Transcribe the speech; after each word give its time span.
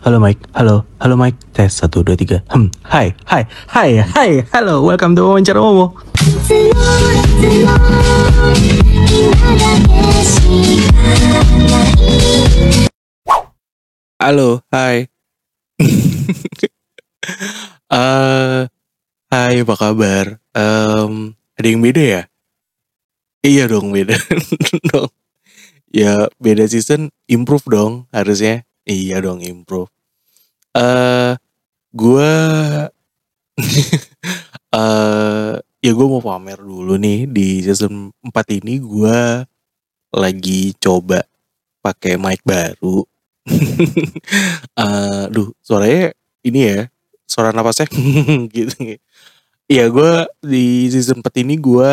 halo 0.00 0.16
Mike, 0.20 0.40
halo, 0.56 0.88
halo 0.96 1.14
Mike, 1.16 1.36
tes. 1.52 1.68
Satu 1.76 2.00
dua 2.00 2.16
tiga, 2.16 2.40
hmm, 2.48 2.72
hai, 2.88 3.12
hai, 3.28 3.44
hai, 3.68 4.00
hai, 4.00 4.30
halo, 4.52 4.80
welcome 4.80 5.12
to 5.12 5.28
wawancara 5.28 5.60
Momo. 5.60 5.96
Halo, 14.20 14.60
hai. 14.72 15.08
Eh, 17.90 18.70
hai, 19.34 19.54
apa 19.66 19.74
kabar? 19.74 20.38
Em, 20.54 21.34
ada 21.58 21.66
yang 21.66 21.82
beda 21.82 21.98
ya? 21.98 22.22
Iya 23.42 23.66
dong, 23.66 23.90
beda. 23.90 24.14
Dong. 24.94 25.10
Ya, 25.90 26.30
beda 26.38 26.70
season, 26.70 27.10
improve 27.26 27.66
dong 27.66 28.06
harusnya. 28.14 28.62
Iya 28.90 29.22
dong, 29.22 29.38
improve. 29.46 29.86
Eh, 30.76 31.32
gua 31.94 32.32
eh 34.76 35.52
ya 35.84 35.90
gue 35.96 36.06
mau 36.12 36.22
pamer 36.24 36.58
dulu 36.60 36.94
nih 37.00 37.26
di 37.30 37.62
season 37.66 38.10
4 38.24 38.46
ini 38.60 38.74
gua 38.82 39.44
lagi 40.14 40.74
coba 40.78 41.22
pakai 41.84 42.14
mic 42.20 42.42
baru. 42.46 43.04
Eh, 44.80 45.24
duh, 45.34 45.50
suaranya 45.62 46.10
ini 46.46 46.60
ya, 46.70 46.80
suara 47.28 47.50
napasnya 47.52 47.86
gitu. 48.56 48.74
Iya, 49.70 49.84
gue 49.92 50.12
di 50.44 50.88
season 50.92 51.20
4 51.22 51.34
ini 51.44 51.56
gue 51.60 51.92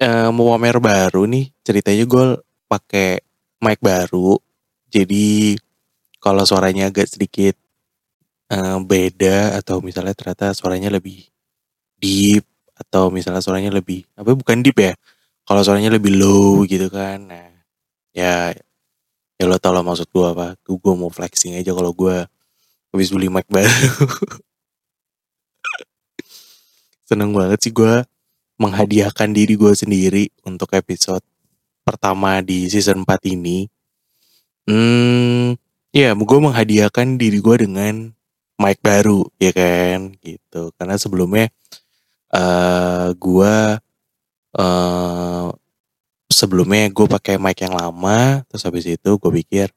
eh, 0.00 0.28
mau 0.34 0.52
pamer 0.56 0.78
baru 0.82 1.24
nih. 1.28 1.50
Ceritanya 1.66 2.04
gue 2.08 2.26
pakai 2.70 3.20
mic 3.64 3.78
baru. 3.82 4.38
Jadi 4.92 5.56
kalau 6.26 6.42
suaranya 6.42 6.90
agak 6.90 7.06
sedikit 7.06 7.54
eh, 8.50 8.78
beda 8.82 9.62
atau 9.62 9.78
misalnya 9.78 10.10
ternyata 10.10 10.50
suaranya 10.58 10.90
lebih 10.90 11.22
deep 12.02 12.42
atau 12.74 13.14
misalnya 13.14 13.38
suaranya 13.38 13.70
lebih 13.70 14.02
apa 14.18 14.34
bukan 14.34 14.58
deep 14.66 14.74
ya. 14.82 14.98
Kalau 15.46 15.62
suaranya 15.62 15.94
lebih 15.94 16.18
low 16.18 16.66
gitu 16.66 16.90
kan. 16.90 17.30
Nah, 17.30 17.54
ya 18.10 18.50
ya 19.38 19.44
lo 19.46 19.54
tau 19.62 19.70
lah 19.70 19.86
maksud 19.86 20.10
gue 20.10 20.26
apa. 20.26 20.58
Gue 20.66 20.94
mau 20.98 21.14
flexing 21.14 21.54
aja 21.54 21.70
kalau 21.70 21.94
gue 21.94 22.26
habis 22.90 23.08
beli 23.14 23.30
mic 23.30 23.46
baru. 23.46 23.70
Seneng 27.08 27.30
banget 27.38 27.62
sih 27.62 27.70
gue 27.70 28.02
menghadiahkan 28.58 29.30
diri 29.30 29.54
gue 29.54 29.72
sendiri 29.78 30.26
untuk 30.42 30.74
episode 30.74 31.22
pertama 31.86 32.42
di 32.42 32.66
season 32.66 33.06
4 33.06 33.30
ini. 33.30 33.70
Hmm, 34.66 35.54
ya 35.96 36.12
gue 36.12 36.38
menghadiahkan 36.44 37.16
diri 37.16 37.40
gue 37.40 37.56
dengan 37.64 37.94
mic 38.60 38.78
baru, 38.84 39.24
ya 39.40 39.52
kan, 39.56 40.12
gitu. 40.20 40.68
Karena 40.76 40.96
sebelumnya 41.00 41.48
eh 42.36 43.08
gue 43.16 43.54
eh 44.60 45.48
sebelumnya 46.28 46.84
gue 46.92 47.06
pakai 47.08 47.36
mic 47.40 47.58
yang 47.64 47.72
lama, 47.76 48.44
terus 48.50 48.62
habis 48.68 48.84
itu 48.88 49.10
gue 49.16 49.32
pikir, 49.44 49.68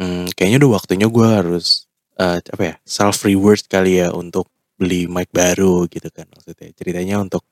hmm, 0.00 0.32
kayaknya 0.36 0.58
udah 0.64 0.72
waktunya 0.80 1.06
gue 1.10 1.28
harus 1.28 1.88
eh, 2.20 2.40
apa 2.40 2.62
ya 2.64 2.74
self 2.88 3.24
reward 3.28 3.64
kali 3.68 4.00
ya 4.02 4.12
untuk 4.16 4.48
beli 4.80 5.08
mic 5.08 5.28
baru 5.32 5.84
gitu 5.92 6.08
kan 6.12 6.26
maksudnya. 6.32 6.72
Ceritanya 6.76 7.16
untuk 7.24 7.44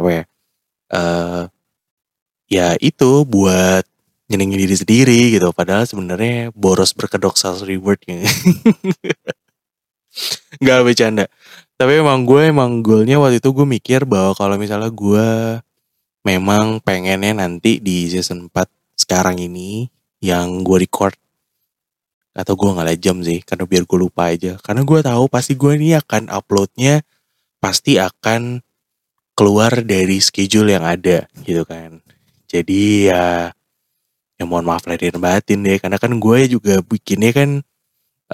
apa 0.00 0.10
ya? 0.12 0.24
eh 0.94 1.44
ya 2.52 2.76
itu 2.80 3.24
buat 3.24 3.84
nyenengin 4.30 4.60
diri 4.64 4.76
sendiri 4.76 5.20
gitu. 5.34 5.52
Padahal 5.52 5.84
sebenarnya 5.84 6.54
boros 6.54 6.96
berkedok 6.96 7.36
self 7.36 7.64
reward 7.64 8.00
ya. 8.06 8.24
Nggak 10.62 10.80
bercanda. 10.86 11.24
Tapi 11.74 11.98
emang 11.98 12.22
gue 12.22 12.54
emang 12.54 12.86
goalnya 12.86 13.18
waktu 13.18 13.42
itu 13.42 13.50
gue 13.50 13.66
mikir 13.66 14.06
bahwa 14.06 14.32
kalau 14.38 14.54
misalnya 14.54 14.88
gue 14.94 15.58
memang 16.24 16.80
pengennya 16.80 17.36
nanti 17.36 17.82
di 17.82 18.08
season 18.08 18.48
4 18.48 18.64
sekarang 18.94 19.42
ini 19.42 19.90
yang 20.22 20.64
gue 20.64 20.86
record 20.86 21.18
atau 22.34 22.58
gue 22.58 22.66
nggak 22.66 22.98
jam 22.98 23.22
sih 23.22 23.46
karena 23.46 23.62
biar 23.62 23.86
gue 23.86 23.98
lupa 23.98 24.34
aja 24.34 24.58
karena 24.58 24.82
gue 24.82 25.00
tahu 25.06 25.30
pasti 25.30 25.54
gue 25.54 25.78
ini 25.78 25.94
akan 25.94 26.34
uploadnya 26.34 27.06
pasti 27.62 27.94
akan 28.00 28.58
keluar 29.38 29.86
dari 29.86 30.18
schedule 30.18 30.74
yang 30.74 30.82
ada 30.82 31.30
gitu 31.46 31.62
kan 31.62 32.02
jadi 32.50 32.82
ya 33.06 33.26
ya 34.34 34.44
mohon 34.48 34.66
maaf 34.66 34.84
lahir 34.86 35.14
dan 35.14 35.22
batin 35.22 35.62
deh 35.62 35.78
karena 35.78 35.96
kan 35.98 36.12
gue 36.18 36.38
juga 36.50 36.82
bikinnya 36.82 37.30
kan 37.30 37.50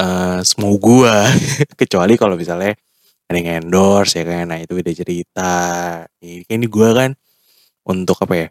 eh 0.00 0.40
semau 0.46 0.76
gue 0.80 1.14
kecuali 1.80 2.14
kalau 2.16 2.34
misalnya 2.38 2.72
ada 3.30 3.36
yang 3.38 3.62
endorse 3.62 4.18
ya 4.18 4.24
kan 4.26 4.50
nah 4.50 4.58
itu 4.58 4.74
beda 4.74 4.90
cerita. 4.90 5.54
Ini 6.18 6.44
kan 6.48 6.62
gue 6.66 6.88
kan 6.96 7.10
untuk 7.86 8.18
apa 8.22 8.34
ya 8.36 8.48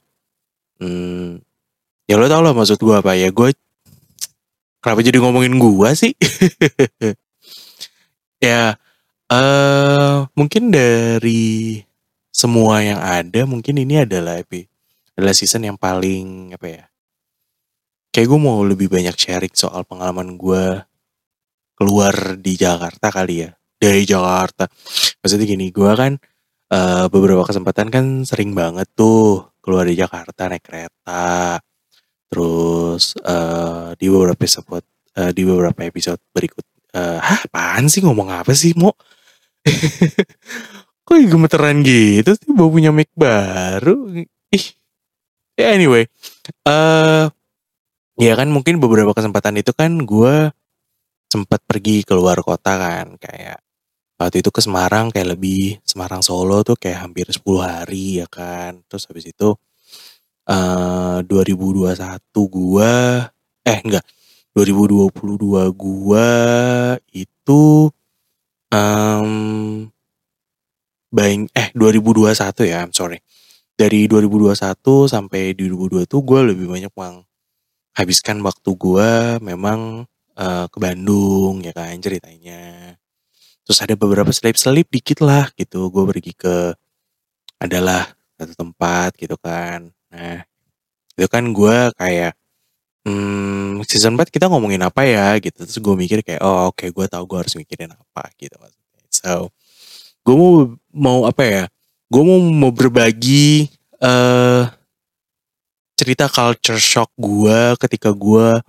hmm, 0.80 1.40
ya 2.10 2.16
lo 2.18 2.26
tau 2.32 2.42
lah 2.42 2.56
maksud 2.56 2.80
gue 2.80 2.96
apa 2.96 3.14
ya 3.16 3.30
gue 3.30 3.52
kenapa 4.82 5.02
jadi 5.04 5.18
ngomongin 5.20 5.56
gue 5.60 5.90
sih? 5.96 6.14
Ya 8.40 8.80
eh 9.28 10.18
mungkin 10.32 10.72
dari 10.72 11.84
semua 12.32 12.80
yang 12.80 13.04
ada 13.04 13.44
mungkin 13.44 13.76
ini 13.84 14.08
adalah 14.08 14.40
epi 14.40 14.64
adalah 15.20 15.36
season 15.36 15.68
yang 15.68 15.76
paling 15.76 16.56
apa 16.56 16.68
ya 16.72 16.84
kayak 18.10 18.28
gue 18.28 18.40
mau 18.42 18.62
lebih 18.66 18.90
banyak 18.90 19.14
sharing 19.16 19.54
soal 19.54 19.86
pengalaman 19.86 20.36
gue 20.36 20.82
keluar 21.78 22.36
di 22.36 22.60
Jakarta 22.60 23.08
kali 23.14 23.48
ya. 23.48 23.50
Dari 23.80 24.04
Jakarta. 24.04 24.68
Maksudnya 25.24 25.48
gini 25.48 25.72
gue 25.72 25.92
kan 25.96 26.20
eh, 26.74 27.06
beberapa 27.08 27.48
kesempatan 27.48 27.88
kan 27.88 28.06
sering 28.28 28.52
banget 28.52 28.92
tuh 28.98 29.56
keluar 29.64 29.88
di 29.88 29.96
Jakarta 29.96 30.52
naik 30.52 30.66
kereta. 30.66 31.62
Terus 32.28 33.16
eh, 33.24 33.96
di 33.96 34.06
beberapa 34.12 34.36
episode 34.36 34.84
eh, 35.16 35.32
di 35.32 35.42
beberapa 35.48 35.80
episode 35.88 36.20
berikut 36.36 36.66
eh 36.90 37.20
hah 37.22 37.40
apaan 37.48 37.88
sih? 37.88 38.04
Ngomong 38.04 38.30
apa 38.34 38.52
sih 38.58 38.76
mau 38.76 38.92
kok 41.08 41.16
gemeteran 41.16 41.80
gitu 41.86 42.36
sih? 42.36 42.50
Bawa 42.52 42.70
punya 42.74 42.92
mic 42.92 43.10
baru? 43.16 44.26
Ih. 44.52 44.66
Ya 45.56 45.72
anyway. 45.76 46.10
Eh 46.68 47.26
ya 48.20 48.34
kan 48.36 48.52
mungkin 48.52 48.84
beberapa 48.84 49.16
kesempatan 49.16 49.64
itu 49.64 49.72
kan 49.72 49.96
gue 50.04 50.52
sempat 51.30 51.62
pergi 51.64 52.02
keluar 52.04 52.42
kota 52.42 52.76
kan 52.76 53.16
kayak 53.22 53.62
waktu 54.20 54.44
itu 54.44 54.52
ke 54.52 54.62
Semarang 54.62 55.08
kayak 55.14 55.40
lebih 55.40 55.80
Semarang 55.88 56.20
Solo 56.20 56.62
tuh 56.68 56.76
kayak 56.76 57.08
hampir 57.08 57.26
10 57.32 57.64
hari 57.64 58.20
ya 58.20 58.28
kan. 58.28 58.84
Terus 58.92 59.08
habis 59.08 59.26
itu 59.32 59.56
eh 60.50 61.18
2021 61.24 61.96
gua 62.52 62.94
eh 63.64 63.80
enggak 63.86 64.06
2022 64.58 65.72
gua 65.78 66.30
itu 67.14 67.64
em 68.74 69.30
bang 71.10 71.50
eh 71.58 71.70
2021 71.74 72.70
ya 72.70 72.86
I'm 72.86 72.94
sorry. 72.94 73.18
Dari 73.80 74.12
2021 74.12 75.08
sampai 75.08 75.56
2022 75.56 76.04
tuh 76.12 76.22
gue 76.28 76.40
lebih 76.52 76.68
banyak 76.68 76.92
menghabiskan 77.94 78.40
waktu 78.46 78.70
gua 78.78 79.38
memang 79.44 80.06
eh, 80.38 80.66
ke 80.72 80.78
Bandung 80.80 81.62
ya 81.66 81.74
kan 81.76 81.98
ceritanya. 82.00 82.96
Terus 83.66 83.80
ada 83.86 83.94
beberapa 83.94 84.32
selip-selip 84.34 84.90
dikit 84.90 85.22
lah 85.22 85.52
gitu. 85.54 85.94
Gue 85.94 86.04
pergi 86.10 86.34
ke 86.34 86.74
adalah 87.62 88.10
satu 88.40 88.54
tempat 88.58 89.14
gitu 89.20 89.38
kan. 89.38 89.94
Nah 90.10 90.42
itu 91.14 91.28
kan 91.30 91.44
gue 91.54 91.78
kayak 92.00 92.34
hmm, 93.06 93.84
season 93.86 94.18
4 94.18 94.32
kita 94.34 94.50
ngomongin 94.50 94.82
apa 94.82 95.06
ya 95.06 95.38
gitu. 95.38 95.66
Terus 95.68 95.78
gue 95.78 95.96
mikir 95.96 96.20
kayak 96.26 96.42
oh 96.42 96.74
oke 96.74 96.86
gue 96.90 97.06
tahu 97.12 97.24
gue 97.30 97.38
harus 97.46 97.54
mikirin 97.60 97.94
apa 97.94 98.26
gitu 98.42 98.58
so 99.10 99.52
gue 100.24 100.36
mau 100.38 100.54
mau 100.94 101.20
apa 101.28 101.44
ya 101.44 101.64
gue 102.08 102.24
mau 102.24 102.40
mau 102.40 102.72
berbagi 102.72 103.68
eh 104.00 104.64
cerita 106.00 106.32
culture 106.32 106.80
shock 106.80 107.12
gue 107.20 107.76
ketika 107.76 108.16
gue 108.16 108.64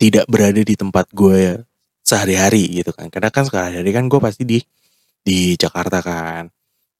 tidak 0.00 0.24
berada 0.32 0.64
di 0.64 0.72
tempat 0.72 1.12
gue 1.12 1.60
sehari-hari 2.00 2.80
gitu 2.80 2.96
kan. 2.96 3.12
Karena 3.12 3.28
kan 3.28 3.44
sehari-hari 3.44 3.92
kan 3.92 4.08
gue 4.08 4.16
pasti 4.16 4.48
di 4.48 4.58
di 5.20 5.60
Jakarta 5.60 6.00
kan. 6.00 6.48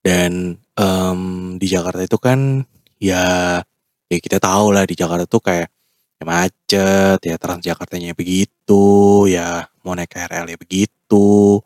Dan 0.05 0.53
em, 0.77 1.21
di 1.57 1.65
Jakarta 1.65 2.05
itu 2.05 2.21
kan 2.21 2.61
ya 3.01 3.57
ya 4.13 4.19
kita 4.21 4.37
tahu 4.37 4.77
lah 4.77 4.85
di 4.85 4.93
Jakarta 4.93 5.25
tuh 5.25 5.41
kayak 5.41 5.73
ya 6.21 6.25
macet 6.29 7.19
ya 7.25 7.37
Transjakartanya 7.41 8.13
begitu 8.13 9.25
ya 9.33 9.65
mau 9.81 9.97
naik 9.97 10.13
KRL 10.13 10.53
ya 10.53 10.59
begitu. 10.61 11.57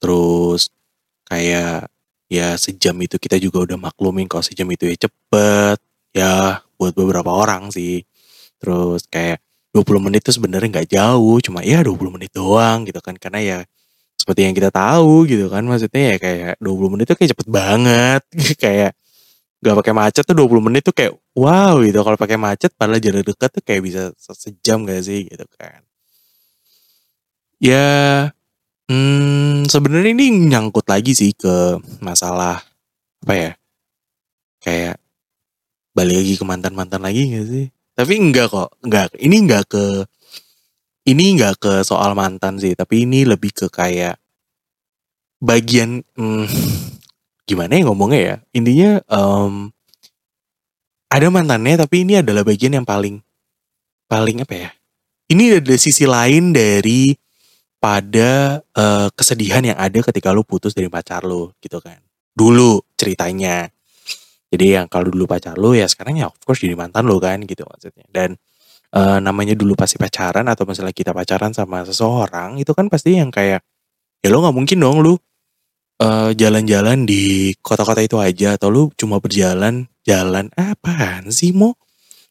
Terus 0.00 0.72
kayak 1.28 1.92
ya 2.32 2.56
sejam 2.56 2.96
itu 3.04 3.20
kita 3.20 3.36
juga 3.36 3.68
udah 3.68 3.76
maklumin 3.76 4.24
kalau 4.24 4.40
sejam 4.40 4.64
itu 4.72 4.88
ya 4.88 4.96
cepet 4.96 5.76
ya 6.16 6.64
buat 6.84 6.92
beberapa 6.92 7.32
orang 7.32 7.72
sih 7.72 8.04
terus 8.60 9.08
kayak 9.08 9.40
20 9.74 10.06
menit 10.06 10.22
itu 10.22 10.38
sebenarnya 10.38 10.68
nggak 10.70 10.88
jauh, 10.94 11.36
cuma 11.42 11.66
ya 11.66 11.82
20 11.82 12.14
menit 12.14 12.30
doang 12.30 12.86
gitu 12.86 13.02
kan. 13.02 13.18
Karena 13.18 13.42
ya 13.42 13.58
seperti 14.14 14.46
yang 14.46 14.54
kita 14.54 14.70
tahu 14.70 15.26
gitu 15.26 15.50
kan, 15.50 15.66
maksudnya 15.66 16.14
ya 16.14 16.16
kayak 16.22 16.54
20 16.62 16.94
menit 16.94 17.10
itu 17.10 17.14
kayak 17.18 17.30
cepet 17.34 17.48
banget. 17.50 18.22
kayak 18.62 18.92
gak 19.64 19.76
pakai 19.82 19.94
macet 19.96 20.24
tuh 20.28 20.36
20 20.38 20.62
menit 20.70 20.82
tuh 20.86 20.94
kayak 20.94 21.12
wow 21.34 21.82
gitu. 21.82 21.98
Kalau 22.06 22.18
pakai 22.20 22.38
macet 22.38 22.70
padahal 22.78 23.02
jarak 23.02 23.26
dekat 23.26 23.50
tuh 23.50 23.62
kayak 23.66 23.82
bisa 23.82 24.02
sejam 24.14 24.86
gak 24.86 25.02
sih 25.02 25.26
gitu 25.26 25.42
kan. 25.58 25.82
Ya 27.58 27.86
hmm, 28.86 29.66
sebenarnya 29.66 30.14
ini 30.14 30.54
nyangkut 30.54 30.86
lagi 30.86 31.18
sih 31.18 31.34
ke 31.34 31.82
masalah 31.98 32.62
apa 33.26 33.34
ya? 33.34 33.52
Kayak 34.62 35.02
balik 35.94 36.20
lagi 36.20 36.34
ke 36.34 36.44
mantan-mantan 36.44 37.00
lagi 37.00 37.30
gak 37.30 37.46
sih? 37.46 37.66
Tapi 37.94 38.18
enggak 38.18 38.50
kok, 38.50 38.74
enggak. 38.82 39.14
Ini 39.14 39.36
enggak 39.46 39.64
ke 39.70 39.84
ini 41.06 41.38
enggak 41.38 41.62
ke 41.62 41.72
soal 41.86 42.18
mantan 42.18 42.58
sih, 42.58 42.74
tapi 42.74 43.06
ini 43.06 43.22
lebih 43.22 43.54
ke 43.54 43.66
kayak 43.70 44.18
bagian 45.38 46.02
hmm, 46.18 46.46
gimana 47.48 47.72
ya 47.78 47.82
ngomongnya 47.86 48.20
ya? 48.20 48.36
Intinya 48.50 48.90
um, 49.06 49.70
ada 51.06 51.30
mantannya, 51.30 51.78
tapi 51.78 52.02
ini 52.02 52.18
adalah 52.18 52.42
bagian 52.42 52.74
yang 52.74 52.86
paling 52.86 53.22
paling 54.10 54.42
apa 54.42 54.54
ya? 54.58 54.70
Ini 55.30 55.62
ada 55.62 55.74
sisi 55.78 56.04
lain 56.04 56.52
dari 56.52 57.14
pada 57.78 58.64
uh, 58.72 59.08
kesedihan 59.12 59.60
yang 59.60 59.76
ada 59.76 60.00
ketika 60.00 60.32
lu 60.32 60.40
putus 60.40 60.72
dari 60.72 60.88
pacar 60.88 61.20
lu 61.22 61.52
gitu 61.60 61.78
kan. 61.84 62.00
Dulu 62.32 62.80
ceritanya. 62.96 63.68
Jadi 64.54 64.78
yang 64.78 64.86
kalau 64.86 65.10
dulu 65.10 65.26
pacar 65.26 65.58
lu 65.58 65.74
ya 65.74 65.90
sekarang 65.90 66.22
ya 66.22 66.30
of 66.30 66.38
course 66.46 66.62
jadi 66.62 66.78
mantan 66.78 67.10
lu 67.10 67.18
kan 67.18 67.42
gitu 67.42 67.66
maksudnya. 67.66 68.06
Dan 68.06 68.38
uh, 68.94 69.18
namanya 69.18 69.58
dulu 69.58 69.74
pasti 69.74 69.98
pacaran 69.98 70.46
atau 70.46 70.62
misalnya 70.62 70.94
kita 70.94 71.10
pacaran 71.10 71.50
sama 71.50 71.82
seseorang 71.82 72.62
itu 72.62 72.70
kan 72.70 72.86
pasti 72.86 73.18
yang 73.18 73.34
kayak 73.34 73.66
ya 74.22 74.28
lo 74.30 74.40
nggak 74.46 74.56
mungkin 74.56 74.78
dong 74.78 75.02
lu 75.02 75.14
uh, 76.00 76.30
jalan-jalan 76.32 77.02
di 77.04 77.52
kota-kota 77.58 78.00
itu 78.00 78.16
aja 78.22 78.54
atau 78.56 78.70
lu 78.70 78.82
cuma 78.94 79.18
berjalan 79.18 79.90
jalan 80.06 80.48
apaan 80.54 81.28
sih 81.34 81.50
mau 81.50 81.74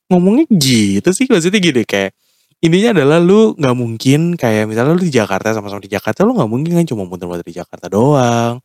ngomongnya 0.08 0.48
gitu 0.56 1.10
sih 1.12 1.28
maksudnya 1.30 1.60
gini 1.60 1.84
kayak 1.84 2.16
intinya 2.64 2.96
adalah 2.96 3.20
lu 3.20 3.54
nggak 3.60 3.76
mungkin 3.76 4.22
kayak 4.40 4.72
misalnya 4.72 4.96
lu 4.96 5.04
di 5.04 5.14
Jakarta 5.14 5.52
sama-sama 5.52 5.84
di 5.84 5.92
Jakarta 5.92 6.24
lu 6.24 6.34
nggak 6.36 6.50
mungkin 6.50 6.72
kan 6.80 6.86
cuma 6.88 7.04
muter-muter 7.04 7.44
di 7.44 7.56
Jakarta 7.60 7.92
doang 7.92 8.64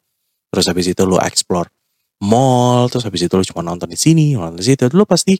terus 0.48 0.64
habis 0.70 0.86
itu 0.88 1.02
lu 1.04 1.18
explore 1.20 1.68
mall 2.18 2.90
terus 2.90 3.06
habis 3.06 3.22
itu 3.26 3.34
lu 3.34 3.44
cuma 3.46 3.62
nonton 3.62 3.86
di 3.86 3.98
sini 3.98 4.34
nonton 4.34 4.58
di 4.58 4.66
situ 4.66 4.90
lu 4.90 5.06
pasti 5.06 5.38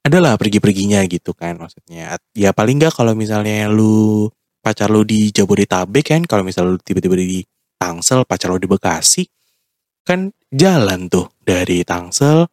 adalah 0.00 0.40
pergi-perginya 0.40 1.04
gitu 1.04 1.36
kan 1.36 1.60
maksudnya. 1.60 2.16
Ya 2.32 2.50
paling 2.56 2.80
nggak 2.80 2.96
kalau 2.96 3.12
misalnya 3.12 3.68
lu 3.68 4.28
pacar 4.64 4.88
lu 4.88 5.04
di 5.04 5.28
Jabodetabek 5.32 6.04
kan 6.16 6.22
kalau 6.24 6.44
misalnya 6.44 6.76
lu 6.76 6.80
tiba-tiba 6.80 7.16
di 7.16 7.44
Tangsel 7.80 8.24
pacar 8.24 8.52
lu 8.52 8.60
di 8.60 8.68
Bekasi 8.68 9.24
kan 10.04 10.32
jalan 10.48 11.08
tuh 11.12 11.28
dari 11.44 11.84
Tangsel 11.84 12.48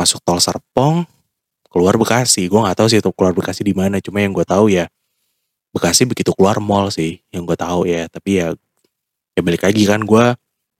masuk 0.00 0.24
tol 0.24 0.40
Serpong 0.40 1.04
keluar 1.68 2.00
Bekasi. 2.00 2.48
Gue 2.48 2.60
nggak 2.64 2.80
tahu 2.80 2.88
sih 2.88 3.00
itu 3.04 3.10
keluar 3.12 3.36
Bekasi 3.36 3.60
di 3.64 3.76
mana 3.76 4.00
cuma 4.00 4.24
yang 4.24 4.32
gue 4.32 4.44
tahu 4.48 4.72
ya 4.72 4.88
Bekasi 5.76 6.08
begitu 6.08 6.32
keluar 6.32 6.56
mall 6.64 6.88
sih 6.88 7.20
yang 7.28 7.44
gue 7.44 7.56
tahu 7.56 7.84
ya. 7.84 8.08
Tapi 8.08 8.40
ya 8.40 8.56
ya 9.36 9.40
balik 9.44 9.60
lagi 9.60 9.84
kan 9.84 10.00
gue 10.00 10.24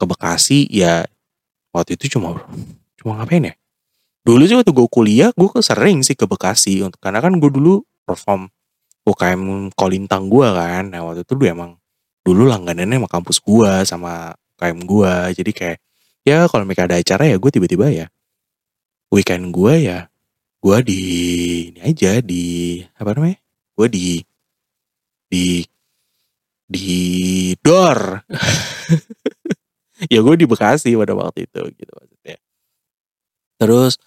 ke 0.01 0.05
Bekasi 0.09 0.73
ya 0.73 1.05
waktu 1.79 1.95
itu 1.95 2.19
cuma 2.19 2.43
cuma 2.99 3.23
ngapain 3.23 3.47
ya? 3.47 3.55
Dulu 4.27 4.43
sih 4.45 4.57
waktu 4.59 4.75
gue 4.75 4.89
kuliah 4.91 5.31
gue 5.33 5.49
sering 5.63 6.03
sih 6.03 6.19
ke 6.19 6.27
Bekasi 6.27 6.83
untuk 6.83 6.99
karena 6.99 7.23
kan 7.23 7.39
gue 7.39 7.49
dulu 7.49 7.87
perform 8.03 8.51
UKM 9.07 9.73
Kolintang 9.73 10.27
gue 10.27 10.49
kan. 10.51 10.91
Nah 10.91 11.07
waktu 11.07 11.23
itu 11.23 11.33
dulu 11.39 11.47
emang 11.47 11.71
dulu 12.27 12.51
langganannya 12.51 13.01
sama 13.01 13.09
kampus 13.09 13.39
gue 13.41 13.73
sama 13.87 14.13
UKM 14.59 14.79
gue 14.85 15.13
jadi 15.39 15.51
kayak 15.55 15.79
ya 16.27 16.39
kalau 16.51 16.69
mereka 16.69 16.85
ada 16.85 17.01
acara 17.01 17.25
ya 17.25 17.41
gue 17.41 17.51
tiba-tiba 17.55 17.87
ya 17.89 18.07
weekend 19.09 19.49
gue 19.49 19.75
ya 19.89 20.13
gue 20.59 20.79
di 20.85 21.01
ini 21.71 21.81
aja 21.81 22.19
di 22.19 22.45
apa 22.99 23.11
namanya? 23.15 23.39
Gue 23.79 23.87
di 23.87 24.19
di 25.31 25.63
di 26.69 26.91
dor 27.63 28.21
ya 30.13 30.21
gue 30.23 30.35
di 30.39 30.47
Bekasi 30.47 30.95
pada 30.95 31.15
waktu 31.19 31.47
itu 31.51 31.63
gitu 31.75 31.93
maksudnya. 31.95 32.37
Terus 33.59 33.99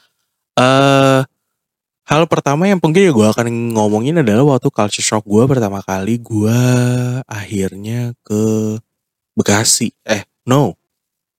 eh 0.56 0.64
uh, 0.64 1.22
hal 2.08 2.24
pertama 2.28 2.68
yang 2.68 2.80
mungkin 2.80 3.08
ya 3.08 3.14
gue 3.16 3.28
akan 3.28 3.76
ngomongin 3.76 4.20
adalah 4.20 4.58
waktu 4.58 4.68
culture 4.72 5.04
shock 5.04 5.24
gue 5.24 5.44
pertama 5.48 5.80
kali 5.84 6.20
gue 6.20 6.60
akhirnya 7.28 8.16
ke 8.24 8.76
Bekasi. 9.36 9.96
Eh 10.04 10.28
no, 10.48 10.76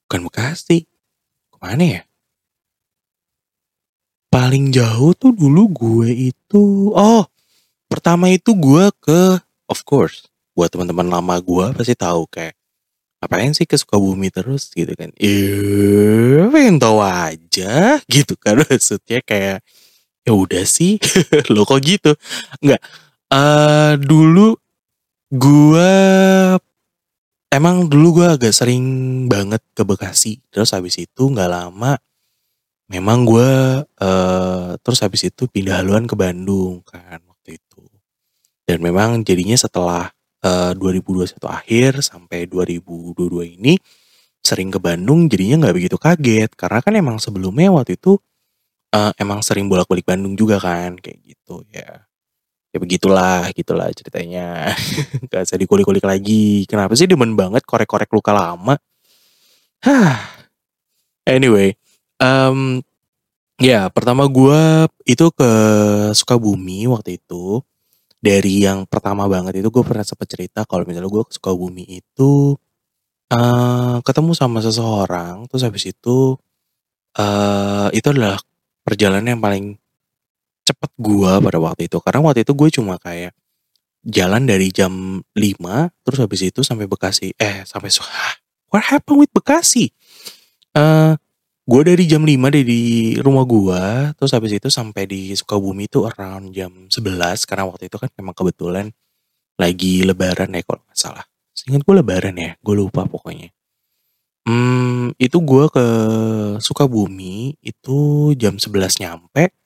bukan 0.08 0.28
Bekasi. 0.28 0.88
Ke 1.52 1.56
mana 1.60 1.84
ya? 1.84 2.02
Paling 4.32 4.72
jauh 4.72 5.12
tuh 5.12 5.28
dulu 5.36 5.68
gue 5.68 6.32
itu, 6.32 6.88
oh 6.96 7.28
pertama 7.84 8.32
itu 8.32 8.56
gue 8.56 8.88
ke, 9.04 9.36
of 9.68 9.84
course, 9.84 10.24
buat 10.56 10.72
teman-teman 10.72 11.04
lama 11.04 11.36
gue 11.36 11.68
pasti 11.76 11.92
tahu 11.92 12.24
kayak 12.32 12.56
ngapain 13.22 13.54
sih 13.54 13.70
ke 13.70 13.78
Sukabumi 13.78 14.34
terus 14.34 14.74
gitu 14.74 14.90
kan? 14.98 15.14
Iya 15.14 16.50
pengen 16.50 16.82
tahu 16.82 16.98
aja 16.98 18.02
gitu 18.10 18.34
kan. 18.34 18.58
Maksudnya 18.66 19.22
kayak 19.22 19.62
ya 20.26 20.32
udah 20.34 20.66
sih. 20.66 20.98
Lo 21.54 21.62
kok 21.62 21.78
gitu? 21.86 22.18
Nggak 22.58 22.82
uh, 23.30 23.94
dulu 23.94 24.58
gua 25.30 25.94
emang 27.54 27.86
dulu 27.86 28.18
gua 28.18 28.34
agak 28.34 28.50
sering 28.50 28.82
banget 29.30 29.62
ke 29.70 29.86
Bekasi. 29.86 30.42
Terus 30.50 30.74
habis 30.74 30.98
itu 30.98 31.22
nggak 31.30 31.46
lama 31.46 31.94
memang 32.90 33.22
gua 33.22 33.86
uh, 33.86 34.74
terus 34.82 34.98
habis 34.98 35.30
itu 35.30 35.46
pindah 35.46 35.78
haluan 35.78 36.10
ke 36.10 36.18
Bandung 36.18 36.82
kan 36.82 37.22
waktu 37.22 37.62
itu. 37.62 37.86
Dan 38.66 38.82
memang 38.82 39.22
jadinya 39.22 39.54
setelah 39.54 40.10
uh, 40.44 40.72
2021 40.76 41.38
akhir 41.46 41.90
sampai 42.04 42.46
2022 42.50 43.56
ini 43.58 43.78
sering 44.42 44.74
ke 44.74 44.78
Bandung 44.82 45.30
jadinya 45.30 45.66
nggak 45.66 45.76
begitu 45.78 45.96
kaget. 45.98 46.50
Karena 46.58 46.78
kan 46.82 46.92
emang 46.98 47.16
sebelumnya 47.22 47.70
waktu 47.70 47.96
itu 47.98 48.18
uh, 48.94 49.12
emang 49.18 49.40
sering 49.40 49.70
bolak-balik 49.70 50.06
Bandung 50.06 50.34
juga 50.34 50.58
kan 50.58 50.98
kayak 50.98 51.18
gitu. 51.22 51.62
Ya 51.70 52.06
ya 52.72 52.78
begitulah 52.80 53.48
gitulah 53.52 53.92
ceritanya. 53.92 54.72
Gak 55.30 55.44
usah 55.44 55.60
dikulik-kulik 55.60 56.08
lagi. 56.08 56.64
Kenapa 56.64 56.96
sih 56.96 57.04
demen 57.04 57.36
banget 57.36 57.68
korek-korek 57.68 58.08
luka 58.08 58.32
lama? 58.32 58.80
Anyway 61.28 61.76
um, 62.22 62.80
ya 63.58 63.90
pertama 63.90 64.30
gue 64.30 64.86
itu 65.02 65.26
ke 65.34 65.50
Sukabumi 66.14 66.86
waktu 66.86 67.18
itu 67.18 67.60
dari 68.22 68.62
yang 68.62 68.86
pertama 68.86 69.26
banget 69.26 69.58
itu 69.58 69.68
gue 69.68 69.82
pernah 69.82 70.06
sempat 70.06 70.30
cerita 70.30 70.62
kalau 70.62 70.86
misalnya 70.86 71.10
gue 71.10 71.22
ke 71.26 71.34
Sukabumi 71.34 71.84
itu 71.90 72.54
uh, 73.34 73.98
ketemu 74.06 74.32
sama 74.38 74.62
seseorang 74.62 75.50
terus 75.50 75.66
habis 75.66 75.90
itu 75.90 76.38
uh, 77.18 77.88
itu 77.90 78.06
adalah 78.08 78.38
perjalanan 78.86 79.36
yang 79.36 79.42
paling 79.42 79.76
cepet 80.62 80.90
gue 80.98 81.32
pada 81.42 81.58
waktu 81.58 81.90
itu. 81.90 81.98
Karena 81.98 82.20
waktu 82.22 82.46
itu 82.46 82.52
gue 82.54 82.68
cuma 82.70 82.94
kayak 82.98 83.34
jalan 84.02 84.42
dari 84.46 84.70
jam 84.74 85.22
5 85.34 85.38
terus 86.02 86.18
habis 86.18 86.42
itu 86.42 86.66
sampai 86.66 86.90
Bekasi 86.90 87.38
eh 87.38 87.62
sampai 87.62 87.86
what 88.74 88.82
happened 88.82 89.22
with 89.22 89.30
Bekasi? 89.30 89.94
Uh, 90.74 91.14
gue 91.72 91.82
dari 91.88 92.04
jam 92.04 92.20
5 92.20 92.36
dari 92.52 93.16
rumah 93.16 93.48
gue 93.48 94.12
terus 94.20 94.36
habis 94.36 94.52
itu 94.52 94.68
sampai 94.68 95.08
di 95.08 95.32
Sukabumi 95.32 95.88
itu 95.88 96.04
around 96.04 96.52
jam 96.52 96.68
11 96.68 97.48
karena 97.48 97.64
waktu 97.64 97.88
itu 97.88 97.96
kan 97.96 98.12
memang 98.12 98.36
kebetulan 98.36 98.92
lagi 99.56 100.04
lebaran 100.04 100.52
ya 100.52 100.60
kalau 100.68 100.84
nggak 100.84 100.98
salah. 101.00 101.24
Seingat 101.56 101.80
gue 101.80 101.94
lebaran 101.96 102.36
ya 102.36 102.60
gue 102.60 102.74
lupa 102.76 103.08
pokoknya. 103.08 103.48
Hmm, 104.44 105.16
itu 105.16 105.40
gue 105.40 105.64
ke 105.72 105.86
Sukabumi 106.60 107.56
itu 107.64 107.98
jam 108.36 108.60
11 108.60 109.00
nyampe 109.00 109.56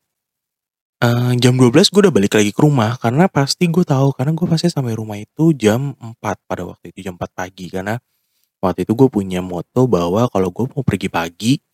uh, 1.02 1.34
jam 1.42 1.58
12 1.58 1.90
gue 1.90 2.00
udah 2.06 2.14
balik 2.14 2.38
lagi 2.38 2.54
ke 2.54 2.60
rumah 2.62 2.94
karena 3.02 3.26
pasti 3.26 3.66
gue 3.66 3.82
tahu 3.82 4.14
karena 4.14 4.30
gue 4.30 4.46
pasti 4.46 4.70
sampai 4.70 4.94
rumah 4.94 5.18
itu 5.18 5.50
jam 5.58 5.90
4 5.98 6.22
pada 6.22 6.62
waktu 6.70 6.94
itu 6.94 7.02
jam 7.02 7.18
4 7.18 7.34
pagi. 7.34 7.66
Karena 7.66 7.98
waktu 8.62 8.86
itu 8.86 8.94
gue 8.94 9.08
punya 9.10 9.42
moto 9.42 9.90
bahwa 9.90 10.30
kalau 10.30 10.54
gue 10.54 10.70
mau 10.70 10.86
pergi 10.86 11.10
pagi 11.10 11.65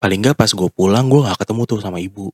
paling 0.00 0.18
nggak 0.24 0.36
pas 0.40 0.48
gue 0.48 0.68
pulang 0.72 1.06
gue 1.12 1.20
nggak 1.20 1.38
ketemu 1.44 1.62
tuh 1.68 1.78
sama 1.84 2.00
ibu. 2.00 2.32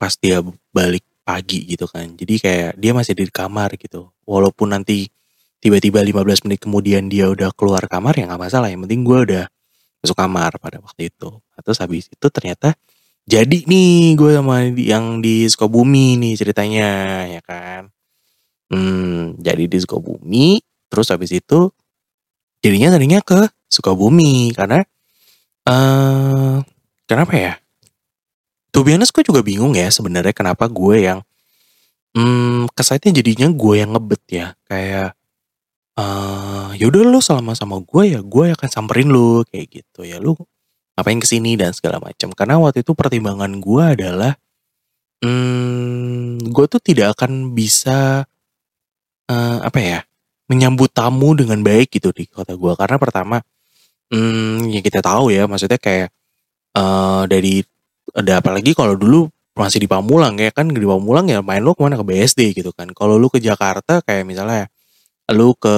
Pas 0.00 0.16
dia 0.16 0.40
balik 0.72 1.04
pagi 1.22 1.68
gitu 1.68 1.84
kan. 1.86 2.16
Jadi 2.16 2.34
kayak 2.40 2.72
dia 2.80 2.92
masih 2.96 3.12
di 3.14 3.28
kamar 3.28 3.76
gitu. 3.76 4.10
Walaupun 4.24 4.72
nanti 4.72 5.12
tiba-tiba 5.60 6.00
15 6.00 6.48
menit 6.48 6.60
kemudian 6.64 7.08
dia 7.12 7.28
udah 7.28 7.52
keluar 7.52 7.84
kamar 7.86 8.16
ya 8.16 8.24
nggak 8.28 8.42
masalah. 8.42 8.72
Yang 8.72 8.88
penting 8.88 9.00
gue 9.04 9.18
udah 9.32 9.44
masuk 10.00 10.16
kamar 10.16 10.56
pada 10.56 10.80
waktu 10.80 11.12
itu. 11.12 11.28
Terus 11.60 11.78
habis 11.80 12.08
itu 12.08 12.26
ternyata 12.32 12.72
jadi 13.24 13.64
nih 13.64 14.20
gue 14.20 14.36
sama 14.36 14.68
yang 14.68 15.24
di 15.24 15.48
Sukabumi 15.48 16.20
nih 16.20 16.34
ceritanya 16.36 16.88
ya 17.28 17.40
kan? 17.40 17.88
Hmm, 18.68 19.40
jadi 19.40 19.64
di 19.64 19.80
Sukabumi, 19.80 20.60
terus 20.92 21.08
habis 21.08 21.32
itu 21.32 21.72
jadinya 22.60 22.92
tadinya 22.92 23.20
ke 23.24 23.48
Sukabumi 23.72 24.52
karena 24.52 24.84
eh 25.64 26.56
kenapa 27.06 27.32
ya? 27.36 27.52
To 28.74 28.82
be 28.82 28.94
honest, 28.94 29.14
gue 29.14 29.22
juga 29.22 29.40
bingung 29.44 29.78
ya 29.78 29.86
sebenarnya 29.88 30.34
kenapa 30.34 30.66
gue 30.66 31.06
yang 31.06 31.18
hmm, 32.16 32.74
kesannya 32.74 33.14
jadinya 33.14 33.48
gue 33.54 33.74
yang 33.78 33.90
ngebet 33.94 34.22
ya. 34.28 34.46
Kayak 34.66 35.14
eh 35.94 36.68
yaudah 36.82 37.06
lu 37.06 37.22
selama 37.22 37.54
sama 37.54 37.78
gue 37.78 38.18
ya 38.18 38.20
gue 38.20 38.44
akan 38.50 38.68
samperin 38.68 39.08
lu 39.10 39.46
kayak 39.46 39.70
gitu. 39.70 40.02
Ya 40.02 40.18
lu 40.18 40.34
ngapain 40.94 41.18
ke 41.18 41.26
sini 41.26 41.58
dan 41.58 41.74
segala 41.74 41.98
macam 41.98 42.30
karena 42.34 42.58
waktu 42.62 42.86
itu 42.86 42.94
pertimbangan 42.94 43.58
gue 43.58 43.82
adalah 43.82 44.32
hmm, 45.22 46.50
gue 46.54 46.66
tuh 46.70 46.80
tidak 46.82 47.18
akan 47.18 47.54
bisa 47.54 48.26
eh, 49.26 49.58
apa 49.62 49.80
ya 49.82 50.00
menyambut 50.46 50.92
tamu 50.92 51.34
dengan 51.34 51.60
baik 51.64 51.88
gitu 51.98 52.12
di 52.12 52.28
kota 52.28 52.54
gue 52.54 52.72
karena 52.76 52.96
pertama 53.00 53.36
hmm, 54.12 54.70
ya 54.70 54.80
kita 54.84 55.00
tahu 55.00 55.32
ya 55.32 55.48
maksudnya 55.48 55.80
kayak 55.80 56.12
eh 56.74 57.22
dari 57.30 57.62
ada 58.14 58.42
apalagi 58.42 58.74
kalau 58.76 58.94
dulu 58.98 59.30
masih 59.54 59.86
di 59.86 59.88
Pamulang 59.90 60.34
ya 60.38 60.50
kan 60.50 60.66
di 60.70 60.82
Pamulang 60.82 61.30
ya 61.30 61.38
main 61.40 61.62
lu 61.62 61.74
ke 61.78 61.82
mana? 61.86 61.98
Ke 61.98 62.06
BSD 62.06 62.54
gitu 62.58 62.70
kan. 62.74 62.90
Kalau 62.90 63.16
lu 63.18 63.30
ke 63.30 63.38
Jakarta 63.38 64.02
kayak 64.02 64.26
misalnya 64.26 64.66
lu 65.32 65.54
ke 65.58 65.76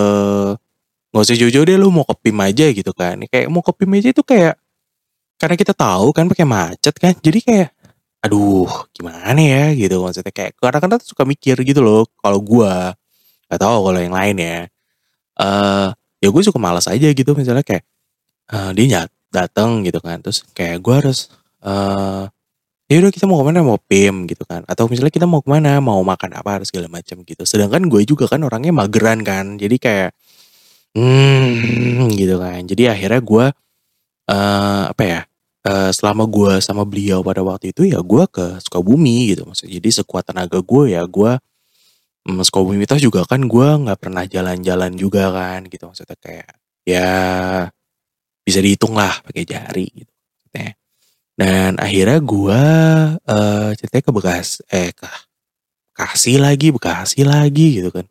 nggak 1.12 1.22
usah 1.22 1.36
jauh-jauh 1.38 1.64
deh 1.64 1.78
lu 1.80 1.88
mau 1.92 2.04
ke 2.04 2.14
PIM 2.28 2.38
aja 2.44 2.66
gitu 2.72 2.92
kan. 2.96 3.20
Kayak 3.28 3.46
mau 3.52 3.62
ke 3.64 3.72
PIM 3.76 3.92
aja 4.00 4.08
itu 4.12 4.22
kayak 4.24 4.54
karena 5.36 5.56
kita 5.60 5.72
tahu 5.76 6.16
kan 6.16 6.24
pakai 6.32 6.46
macet 6.48 6.94
kan 6.96 7.12
jadi 7.20 7.38
kayak 7.44 7.68
aduh 8.24 8.68
gimana 8.96 9.36
ya? 9.40 9.64
gitu 9.76 10.00
maksudnya. 10.04 10.32
Kayak 10.32 10.56
kadang-kadang 10.60 10.98
tuh 11.04 11.08
suka 11.12 11.24
mikir 11.28 11.56
gitu 11.64 11.80
loh 11.84 12.08
kalau 12.20 12.40
gua 12.40 12.96
nggak 13.48 13.60
tahu 13.60 13.78
kalau 13.92 14.00
yang 14.00 14.14
lain 14.16 14.36
ya. 14.40 14.58
Eh 15.40 15.88
ya 16.22 16.28
gue 16.32 16.42
suka 16.42 16.58
malas 16.58 16.88
aja 16.88 17.08
gitu 17.12 17.30
misalnya 17.36 17.62
kayak 17.62 17.84
eh, 18.52 18.70
dia 18.76 18.86
nyat 18.90 19.08
datang 19.36 19.84
gitu 19.84 20.00
kan. 20.00 20.18
Terus 20.24 20.40
kayak 20.56 20.80
gue 20.80 20.94
harus 20.96 21.28
eh 21.60 22.24
ya 22.88 22.96
udah 23.02 23.12
kita 23.12 23.26
mau 23.28 23.38
ke 23.42 23.46
mana? 23.52 23.60
Mau 23.66 23.78
pim 23.82 24.24
gitu 24.30 24.44
kan. 24.48 24.64
Atau 24.70 24.88
misalnya 24.88 25.12
kita 25.12 25.26
mau 25.28 25.44
ke 25.44 25.48
mana? 25.52 25.78
Mau 25.84 26.00
makan 26.00 26.30
apa? 26.40 26.60
Harus 26.60 26.72
segala 26.72 26.88
macam 26.88 27.20
gitu. 27.26 27.42
Sedangkan 27.44 27.84
gue 27.92 28.02
juga 28.08 28.24
kan 28.30 28.40
orangnya 28.46 28.72
mageran 28.72 29.20
kan. 29.26 29.60
Jadi 29.60 29.76
kayak 29.76 30.10
hmm 30.96 32.08
gitu 32.16 32.40
kan. 32.40 32.64
Jadi 32.64 32.82
akhirnya 32.88 33.20
gue 33.20 33.46
eh 34.32 34.84
apa 34.92 35.04
ya? 35.04 35.22
Eh, 35.66 35.90
selama 35.90 36.30
gue 36.30 36.62
sama 36.62 36.86
beliau 36.86 37.26
pada 37.26 37.42
waktu 37.42 37.74
itu 37.74 37.90
ya 37.90 37.98
gue 37.98 38.24
ke 38.30 38.62
Sukabumi 38.62 39.34
gitu 39.34 39.42
maksudnya. 39.42 39.82
Jadi 39.82 39.90
sekuat 39.98 40.30
tenaga 40.30 40.62
gue 40.62 40.94
ya 40.94 41.02
gue 41.02 41.32
mm, 42.30 42.38
Sukabumi 42.46 42.86
itu 42.86 43.10
juga 43.10 43.26
kan 43.26 43.42
gue 43.42 43.68
nggak 43.82 43.98
pernah 43.98 44.22
jalan-jalan 44.30 44.94
juga 44.94 45.26
kan 45.34 45.66
gitu 45.66 45.90
maksudnya. 45.90 46.14
Kayak 46.22 46.54
ya 46.86 47.10
bisa 48.46 48.62
dihitung 48.62 48.94
lah 48.94 49.18
pakai 49.26 49.42
jari 49.42 49.86
gitu 49.90 50.16
dan 51.36 51.76
akhirnya 51.76 52.18
gue 52.24 52.62
eh 53.28 53.70
ceritanya 53.76 54.04
ke 54.08 54.12
Bekas 54.16 54.48
eh 54.72 54.90
ke 54.96 55.04
Bekasi 55.92 56.40
lagi 56.40 56.72
Bekasi 56.72 57.20
lagi 57.28 57.80
gitu 57.80 57.92
kan. 57.92 58.08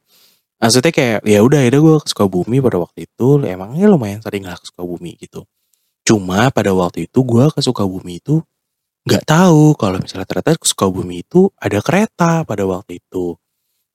Maksudnya 0.62 0.94
kayak 0.94 1.20
ya 1.26 1.42
udah 1.42 1.60
akhirnya 1.66 1.82
gue 1.82 1.96
ke 2.06 2.08
Sukabumi 2.10 2.58
pada 2.62 2.78
waktu 2.82 3.10
itu. 3.10 3.28
Emangnya 3.42 3.86
lumayan 3.90 4.22
sering 4.22 4.46
lah 4.46 4.58
ke 4.58 4.66
Sukabumi 4.70 5.18
gitu. 5.18 5.46
Cuma 6.06 6.54
pada 6.54 6.74
waktu 6.78 7.10
itu 7.10 7.20
gue 7.26 7.46
ke 7.50 7.60
Sukabumi 7.66 8.22
itu 8.22 8.42
nggak 9.06 9.26
tahu 9.26 9.78
kalau 9.78 9.98
misalnya 10.02 10.26
ternyata 10.30 10.58
ke 10.58 10.66
Sukabumi 10.70 11.26
itu 11.26 11.50
ada 11.58 11.82
kereta 11.82 12.46
pada 12.46 12.64
waktu 12.66 13.02
itu 13.02 13.38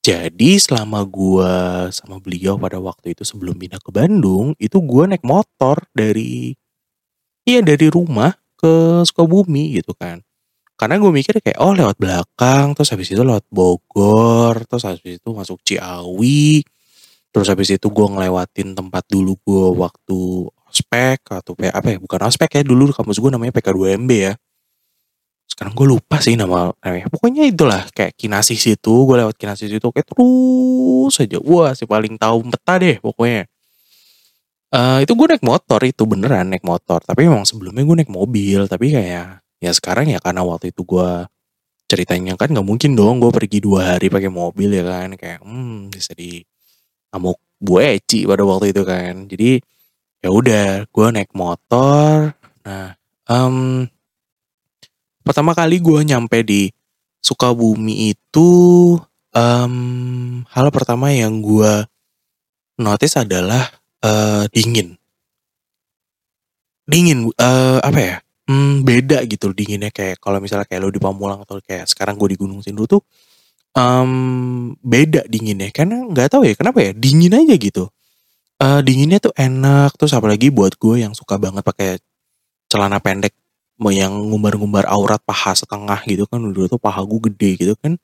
jadi 0.01 0.51
selama 0.57 1.05
gua 1.05 1.87
sama 1.93 2.17
beliau 2.17 2.57
pada 2.57 2.81
waktu 2.81 3.13
itu 3.13 3.21
sebelum 3.21 3.57
pindah 3.57 3.77
ke 3.77 3.93
Bandung, 3.93 4.57
itu 4.57 4.77
gua 4.81 5.05
naik 5.05 5.21
motor 5.21 5.85
dari 5.93 6.57
iya 7.45 7.61
dari 7.61 7.87
rumah 7.89 8.33
ke 8.57 9.05
Sukabumi 9.05 9.77
gitu 9.77 9.93
kan. 9.97 10.21
Karena 10.77 10.97
gue 10.97 11.11
mikir 11.13 11.37
kayak 11.45 11.61
oh 11.61 11.77
lewat 11.77 11.97
belakang, 12.01 12.73
terus 12.73 12.89
habis 12.89 13.13
itu 13.13 13.21
lewat 13.21 13.45
Bogor, 13.53 14.65
terus 14.65 14.81
habis 14.89 15.21
itu 15.21 15.29
masuk 15.29 15.61
Ciawi, 15.61 16.65
terus 17.29 17.47
habis 17.53 17.69
itu 17.69 17.87
gua 17.93 18.09
ngelewatin 18.09 18.73
tempat 18.73 19.05
dulu 19.05 19.37
gua 19.45 19.89
waktu 19.89 20.49
ospek 20.71 21.19
atau 21.27 21.53
apa 21.59 21.87
ya 21.91 21.97
bukan 21.99 22.19
ospek 22.25 22.49
ya 22.57 22.63
dulu 22.63 22.95
kampus 22.95 23.19
gue 23.19 23.27
namanya 23.27 23.51
PK2MB 23.59 24.11
ya 24.15 24.33
sekarang 25.61 25.77
gue 25.77 25.87
lupa 25.93 26.17
sih 26.17 26.33
nama 26.33 26.73
namanya. 26.81 27.05
Pokoknya 27.05 27.45
itulah 27.45 27.85
kayak 27.93 28.17
kinasi 28.17 28.57
situ 28.57 29.05
gue 29.05 29.13
lewat 29.21 29.37
kinasi 29.37 29.69
situ 29.69 29.93
kayak 29.93 30.09
terus 30.09 31.13
aja. 31.21 31.37
Wah 31.37 31.77
si 31.77 31.85
paling 31.85 32.17
tahu 32.17 32.49
peta 32.49 32.81
deh 32.81 32.97
pokoknya. 32.97 33.45
Eh 34.73 34.97
itu 35.05 35.13
gue 35.13 35.27
naik 35.29 35.45
motor 35.45 35.77
itu 35.85 36.01
beneran 36.09 36.49
naik 36.49 36.65
motor. 36.65 37.05
Tapi 37.05 37.29
memang 37.29 37.45
sebelumnya 37.45 37.85
gue 37.85 37.93
naik 38.01 38.09
mobil 38.09 38.65
tapi 38.65 38.89
kayak 38.89 39.45
ya 39.61 39.69
sekarang 39.77 40.09
ya 40.09 40.17
karena 40.17 40.41
waktu 40.41 40.73
itu 40.73 40.81
gue 40.81 41.29
ceritanya 41.85 42.33
kan 42.41 42.49
nggak 42.49 42.65
mungkin 42.65 42.97
dong 42.97 43.21
gue 43.21 43.29
pergi 43.29 43.61
dua 43.61 43.93
hari 43.93 44.09
pakai 44.09 44.33
mobil 44.33 44.73
ya 44.73 44.81
kan. 44.81 45.13
Kayak 45.13 45.45
hmm 45.45 45.93
bisa 45.93 46.17
di 46.17 46.41
amuk 47.13 47.37
Bu 47.61 47.77
Eci 47.77 48.25
pada 48.25 48.41
waktu 48.49 48.73
itu 48.73 48.81
kan. 48.81 49.29
Jadi 49.29 49.61
ya 50.25 50.33
udah 50.33 50.89
gue 50.89 51.07
naik 51.13 51.37
motor. 51.37 52.33
Nah 52.65 52.97
em 53.29 53.85
pertama 55.21 55.55
kali 55.55 55.79
gue 55.81 55.99
nyampe 56.05 56.41
di 56.45 56.71
Sukabumi 57.21 58.11
itu 58.11 58.49
em 59.31 59.75
hal 60.49 60.67
pertama 60.73 61.13
yang 61.13 61.39
gue 61.39 61.85
notice 62.81 63.21
adalah 63.21 63.69
eh, 64.01 64.45
dingin. 64.51 64.97
Dingin 66.89 67.29
eh, 67.37 67.79
apa 67.79 67.99
ya? 68.01 68.15
Hmm, 68.49 68.83
beda 68.83 69.23
gitu 69.29 69.53
dinginnya 69.53 69.93
kayak 69.93 70.19
kalau 70.19 70.41
misalnya 70.41 70.65
kayak 70.67 70.81
lo 70.83 70.89
di 70.91 70.99
Pamulang 70.99 71.45
atau 71.45 71.61
kayak 71.63 71.87
sekarang 71.87 72.17
gue 72.19 72.35
di 72.35 72.37
Gunung 72.41 72.59
Sindur 72.65 72.89
tuh 72.89 73.01
em, 73.77 74.73
beda 74.81 75.23
dinginnya. 75.29 75.69
Karena 75.71 76.03
nggak 76.09 76.27
tahu 76.33 76.43
ya 76.49 76.53
kenapa 76.57 76.81
ya? 76.83 76.91
Dingin 76.97 77.37
aja 77.37 77.55
gitu. 77.55 77.87
Eh, 78.61 78.81
dinginnya 78.85 79.17
tuh 79.17 79.33
enak 79.37 79.97
terus 79.97 80.13
apalagi 80.13 80.53
buat 80.53 80.77
gue 80.77 81.01
yang 81.05 81.13
suka 81.17 81.37
banget 81.41 81.65
pakai 81.65 81.97
celana 82.69 83.01
pendek 83.01 83.33
yang 83.89 84.13
ngumbar-ngumbar 84.29 84.85
aurat 84.85 85.17
paha 85.25 85.57
setengah 85.57 85.97
gitu 86.05 86.29
kan 86.29 86.37
dulu 86.37 86.69
tuh 86.69 86.77
paha 86.77 87.01
gue 87.01 87.19
gede 87.33 87.49
gitu 87.57 87.73
kan. 87.81 87.97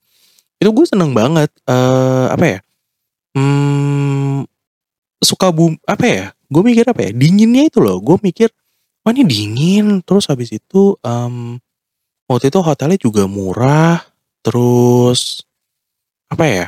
Itu 0.57 0.73
gue 0.73 0.85
seneng 0.89 1.13
banget 1.13 1.53
eh 1.69 2.27
apa 2.33 2.45
ya 2.57 2.59
hmm, 3.37 4.49
suka 5.21 5.53
bum 5.53 5.77
apa 5.85 6.05
ya 6.09 6.25
gue 6.49 6.61
mikir 6.65 6.85
apa 6.89 7.01
ya 7.05 7.11
dinginnya 7.13 7.69
itu 7.69 7.77
loh 7.77 8.01
gue 8.01 8.17
mikir 8.25 8.49
wah 9.05 9.13
ini 9.13 9.21
dingin. 9.29 10.01
Terus 10.01 10.25
habis 10.33 10.49
itu 10.49 10.97
em, 11.05 11.61
waktu 12.27 12.51
itu 12.51 12.59
hotelnya 12.59 12.99
juga 12.99 13.23
murah 13.29 14.03
terus 14.43 15.43
apa 16.27 16.45
ya 16.47 16.65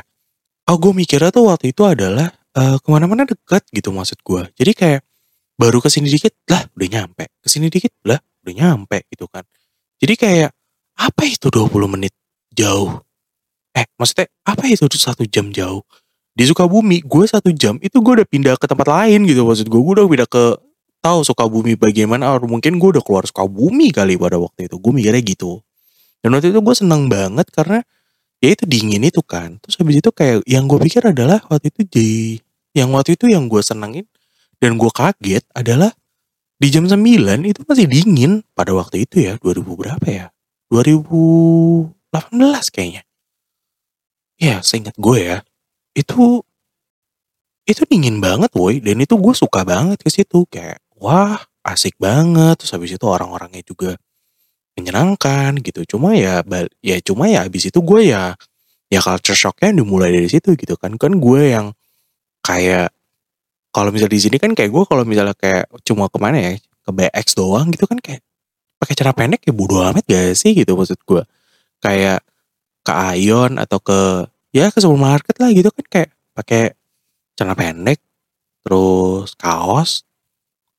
oh 0.68 0.76
gue 0.80 0.92
mikirnya 0.96 1.28
tuh 1.32 1.52
waktu 1.52 1.72
itu 1.72 1.84
adalah 1.84 2.32
eh, 2.56 2.76
ke 2.80 2.88
mana-mana 2.88 3.28
deket 3.28 3.62
gitu 3.72 3.92
maksud 3.92 4.20
gue 4.24 4.42
jadi 4.56 4.72
kayak 4.72 5.00
baru 5.60 5.84
ke 5.84 5.92
sini 5.92 6.08
dikit 6.08 6.32
lah 6.48 6.64
udah 6.72 6.88
nyampe. 6.88 7.28
Ke 7.44 7.48
sini 7.52 7.68
dikit 7.68 7.92
lah 8.08 8.16
udah 8.16 8.54
nyampe 8.56 9.04
gitu 9.12 9.28
kan. 9.28 9.44
Jadi 10.00 10.16
kayak 10.16 10.50
apa 10.96 11.22
itu 11.28 11.52
20 11.52 11.68
menit 11.92 12.16
jauh? 12.56 13.04
Eh 13.76 13.84
maksudnya 14.00 14.32
apa 14.48 14.64
itu 14.72 14.88
satu 14.96 15.28
jam 15.28 15.52
jauh? 15.52 15.84
Di 16.32 16.48
Sukabumi 16.48 17.04
gue 17.04 17.24
satu 17.28 17.52
jam 17.52 17.76
itu 17.84 18.00
gue 18.00 18.12
udah 18.24 18.28
pindah 18.28 18.56
ke 18.56 18.64
tempat 18.64 18.88
lain 18.88 19.28
gitu 19.28 19.44
maksud 19.44 19.68
gue 19.68 19.80
gue 19.84 19.94
udah 20.00 20.06
pindah 20.08 20.28
ke 20.30 20.44
tahu 21.04 21.20
Sukabumi 21.20 21.76
bagaimana 21.76 22.32
atau 22.32 22.48
mungkin 22.48 22.80
gue 22.80 22.96
udah 22.96 23.04
keluar 23.04 23.28
Sukabumi 23.28 23.92
kali 23.92 24.16
pada 24.16 24.40
waktu 24.40 24.72
itu. 24.72 24.80
Gue 24.80 24.92
mikirnya 24.96 25.20
gitu. 25.20 25.60
Dan 26.24 26.32
waktu 26.32 26.56
itu 26.56 26.60
gue 26.64 26.74
seneng 26.76 27.12
banget 27.12 27.52
karena 27.52 27.84
ya 28.40 28.48
itu 28.56 28.64
dingin 28.64 29.04
itu 29.04 29.20
kan. 29.20 29.60
Terus 29.60 29.76
habis 29.76 30.00
itu 30.00 30.08
kayak 30.08 30.40
yang 30.48 30.64
gue 30.64 30.80
pikir 30.80 31.04
adalah 31.04 31.44
waktu 31.52 31.68
itu 31.68 31.80
di 31.84 32.08
yang 32.72 32.88
waktu 32.96 33.20
itu 33.20 33.28
yang 33.28 33.44
gue 33.50 33.60
senengin 33.60 34.08
dan 34.60 34.76
gue 34.76 34.90
kaget 34.92 35.44
adalah 35.56 35.90
di 36.60 36.68
jam 36.68 36.84
9 36.84 37.00
itu 37.48 37.64
masih 37.64 37.88
dingin 37.88 38.44
pada 38.52 38.76
waktu 38.76 39.08
itu 39.08 39.24
ya 39.24 39.40
2000 39.40 39.64
berapa 39.80 40.06
ya? 40.06 40.26
2018 40.68 41.96
kayaknya. 42.68 43.02
Ya 44.36 44.60
seingat 44.60 44.96
gue 45.00 45.18
ya 45.20 45.38
itu 45.96 46.44
itu 47.64 47.82
dingin 47.88 48.20
banget 48.20 48.52
woi. 48.52 48.84
Dan 48.84 49.00
itu 49.00 49.16
gue 49.16 49.34
suka 49.36 49.64
banget 49.64 50.04
ke 50.04 50.12
situ 50.12 50.44
kayak 50.52 50.80
wah 51.00 51.40
asik 51.64 51.96
banget. 51.96 52.60
Terus 52.60 52.72
habis 52.76 52.92
itu 52.92 53.06
orang-orangnya 53.08 53.64
juga 53.64 53.96
menyenangkan 54.76 55.56
gitu. 55.64 55.96
Cuma 55.96 56.12
ya 56.16 56.44
ya 56.84 56.96
cuma 57.00 57.28
ya 57.32 57.48
habis 57.48 57.68
itu 57.68 57.80
gue 57.80 58.12
ya 58.12 58.36
ya 58.92 59.00
culture 59.00 59.38
shocknya 59.38 59.80
dimulai 59.82 60.12
dari 60.12 60.28
situ 60.28 60.52
gitu 60.56 60.76
kan. 60.76 60.96
Kan 61.00 61.18
gue 61.18 61.42
yang 61.56 61.72
kayak 62.44 62.92
kalau 63.70 63.90
misalnya 63.94 64.14
di 64.14 64.22
sini 64.22 64.36
kan 64.42 64.52
kayak 64.54 64.70
gue 64.70 64.84
kalau 64.86 65.02
misalnya 65.06 65.34
kayak 65.38 65.70
cuma 65.86 66.10
ke 66.10 66.18
mana 66.18 66.38
ya 66.38 66.52
ke 66.58 66.90
BX 66.90 67.38
doang 67.38 67.70
gitu 67.70 67.86
kan 67.86 67.98
kayak 68.02 68.22
pakai 68.80 68.94
cara 68.96 69.12
pendek 69.14 69.44
ya 69.46 69.52
bodo 69.54 69.78
amat 69.84 70.04
gak 70.08 70.34
sih 70.34 70.56
gitu 70.56 70.74
maksud 70.74 70.98
gue 71.04 71.22
kayak 71.84 72.24
ke 72.82 72.92
Ayon 72.92 73.60
atau 73.60 73.78
ke 73.78 74.26
ya 74.50 74.72
ke 74.72 74.78
supermarket 74.82 75.36
lah 75.38 75.50
gitu 75.52 75.70
kan 75.70 75.86
kayak 75.86 76.10
pakai 76.34 76.74
celana 77.38 77.54
pendek 77.54 78.00
terus 78.64 79.32
kaos 79.36 80.04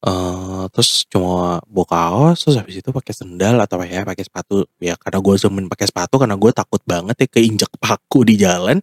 eh 0.02 0.66
terus 0.74 1.06
cuma 1.14 1.62
bawa 1.70 1.86
kaos 1.86 2.42
terus 2.42 2.58
habis 2.58 2.82
itu 2.82 2.90
pakai 2.90 3.14
sendal 3.14 3.62
atau 3.62 3.78
ya 3.86 4.02
pakai 4.02 4.26
sepatu. 4.26 4.66
Ya 4.82 4.98
karena 4.98 5.22
gue 5.22 5.36
demen 5.38 5.66
pakai 5.70 5.86
sepatu 5.86 6.18
karena 6.18 6.34
gue 6.42 6.52
takut 6.54 6.82
banget 6.90 7.16
ya 7.22 7.28
keinjak 7.30 7.70
paku 7.78 8.26
di 8.26 8.42
jalan 8.42 8.82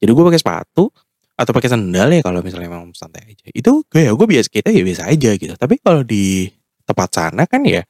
jadi 0.00 0.10
gue 0.12 0.24
pakai 0.24 0.40
sepatu 0.40 0.88
atau 1.34 1.50
pakai 1.50 1.70
sendal 1.70 2.08
ya 2.14 2.22
kalau 2.22 2.40
misalnya 2.40 2.70
memang 2.70 2.94
santai 2.94 3.34
aja. 3.34 3.46
Itu 3.50 3.82
gue 3.90 4.06
ya 4.06 4.12
gue 4.14 4.26
biasa 4.26 4.48
kita 4.50 4.70
ya 4.70 4.82
biasa 4.86 5.02
aja 5.10 5.30
gitu. 5.34 5.54
Tapi 5.58 5.74
kalau 5.82 6.06
di 6.06 6.46
tempat 6.86 7.08
sana 7.10 7.42
kan 7.50 7.66
ya 7.66 7.82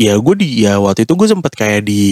ya 0.00 0.16
gue 0.18 0.34
di 0.40 0.64
ya 0.64 0.80
waktu 0.80 1.04
itu 1.04 1.12
gue 1.14 1.28
sempet 1.28 1.52
kayak 1.54 1.80
di 1.84 2.02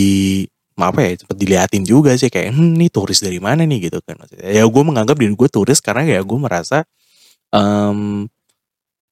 apa 0.77 1.01
ya 1.05 1.11
sempet 1.17 1.37
diliatin 1.39 1.83
juga 1.87 2.13
sih 2.17 2.29
kayak 2.33 2.53
hmm, 2.53 2.77
nih 2.77 2.91
turis 2.93 3.25
dari 3.25 3.41
mana 3.41 3.65
nih? 3.65 3.89
Gitu 3.89 3.99
kan 4.05 4.21
ya 4.41 4.65
gue 4.69 4.83
menganggap 4.85 5.17
diri 5.17 5.33
gue 5.33 5.49
turis 5.49 5.81
karena 5.81 6.05
ya 6.05 6.21
gue 6.21 6.39
merasa 6.39 6.85
em 7.53 8.29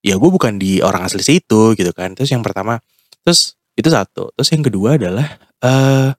ya 0.00 0.16
gue 0.16 0.30
bukan 0.32 0.56
di 0.60 0.84
orang 0.84 1.08
asli 1.08 1.24
situ 1.24 1.72
gitu 1.76 1.92
kan. 1.96 2.12
Terus 2.12 2.28
yang 2.28 2.44
pertama 2.44 2.76
terus 3.24 3.56
itu 3.72 3.88
satu. 3.88 4.28
Terus 4.36 4.48
yang 4.52 4.64
kedua 4.68 5.00
adalah 5.00 5.28
eh 5.64 6.12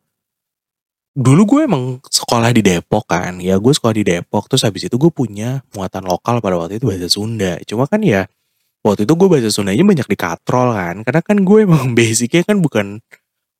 dulu 1.11 1.41
gue 1.43 1.61
emang 1.67 1.99
sekolah 2.07 2.55
di 2.55 2.63
Depok 2.63 3.03
kan. 3.07 3.39
Ya 3.43 3.59
gue 3.59 3.73
sekolah 3.73 3.95
di 3.95 4.03
Depok. 4.07 4.47
Terus 4.47 4.63
habis 4.63 4.87
itu 4.87 4.95
gue 4.95 5.11
punya 5.11 5.59
muatan 5.75 6.07
lokal 6.07 6.39
pada 6.39 6.55
waktu 6.59 6.79
itu 6.79 6.87
bahasa 6.87 7.07
Sunda. 7.11 7.59
Cuma 7.67 7.85
kan 7.87 7.99
ya 8.03 8.27
waktu 8.81 9.03
itu 9.03 9.13
gue 9.19 9.27
bahasa 9.27 9.49
Sundanya 9.51 9.83
banyak 9.83 10.07
dikatrol 10.07 10.71
kan. 10.75 10.95
Karena 11.03 11.21
kan 11.23 11.37
gue 11.43 11.59
emang 11.67 11.91
basicnya 11.93 12.43
kan 12.47 12.63
bukan 12.63 13.03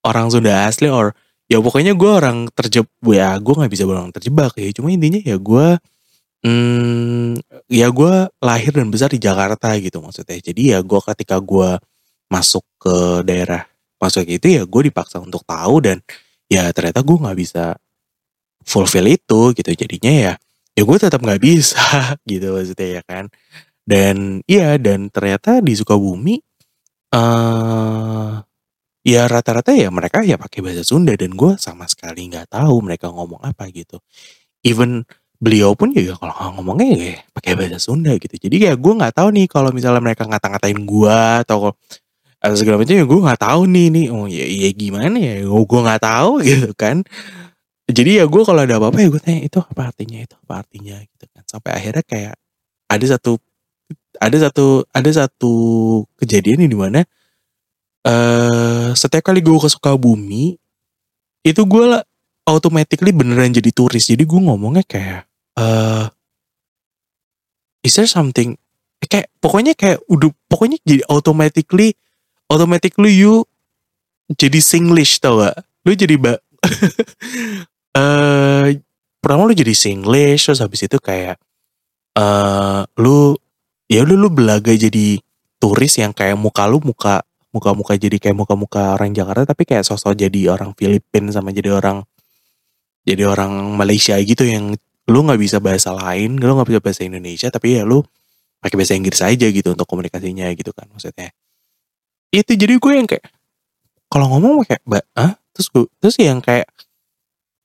orang 0.07 0.31
Sunda 0.31 0.67
asli 0.67 0.87
or 0.87 1.11
ya 1.51 1.59
pokoknya 1.59 1.93
gue 1.99 2.11
orang 2.11 2.47
terjebak 2.55 3.11
ya 3.11 3.35
gue 3.35 3.53
nggak 3.53 3.71
bisa 3.71 3.83
bilang 3.83 4.09
terjebak 4.15 4.55
ya. 4.55 4.71
Cuma 4.71 4.87
intinya 4.91 5.19
ya 5.19 5.35
gue 5.35 5.67
hmm, 6.47 7.35
ya 7.67 7.87
gue 7.91 8.13
lahir 8.39 8.71
dan 8.71 8.87
besar 8.87 9.11
di 9.11 9.19
Jakarta 9.19 9.75
gitu 9.75 9.99
maksudnya. 9.99 10.39
Jadi 10.39 10.71
ya 10.71 10.79
gue 10.79 10.99
ketika 11.03 11.35
gue 11.43 11.75
masuk 12.31 12.63
ke 12.79 13.27
daerah 13.27 13.67
masuk 13.99 14.23
itu 14.25 14.47
ya 14.47 14.63
gue 14.63 14.81
dipaksa 14.87 15.19
untuk 15.19 15.43
tahu 15.43 15.83
dan 15.83 15.99
ya 16.51 16.67
ternyata 16.75 16.99
gue 16.99 17.15
nggak 17.15 17.39
bisa 17.39 17.79
fulfill 18.67 19.07
itu 19.07 19.41
gitu. 19.55 19.71
Jadinya 19.71 20.11
ya 20.11 20.33
ya 20.75 20.81
gue 20.87 20.97
tetap 20.99 21.19
nggak 21.23 21.41
bisa 21.41 21.79
gitu 22.31 22.51
maksudnya 22.55 22.89
ya 22.99 23.03
kan. 23.07 23.25
Dan 23.87 24.43
iya 24.47 24.77
dan 24.81 25.09
ternyata 25.11 25.63
di 25.63 25.73
Sukabumi 25.79 26.35
eh 27.11 28.33
ya 29.01 29.25
rata-rata 29.25 29.73
ya 29.73 29.89
mereka 29.89 30.21
ya 30.21 30.37
pakai 30.37 30.61
bahasa 30.61 30.83
Sunda 30.85 31.13
dan 31.17 31.33
gue 31.33 31.57
sama 31.57 31.89
sekali 31.89 32.29
nggak 32.29 32.53
tahu 32.53 32.75
mereka 32.85 33.09
ngomong 33.09 33.41
apa 33.43 33.67
gitu. 33.73 33.97
Even 34.65 35.05
beliau 35.41 35.73
pun 35.73 35.89
juga 35.93 36.15
kalau 36.21 36.35
ngomongnya 36.61 36.89
ya 36.93 37.15
pakai 37.33 37.57
bahasa 37.57 37.81
Sunda 37.81 38.13
gitu. 38.21 38.35
Jadi 38.37 38.55
ya 38.69 38.73
gue 38.77 38.93
nggak 38.93 39.15
tahu 39.17 39.29
nih 39.33 39.47
kalau 39.49 39.73
misalnya 39.73 40.01
mereka 40.03 40.29
ngata-ngatain 40.29 40.79
gue 40.85 41.17
atau 41.45 41.73
atau 42.41 42.57
segala 42.57 42.81
macam 42.81 42.97
ya 42.97 43.05
gue 43.05 43.19
nggak 43.21 43.41
tahu 43.45 43.61
nih 43.69 43.87
nih. 43.93 44.05
Oh 44.09 44.25
ya, 44.25 44.45
ya 44.49 44.69
gimana 44.73 45.17
ya? 45.21 45.45
Oh, 45.45 45.61
gue 45.61 45.79
nggak 45.79 46.01
tahu 46.01 46.41
gitu 46.49 46.73
kan. 46.73 47.05
Jadi 47.85 48.17
ya 48.17 48.25
gue 48.25 48.41
kalau 48.41 48.61
ada 48.65 48.81
apa-apa 48.81 48.97
ya 48.97 49.07
gue 49.13 49.21
tanya 49.21 49.41
itu 49.45 49.57
apa 49.61 49.81
artinya? 49.93 50.17
Itu 50.25 50.35
apa 50.41 50.53
artinya? 50.65 50.97
Gitu 51.05 51.25
kan. 51.29 51.43
Sampai 51.45 51.71
akhirnya 51.77 52.01
kayak 52.01 52.33
ada 52.89 53.05
satu 53.05 53.37
ada 54.17 54.37
satu 54.41 54.65
ada 54.89 55.09
satu 55.13 55.53
kejadian 56.17 56.65
di 56.65 56.77
mana 56.77 57.05
eh 58.01 58.89
setiap 58.97 59.29
kali 59.29 59.45
gue 59.45 59.53
ke 59.61 59.69
Sukabumi 59.69 60.57
itu 61.45 61.61
gue 61.61 61.83
lah 61.85 62.01
automatically 62.49 63.13
beneran 63.13 63.53
jadi 63.53 63.69
turis. 63.69 64.09
Jadi 64.09 64.25
gue 64.25 64.39
ngomongnya 64.41 64.81
kayak 64.89 65.29
eh 65.61 66.05
is 67.85 67.93
there 67.93 68.09
something? 68.09 68.57
Kayak 69.05 69.29
pokoknya 69.37 69.77
kayak 69.77 70.01
udah 70.09 70.33
pokoknya 70.49 70.81
jadi 70.81 71.05
automatically 71.05 71.93
automatically 72.51 73.15
you 73.15 73.47
jadi 74.35 74.59
Singlish 74.59 75.23
tau 75.23 75.39
gak 75.39 75.55
lu 75.87 75.95
jadi 75.95 76.15
ba 76.19 76.35
eh 77.97 78.67
pertama 79.23 79.47
lu 79.47 79.55
jadi 79.55 79.71
Singlish 79.71 80.51
terus 80.51 80.59
habis 80.59 80.83
itu 80.83 80.99
kayak 80.99 81.39
eh 82.19 82.81
lu 82.99 83.39
ya 83.87 84.03
udah 84.03 84.17
lu 84.19 84.27
belaga 84.27 84.75
jadi 84.75 85.19
turis 85.63 85.95
yang 85.95 86.11
kayak 86.11 86.35
muka 86.35 86.67
lu 86.67 86.83
muka 86.83 87.23
muka-muka 87.51 87.95
jadi 87.99 88.19
kayak 88.19 88.35
muka-muka 88.35 88.95
orang 88.95 89.11
Jakarta 89.11 89.51
tapi 89.51 89.67
kayak 89.67 89.83
sosok 89.83 90.15
jadi 90.15 90.55
orang 90.55 90.71
Filipina 90.75 91.31
sama 91.31 91.51
jadi 91.51 91.75
orang 91.75 92.03
jadi 93.03 93.25
orang 93.27 93.75
Malaysia 93.75 94.15
gitu 94.21 94.45
yang 94.45 94.77
lu 95.09 95.19
nggak 95.25 95.41
bisa 95.41 95.57
bahasa 95.57 95.91
lain, 95.91 96.37
lu 96.37 96.53
nggak 96.55 96.69
bisa 96.69 96.81
bahasa 96.81 97.01
Indonesia 97.03 97.47
tapi 97.49 97.75
ya 97.75 97.83
lu 97.83 98.05
pakai 98.61 98.77
bahasa 98.77 98.93
Inggris 98.93 99.21
aja 99.25 99.47
gitu 99.49 99.73
untuk 99.73 99.89
komunikasinya 99.89 100.47
gitu 100.53 100.71
kan 100.71 100.85
maksudnya. 100.93 101.33
Itu 102.31 102.51
jadi 102.55 102.79
gue 102.79 102.93
yang 102.95 103.07
kayak 103.07 103.27
kalau 104.11 104.27
ngomong 104.31 104.67
kayak 104.67 104.83
mbak, 104.83 105.03
ah 105.15 105.35
terus 105.55 105.67
gue 105.71 105.85
terus 105.99 106.15
yang 106.19 106.39
kayak 106.39 106.67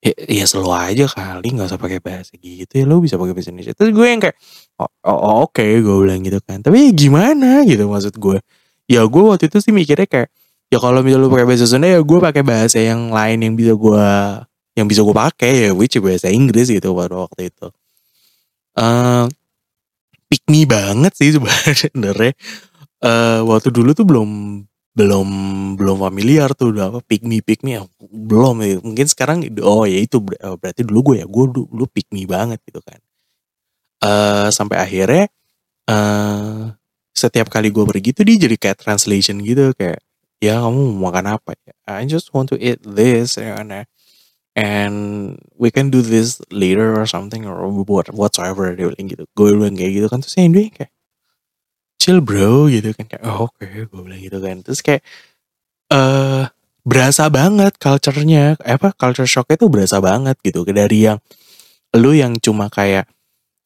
ya, 0.02 0.14
ya 0.26 0.44
selalu 0.46 0.70
aja 0.74 1.04
kali 1.10 1.46
nggak 1.54 1.66
usah 1.70 1.80
pakai 1.80 1.98
bahasa 1.98 2.34
gitu 2.38 2.70
ya 2.70 2.84
lu 2.86 3.02
bisa 3.02 3.18
pakai 3.18 3.34
bahasa 3.34 3.50
Indonesia. 3.50 3.74
Terus 3.74 3.90
gue 3.94 4.06
yang 4.06 4.20
kayak 4.22 4.36
oh, 4.78 4.90
oh, 5.06 5.46
oke 5.46 5.58
okay, 5.58 5.82
gue 5.82 5.96
bilang 6.02 6.22
gitu 6.22 6.38
kan. 6.42 6.62
Tapi 6.62 6.94
gimana 6.94 7.66
gitu 7.66 7.86
maksud 7.90 8.14
gue. 8.18 8.38
Ya 8.86 9.02
gue 9.06 9.22
waktu 9.26 9.50
itu 9.50 9.58
sih 9.58 9.74
mikirnya 9.74 10.06
kayak 10.06 10.30
ya 10.70 10.78
kalau 10.82 11.02
misalnya 11.02 11.26
lu 11.26 11.30
pakai 11.30 11.46
bahasa 11.46 11.66
Sunda 11.66 11.86
ya 11.90 12.00
gue 12.02 12.18
pakai 12.18 12.42
bahasa 12.46 12.78
yang 12.82 13.10
lain 13.10 13.38
yang 13.42 13.54
bisa 13.54 13.72
gue 13.74 14.06
yang 14.76 14.86
bisa 14.86 15.00
gue 15.02 15.16
pakai 15.16 15.52
ya 15.66 15.70
which 15.74 15.98
bahasa 15.98 16.30
Inggris 16.30 16.70
gitu 16.70 16.94
pada 16.94 17.14
waktu 17.26 17.50
itu. 17.50 17.66
Uh, 18.76 19.24
pick 20.28 20.42
me 20.46 20.62
banget 20.68 21.10
sih 21.16 21.34
sebenarnya. 21.34 22.34
Uh, 23.04 23.44
waktu 23.44 23.68
dulu 23.68 23.92
tuh 23.92 24.08
belum 24.08 24.30
belum 24.96 25.28
belum 25.76 25.96
familiar 26.00 26.56
tuh 26.56 26.72
udah 26.72 26.88
apa 26.88 27.04
pick 27.04 27.20
me 27.20 27.44
pick 27.44 27.60
me 27.60 27.76
belum 28.00 28.64
ya. 28.64 28.80
mungkin 28.80 29.04
sekarang 29.04 29.44
oh 29.60 29.84
ya 29.84 30.00
itu 30.00 30.24
berarti 30.24 30.88
dulu 30.88 31.12
gue 31.12 31.16
ya 31.20 31.26
gue 31.28 31.44
dulu, 31.52 31.84
me 32.16 32.22
banget 32.24 32.58
gitu 32.64 32.80
kan. 32.80 32.96
Uh, 34.00 34.48
sampai 34.48 34.80
akhirnya 34.80 35.28
uh, 35.88 36.72
setiap 37.12 37.52
kali 37.52 37.68
gue 37.68 37.84
pergi 37.84 38.16
tuh 38.16 38.24
dia 38.24 38.48
jadi 38.48 38.56
kayak 38.56 38.80
translation 38.80 39.40
gitu 39.44 39.76
kayak 39.76 40.00
ya 40.40 40.60
kamu 40.64 40.96
mau 40.96 41.12
makan 41.12 41.36
apa 41.36 41.52
ya? 41.68 41.76
I 41.84 42.08
just 42.08 42.32
want 42.32 42.48
to 42.52 42.56
eat 42.56 42.80
this 42.80 43.36
ya 43.36 43.60
kan 43.60 43.68
ya. 43.68 43.84
And 44.56 45.36
we 45.60 45.68
can 45.68 45.92
do 45.92 46.00
this 46.00 46.40
later 46.48 46.96
or 46.96 47.04
something 47.04 47.44
or 47.44 47.68
what 47.68 48.08
whatsoever 48.16 48.72
dia 48.72 48.88
bilang 48.88 49.12
gitu. 49.12 49.28
Gue 49.36 49.52
bilang 49.52 49.76
kayak 49.76 49.92
gitu 49.92 50.06
kan 50.08 50.24
terus 50.24 50.40
yang 50.40 50.56
dia 50.56 50.72
kayak 50.72 50.95
chill 52.00 52.20
bro 52.22 52.68
gitu 52.70 52.92
kan. 52.94 53.04
Kayak 53.08 53.22
oh, 53.26 53.50
oke 53.50 53.58
okay. 53.60 53.84
gue 53.88 54.00
bilang 54.00 54.20
gitu 54.22 54.38
kan. 54.38 54.56
Terus 54.62 54.80
kayak 54.84 55.02
eh 55.90 55.96
uh, 55.96 56.44
berasa 56.86 57.26
banget 57.26 57.74
culture-nya 57.82 58.54
apa 58.62 58.94
culture 58.94 59.26
shock 59.26 59.50
itu 59.50 59.66
berasa 59.66 59.98
banget 59.98 60.38
gitu. 60.42 60.62
Dari 60.62 61.10
yang 61.10 61.18
lu 61.96 62.14
yang 62.14 62.38
cuma 62.38 62.70
kayak 62.70 63.10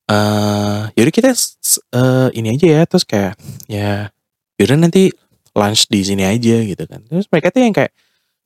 eh 0.09 0.14
uh, 0.14 0.83
yaudah 0.97 1.14
kita 1.14 1.31
uh, 1.95 2.29
ini 2.33 2.57
aja 2.57 2.66
ya. 2.81 2.83
Terus 2.88 3.05
kayak 3.05 3.35
ya 3.69 4.09
yaudah 4.57 4.77
nanti 4.81 5.12
lunch 5.55 5.90
di 5.90 6.01
sini 6.07 6.25
aja 6.25 6.57
gitu 6.64 6.85
kan. 6.87 7.03
Terus 7.07 7.27
mereka 7.29 7.53
tuh 7.53 7.61
yang 7.66 7.75
kayak 7.75 7.93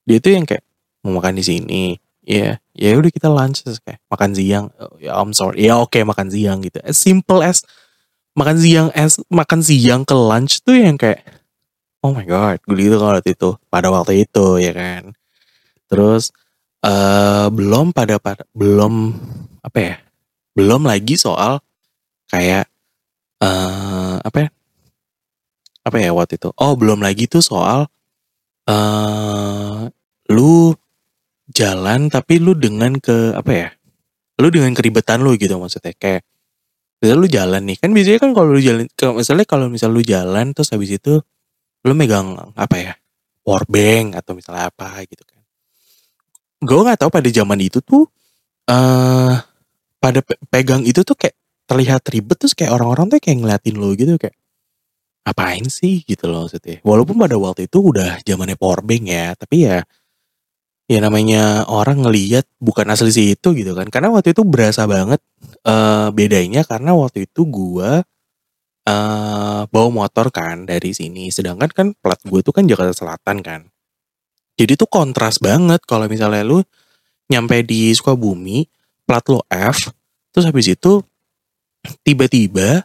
dia 0.04 0.18
tuh 0.20 0.32
yang 0.32 0.44
kayak 0.48 0.64
mau 1.04 1.20
makan 1.20 1.36
di 1.38 1.44
sini? 1.44 1.84
Ya 2.24 2.56
yeah, 2.72 2.96
ya 2.96 2.96
udah 2.96 3.12
kita 3.12 3.28
lunch 3.28 3.62
terus 3.62 3.78
kayak 3.84 4.00
makan 4.08 4.32
siang. 4.32 4.72
Oh, 4.80 4.96
ya 4.96 5.12
I'm 5.12 5.36
sorry. 5.36 5.68
Ya 5.68 5.76
oke 5.76 5.92
okay, 5.92 6.02
makan 6.08 6.32
siang 6.32 6.64
gitu. 6.64 6.80
As 6.80 6.96
simple 6.96 7.44
as 7.44 7.62
makan 8.34 8.56
siang 8.58 8.88
as 8.94 9.18
makan 9.30 9.62
siang 9.62 10.02
ke 10.02 10.14
lunch 10.14 10.60
tuh 10.66 10.74
yang 10.74 10.98
kayak 10.98 11.22
oh 12.02 12.10
my 12.10 12.26
god 12.26 12.58
gue 12.66 12.76
gitu 12.76 12.98
kalau 12.98 13.22
itu 13.22 13.50
pada 13.70 13.88
waktu 13.94 14.26
itu 14.26 14.58
ya 14.60 14.74
kan? 14.74 15.14
Terus 15.88 16.34
uh, 16.82 17.48
belum 17.48 17.94
pada, 17.94 18.18
pada 18.18 18.42
belum 18.52 19.14
apa 19.64 19.78
ya 19.78 19.96
belum 20.58 20.84
lagi 20.84 21.14
soal 21.16 21.62
kayak 22.28 22.68
uh, 23.40 24.18
apa 24.20 24.38
ya 24.44 24.48
apa 25.84 25.96
ya 26.00 26.10
waktu 26.12 26.36
itu? 26.36 26.50
Oh 26.58 26.74
belum 26.74 27.00
lagi 27.00 27.30
tuh 27.30 27.40
soal 27.40 27.86
uh, 28.68 29.88
lu 30.32 30.74
jalan 31.52 32.08
tapi 32.10 32.40
lu 32.40 32.56
dengan 32.56 32.96
ke 32.98 33.36
apa 33.36 33.52
ya 33.52 33.68
lu 34.42 34.50
dengan 34.50 34.74
keribetan 34.74 35.22
lu 35.22 35.38
gitu 35.38 35.54
maksudnya. 35.60 35.94
Kayak 35.94 36.26
misalnya 37.04 37.20
lu 37.20 37.28
jalan 37.28 37.62
nih 37.68 37.76
kan 37.76 37.92
biasanya 37.92 38.18
kan 38.24 38.30
kalau 38.32 38.48
lu 38.56 38.60
jalan 38.64 38.88
misalnya 39.12 39.44
kalau 39.44 39.68
misal 39.68 39.92
lu 39.92 40.00
jalan 40.00 40.56
terus 40.56 40.72
habis 40.72 40.96
itu 40.96 41.20
lu 41.84 41.92
megang 41.92 42.32
apa 42.56 42.76
ya 42.80 42.92
power 43.44 43.68
bank 43.68 44.16
atau 44.16 44.32
misalnya 44.32 44.72
apa 44.72 45.04
gitu 45.04 45.20
kan. 45.20 45.42
Gue 46.64 46.80
nggak 46.80 47.04
tahu 47.04 47.10
pada 47.12 47.28
zaman 47.28 47.60
itu 47.60 47.84
tuh 47.84 48.08
eh 48.64 48.72
uh, 48.72 49.36
pada 50.00 50.24
pe 50.24 50.40
pegang 50.48 50.80
itu 50.88 51.04
tuh 51.04 51.12
kayak 51.12 51.36
terlihat 51.68 52.00
ribet 52.08 52.40
terus 52.40 52.56
kayak 52.56 52.72
orang-orang 52.72 53.12
tuh 53.12 53.20
kayak 53.20 53.38
ngeliatin 53.44 53.76
lo 53.76 53.92
gitu 53.92 54.16
kayak 54.16 54.36
apain 55.28 55.64
sih? 55.68 56.00
gitu 56.08 56.24
loh 56.28 56.48
maksudnya. 56.48 56.80
Walaupun 56.80 57.16
pada 57.20 57.36
waktu 57.36 57.68
itu 57.68 57.78
udah 57.92 58.24
zamannya 58.24 58.56
power 58.56 58.80
bank 58.80 59.04
ya 59.04 59.36
tapi 59.36 59.68
ya 59.68 59.84
ya 60.88 60.98
namanya 61.00 61.68
orang 61.68 62.00
ngeliat 62.04 62.48
bukan 62.56 62.88
asli 62.88 63.12
situ 63.12 63.48
gitu 63.52 63.76
kan. 63.76 63.92
Karena 63.92 64.08
waktu 64.08 64.32
itu 64.32 64.40
berasa 64.48 64.88
banget 64.88 65.20
eh 65.64 66.08
bedanya 66.12 66.62
karena 66.68 66.92
waktu 66.96 67.26
itu 67.28 67.48
gua 67.48 68.04
eh 68.84 69.62
bawa 69.68 69.88
motor 69.90 70.28
kan 70.28 70.68
dari 70.68 70.92
sini. 70.92 71.32
Sedangkan 71.32 71.70
kan 71.72 71.86
plat 71.96 72.20
gue 72.24 72.40
tuh 72.44 72.52
kan 72.52 72.68
Jakarta 72.68 72.92
Selatan 72.92 73.40
kan. 73.40 73.60
Jadi 74.54 74.78
tuh 74.78 74.86
kontras 74.86 75.40
banget 75.42 75.82
kalau 75.88 76.06
misalnya 76.06 76.44
lu 76.46 76.62
nyampe 77.32 77.64
di 77.64 77.90
Sukabumi, 77.96 78.68
plat 79.08 79.24
lo 79.32 79.42
F, 79.50 79.90
terus 80.30 80.44
habis 80.46 80.68
itu 80.70 81.00
tiba-tiba 82.04 82.84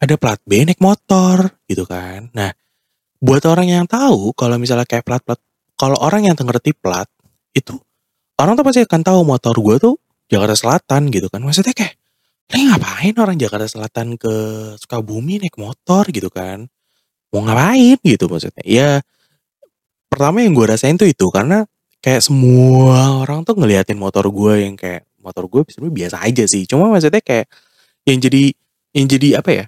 ada 0.00 0.14
plat 0.20 0.40
B 0.44 0.64
naik 0.66 0.80
motor 0.82 1.54
gitu 1.68 1.84
kan. 1.86 2.28
Nah, 2.34 2.50
buat 3.20 3.44
orang 3.48 3.68
yang 3.72 3.84
tahu 3.88 4.36
kalau 4.36 4.60
misalnya 4.60 4.84
kayak 4.84 5.04
plat-plat 5.06 5.40
kalau 5.80 5.96
orang 6.00 6.28
yang 6.28 6.36
ngerti 6.36 6.76
plat 6.76 7.08
itu 7.56 7.78
orang 8.36 8.58
tuh 8.58 8.64
pasti 8.66 8.80
akan 8.84 9.00
tahu 9.00 9.20
motor 9.24 9.54
gue 9.56 9.76
tuh 9.80 9.94
Jakarta 10.28 10.56
Selatan 10.56 11.08
gitu 11.08 11.32
kan. 11.32 11.40
Maksudnya 11.40 11.72
kayak 11.72 11.94
ini 12.52 12.68
ngapain 12.68 13.14
orang 13.16 13.36
Jakarta 13.40 13.64
Selatan 13.64 14.20
ke 14.20 14.34
Sukabumi 14.76 15.40
naik 15.40 15.56
motor 15.56 16.04
gitu 16.12 16.28
kan. 16.28 16.68
Mau 17.32 17.40
ngapain 17.42 17.96
gitu 18.04 18.28
maksudnya. 18.28 18.64
Ya 18.64 18.90
pertama 20.12 20.44
yang 20.44 20.52
gue 20.52 20.66
rasain 20.68 20.94
tuh 21.00 21.08
itu 21.08 21.26
karena 21.32 21.64
kayak 22.04 22.20
semua 22.20 23.24
orang 23.24 23.42
tuh 23.42 23.56
ngeliatin 23.56 23.96
motor 23.96 24.28
gue 24.28 24.54
yang 24.60 24.76
kayak 24.76 25.08
motor 25.24 25.48
gue 25.48 25.64
sebenarnya 25.72 25.96
biasa 26.04 26.16
aja 26.20 26.44
sih. 26.44 26.68
Cuma 26.68 26.92
maksudnya 26.92 27.24
kayak 27.24 27.48
yang 28.04 28.20
jadi 28.20 28.52
yang 28.94 29.06
jadi 29.08 29.28
apa 29.40 29.50
ya? 29.50 29.64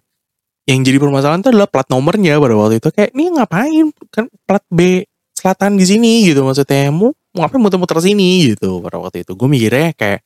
Yang 0.68 0.80
jadi 0.92 0.98
permasalahan 1.00 1.40
tuh 1.42 1.50
adalah 1.56 1.70
plat 1.70 1.88
nomornya 1.88 2.36
pada 2.42 2.54
waktu 2.58 2.82
itu 2.82 2.88
kayak 2.92 3.10
ini 3.16 3.24
ngapain 3.34 3.86
kan 4.12 4.26
plat 4.44 4.64
B 4.68 5.06
selatan 5.36 5.78
di 5.78 5.84
sini 5.86 6.26
gitu 6.26 6.42
maksudnya 6.42 6.90
mau 6.90 7.12
mau 7.36 7.46
ngapain 7.46 7.60
muter-muter 7.60 7.98
sini 8.02 8.50
gitu 8.50 8.80
pada 8.82 8.98
waktu 8.98 9.22
itu 9.22 9.36
gue 9.36 9.48
mikirnya 9.52 9.92
kayak 9.94 10.20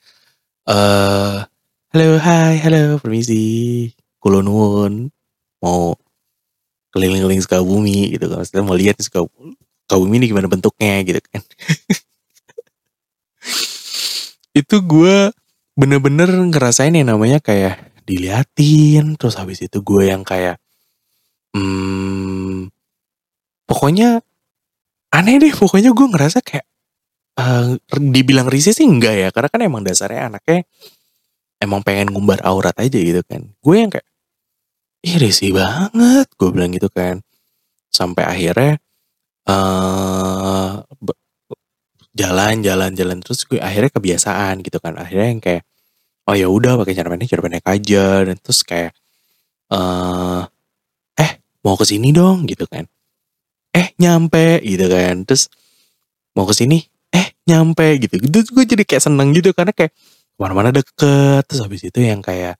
eh 0.70 1.49
halo 1.90 2.22
hai 2.22 2.62
halo 2.62 3.02
permisi. 3.02 3.90
Kulonwon 4.22 5.10
mau 5.58 5.98
keliling-keliling 6.94 7.42
Sukabumi 7.42 8.14
gitu 8.14 8.30
kan. 8.30 8.46
Maksudnya 8.46 8.62
mau 8.62 8.78
lihat 8.78 9.02
Sukabumi, 9.02 9.58
Sukabumi 9.58 10.14
ini 10.22 10.26
gimana 10.30 10.46
bentuknya 10.46 11.02
gitu 11.02 11.18
kan. 11.18 11.42
Itu 14.60 14.86
gue 14.86 15.34
bener-bener 15.74 16.30
ngerasain 16.30 16.94
yang 16.94 17.10
namanya 17.10 17.42
kayak 17.42 17.90
diliatin 18.06 19.14
terus 19.14 19.38
habis 19.38 19.62
itu 19.62 19.78
gue 19.86 20.10
yang 20.10 20.26
kayak 20.26 20.58
hmm, 21.54 22.66
pokoknya 23.70 24.18
aneh 25.14 25.38
deh 25.38 25.54
pokoknya 25.54 25.94
gue 25.94 26.06
ngerasa 26.10 26.42
kayak 26.42 26.66
uh, 27.38 27.78
dibilang 27.94 28.50
risih 28.50 28.74
sih 28.74 28.82
enggak 28.82 29.14
ya 29.14 29.28
karena 29.30 29.48
kan 29.48 29.62
emang 29.62 29.86
dasarnya 29.86 30.26
anaknya 30.26 30.66
emang 31.60 31.84
pengen 31.84 32.10
ngumbar 32.10 32.40
aurat 32.42 32.74
aja 32.80 32.96
gitu 32.96 33.20
kan. 33.22 33.52
Gue 33.60 33.84
yang 33.84 33.92
kayak 33.92 34.08
ih 35.04 35.16
risih 35.20 35.52
banget 35.52 36.26
gue 36.34 36.48
bilang 36.50 36.72
gitu 36.72 36.88
kan. 36.88 37.20
Sampai 37.92 38.24
akhirnya 38.24 38.80
uh, 39.44 40.80
jalan 42.16 42.64
jalan 42.64 42.90
jalan 42.96 43.18
terus 43.20 43.44
gue 43.44 43.60
akhirnya 43.60 43.92
kebiasaan 43.92 44.64
gitu 44.64 44.80
kan. 44.80 44.96
Akhirnya 44.96 45.28
yang 45.36 45.42
kayak 45.44 45.62
oh 46.26 46.34
ya 46.34 46.48
udah 46.48 46.80
pakai 46.80 46.96
cara 46.96 47.08
pendek 47.12 47.28
cara 47.28 47.42
pendek 47.44 47.66
aja. 47.68 48.04
Dan 48.24 48.36
terus 48.40 48.60
kayak 48.64 48.96
uh, 49.70 50.48
eh 51.20 51.32
mau 51.60 51.76
ke 51.76 51.84
sini 51.84 52.10
dong 52.16 52.48
gitu 52.48 52.64
kan. 52.64 52.88
Eh 53.76 53.92
nyampe 54.00 54.64
gitu 54.64 54.88
kan. 54.88 55.28
Terus 55.28 55.52
mau 56.32 56.48
ke 56.48 56.56
sini? 56.56 56.80
Eh 57.12 57.36
nyampe 57.44 58.00
gitu. 58.00 58.16
Gitu 58.16 58.48
gue 58.48 58.64
jadi 58.64 58.82
kayak 58.88 59.04
seneng 59.04 59.36
gitu 59.36 59.52
karena 59.52 59.76
kayak 59.76 59.92
ke 60.40 60.48
mana-mana 60.48 60.72
deket 60.72 61.44
terus 61.44 61.60
habis 61.60 61.84
itu 61.84 62.00
yang 62.00 62.24
kayak 62.24 62.56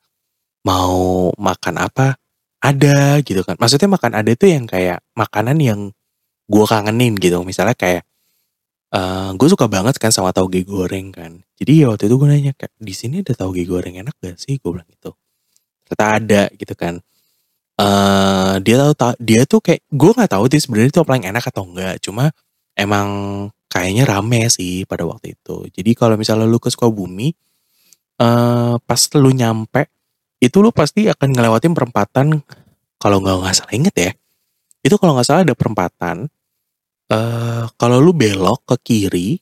mau 0.68 1.32
makan 1.40 1.80
apa 1.80 2.20
ada 2.60 3.16
gitu 3.24 3.40
kan. 3.40 3.56
Maksudnya 3.56 3.88
makan 3.88 4.12
ada 4.20 4.28
itu 4.28 4.44
yang 4.44 4.68
kayak 4.68 5.00
makanan 5.16 5.56
yang 5.56 5.80
gue 6.44 6.64
kangenin 6.68 7.16
gitu. 7.16 7.40
Misalnya 7.40 7.72
kayak 7.72 8.04
uh, 8.92 9.32
gue 9.32 9.48
suka 9.48 9.64
banget 9.64 9.96
kan 9.96 10.12
sama 10.12 10.36
tauge 10.36 10.60
goreng 10.68 11.08
kan. 11.08 11.40
Jadi 11.56 11.72
ya 11.80 11.88
waktu 11.88 12.12
itu 12.12 12.20
gue 12.20 12.28
nanya 12.28 12.52
kayak 12.52 12.76
di 12.76 12.92
sini 12.92 13.24
ada 13.24 13.32
tauge 13.32 13.64
goreng 13.64 13.96
enak 13.96 14.12
gak 14.20 14.36
sih? 14.36 14.60
Gue 14.60 14.76
bilang 14.76 14.88
gitu. 14.92 15.16
Ternyata 15.88 16.04
ada 16.20 16.42
gitu 16.52 16.74
kan. 16.76 17.00
Uh, 17.80 18.60
dia 18.60 18.76
tahu 18.76 18.92
ta 18.92 19.08
dia 19.16 19.48
tuh 19.48 19.64
kayak 19.64 19.80
gue 19.88 20.12
nggak 20.12 20.28
tahu 20.36 20.44
sih 20.52 20.60
sebenarnya 20.60 20.92
itu 20.92 21.00
paling 21.00 21.24
enak 21.24 21.48
atau 21.48 21.64
enggak 21.64 21.96
cuma 22.04 22.28
emang 22.76 23.08
kayaknya 23.72 24.04
rame 24.04 24.52
sih 24.52 24.84
pada 24.84 25.08
waktu 25.08 25.32
itu. 25.32 25.64
Jadi 25.72 25.90
kalau 25.96 26.20
misalnya 26.20 26.44
lu 26.44 26.60
ke 26.60 26.68
Sukabumi 26.68 27.32
uh, 28.20 28.76
pas 28.84 29.02
lu 29.16 29.32
nyampe 29.32 29.88
itu 30.40 30.56
lu 30.60 30.70
pasti 30.72 31.08
akan 31.08 31.36
ngelewatin 31.36 31.72
perempatan 31.72 32.40
kalau 33.00 33.20
nggak 33.20 33.36
nggak 33.40 33.54
salah 33.56 33.74
inget 33.74 33.94
ya. 33.96 34.10
Itu 34.84 34.96
kalau 35.00 35.16
nggak 35.16 35.26
salah 35.28 35.42
ada 35.44 35.56
perempatan 35.56 36.28
uh, 37.12 37.64
kalau 37.76 38.00
lu 38.00 38.12
belok 38.12 38.64
ke 38.64 38.76
kiri 38.80 39.40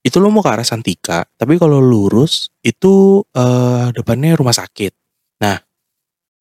itu 0.00 0.16
lu 0.16 0.32
mau 0.32 0.40
ke 0.40 0.50
arah 0.50 0.64
Santika 0.64 1.28
tapi 1.36 1.60
kalau 1.60 1.78
lurus 1.82 2.48
itu 2.62 3.22
uh, 3.34 3.90
depannya 3.94 4.34
rumah 4.38 4.54
sakit. 4.54 4.92
Nah 5.42 5.58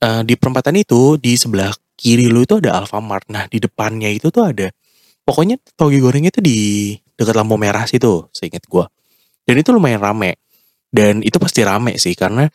uh, 0.06 0.22
di 0.26 0.34
perempatan 0.38 0.78
itu 0.78 1.18
di 1.18 1.34
sebelah 1.38 1.74
kiri 1.98 2.30
lu 2.30 2.46
itu 2.46 2.62
ada 2.62 2.78
Alfamart. 2.82 3.28
Nah 3.30 3.50
di 3.50 3.58
depannya 3.58 4.10
itu 4.10 4.30
tuh 4.30 4.46
ada 4.48 4.70
pokoknya 5.26 5.58
toge 5.74 5.98
goreng 6.02 6.26
itu 6.26 6.40
di 6.42 6.94
dekat 7.18 7.36
lampu 7.36 7.58
merah 7.60 7.84
situ 7.90 8.30
seingat 8.32 8.66
gua. 8.70 8.88
Dan 9.44 9.58
itu 9.58 9.74
lumayan 9.74 9.98
rame 9.98 10.38
dan 10.90 11.22
itu 11.22 11.38
pasti 11.38 11.62
rame 11.62 12.02
sih 12.02 12.18
karena 12.18 12.50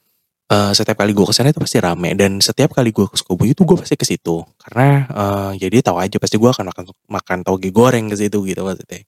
uh, 0.51 0.73
setiap 0.75 1.01
kali 1.01 1.15
gue 1.15 1.27
ke 1.27 1.35
sana 1.35 1.55
itu 1.55 1.63
pasti 1.63 1.79
rame. 1.81 2.13
Dan 2.19 2.43
setiap 2.43 2.75
kali 2.75 2.91
gue 2.91 3.07
ke 3.07 3.17
Sukabumi 3.17 3.55
itu 3.55 3.63
gue 3.63 3.77
pasti 3.79 3.95
ke 3.95 4.05
situ. 4.07 4.43
Karena 4.61 5.07
uh, 5.11 5.51
jadi 5.57 5.81
tahu 5.81 5.97
aja 6.03 6.17
pasti 6.19 6.37
gue 6.37 6.51
akan 6.51 6.71
makan 6.71 6.85
makan 7.09 7.39
toge 7.47 7.71
goreng 7.71 8.11
ke 8.11 8.17
situ 8.19 8.43
gitu 8.45 8.61
maksudnya. 8.67 9.03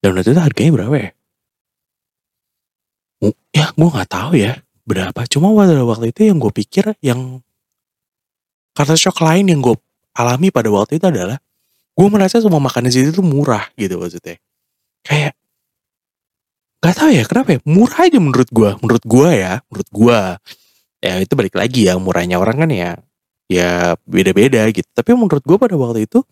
Dan 0.00 0.16
waktu 0.16 0.32
itu 0.32 0.40
harganya 0.40 0.72
berapa 0.72 0.96
ya? 0.96 1.10
Ya 3.52 3.66
gue 3.76 3.88
nggak 3.92 4.10
tahu 4.10 4.32
ya 4.40 4.52
berapa. 4.88 5.20
Cuma 5.28 5.52
pada 5.52 5.84
waktu 5.84 6.10
itu 6.10 6.20
yang 6.32 6.40
gue 6.40 6.52
pikir 6.52 6.96
yang 7.04 7.44
kata 8.72 8.96
shock 8.96 9.20
lain 9.20 9.52
yang 9.52 9.60
gue 9.60 9.76
alami 10.16 10.48
pada 10.48 10.72
waktu 10.72 10.96
itu 10.96 11.06
adalah 11.06 11.36
gue 11.92 12.06
merasa 12.08 12.40
semua 12.40 12.62
makanan 12.64 12.88
di 12.88 12.96
situ 12.96 13.20
tuh 13.20 13.26
murah 13.26 13.68
gitu 13.76 14.00
maksudnya. 14.00 14.40
Kayak 15.04 15.36
Gak 16.80 16.96
tau 16.96 17.12
ya 17.12 17.28
kenapa 17.28 17.56
ya, 17.56 17.60
murah 17.68 18.08
aja 18.08 18.16
menurut 18.16 18.48
gue, 18.48 18.70
menurut 18.80 19.04
gue 19.04 19.28
ya, 19.36 19.60
menurut 19.68 19.88
gue. 19.92 20.20
Ya 21.00 21.12
itu 21.20 21.32
balik 21.36 21.56
lagi 21.56 21.88
ya, 21.88 22.00
murahnya 22.00 22.40
orang 22.40 22.56
kan 22.64 22.70
ya, 22.72 22.90
ya 23.52 24.00
beda-beda 24.08 24.64
gitu. 24.72 24.88
Tapi 24.96 25.12
menurut 25.12 25.44
gue 25.44 25.56
pada 25.60 25.76
waktu 25.76 26.08
itu, 26.08 26.24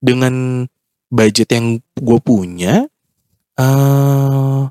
dengan 0.00 0.64
budget 1.12 1.52
yang 1.52 1.76
gue 1.96 2.18
punya, 2.24 2.88
uh, 3.60 4.64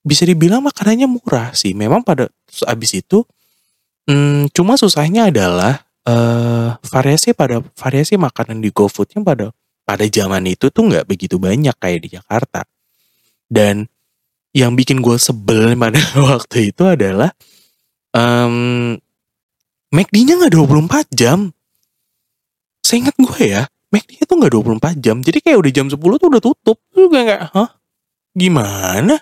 bisa 0.00 0.24
dibilang 0.24 0.64
makanannya 0.64 1.08
murah 1.12 1.52
sih. 1.52 1.76
Memang 1.76 2.00
pada 2.00 2.32
abis 2.64 2.96
itu, 2.96 3.20
hmm, 4.08 4.48
cuma 4.56 4.80
susahnya 4.80 5.28
adalah 5.28 5.84
uh, 6.08 6.80
variasi 6.80 7.36
pada 7.36 7.60
variasi 7.76 8.16
makanan 8.16 8.64
di 8.64 8.72
GoFoodnya 8.72 9.20
pada 9.20 9.52
pada 9.84 10.04
zaman 10.08 10.48
itu 10.48 10.72
tuh 10.72 10.88
nggak 10.88 11.04
begitu 11.04 11.36
banyak 11.36 11.76
kayak 11.76 12.00
di 12.00 12.08
Jakarta. 12.16 12.64
Dan 13.46 13.86
yang 14.56 14.72
bikin 14.72 15.04
gue 15.04 15.20
sebel 15.20 15.72
pada 15.82 16.00
waktu 16.16 16.72
itu 16.72 16.82
adalah 16.88 17.28
um, 18.16 18.96
McD-nya 19.92 20.40
nggak 20.40 20.54
24 20.56 21.12
jam. 21.12 21.52
Saya 22.80 23.04
ingat 23.04 23.16
gue 23.20 23.40
ya, 23.44 23.62
McD 23.92 24.24
itu 24.24 24.32
nggak 24.32 24.52
24 24.56 25.04
jam. 25.04 25.16
Jadi 25.20 25.38
kayak 25.44 25.58
udah 25.60 25.72
jam 25.72 25.86
10 25.92 26.00
tuh 26.00 26.28
udah 26.32 26.42
tutup. 26.42 26.76
Terus 26.90 27.06
gue 27.12 27.22
kayak, 27.22 27.52
hah? 27.52 27.70
Gimana? 28.32 29.20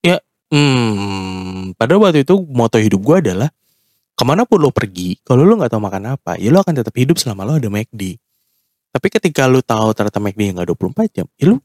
Ya, 0.00 0.18
hmm, 0.50 1.76
pada 1.76 2.00
waktu 2.00 2.24
itu 2.24 2.40
moto 2.48 2.76
hidup 2.80 3.00
gue 3.00 3.16
adalah 3.28 3.48
ke 4.12 4.22
mana 4.28 4.44
pun 4.44 4.60
lo 4.60 4.68
pergi, 4.68 5.16
kalau 5.24 5.42
lo 5.42 5.56
nggak 5.56 5.72
tahu 5.72 5.82
makan 5.82 6.20
apa, 6.20 6.36
ya 6.36 6.52
lo 6.52 6.60
akan 6.60 6.84
tetap 6.84 6.94
hidup 6.94 7.16
selama 7.16 7.48
lo 7.48 7.52
ada 7.56 7.72
McD. 7.72 8.20
Tapi 8.92 9.06
ketika 9.08 9.48
lo 9.48 9.64
tahu 9.64 9.96
ternyata 9.96 10.20
McD 10.20 10.52
nggak 10.52 10.68
24 10.68 11.16
jam, 11.16 11.26
ya 11.40 11.44
lo 11.48 11.64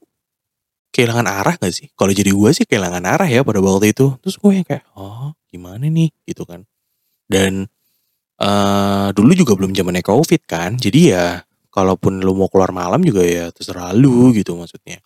kehilangan 0.92 1.28
arah 1.28 1.56
gak 1.60 1.74
sih? 1.74 1.88
Kalau 1.94 2.12
jadi 2.12 2.32
gue 2.34 2.50
sih 2.56 2.66
kehilangan 2.66 3.04
arah 3.06 3.30
ya 3.30 3.46
pada 3.46 3.60
waktu 3.62 3.94
itu. 3.94 4.18
Terus 4.24 4.36
gue 4.40 4.52
yang 4.62 4.66
kayak, 4.66 4.84
oh 4.98 5.36
gimana 5.52 5.86
nih 5.88 6.10
gitu 6.26 6.44
kan. 6.44 6.66
Dan 7.28 7.68
uh, 8.42 9.10
dulu 9.14 9.32
juga 9.36 9.54
belum 9.58 9.76
zamannya 9.76 10.04
covid 10.04 10.42
kan. 10.48 10.76
Jadi 10.80 11.14
ya 11.14 11.42
kalaupun 11.70 12.26
lu 12.26 12.34
mau 12.34 12.50
keluar 12.50 12.74
malam 12.74 13.04
juga 13.06 13.22
ya 13.22 13.54
terserah 13.54 13.94
lu 13.94 14.34
gitu 14.34 14.58
maksudnya. 14.58 14.98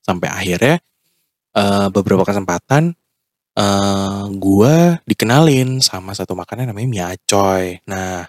Sampai 0.00 0.30
akhirnya 0.30 0.78
uh, 1.56 1.88
beberapa 1.90 2.22
kesempatan 2.22 2.94
uh, 3.58 4.30
gue 4.30 4.74
dikenalin 5.08 5.82
sama 5.82 6.14
satu 6.14 6.38
makanan 6.38 6.70
namanya 6.70 6.88
mie 6.88 7.04
acoy. 7.04 7.64
Nah, 7.88 8.26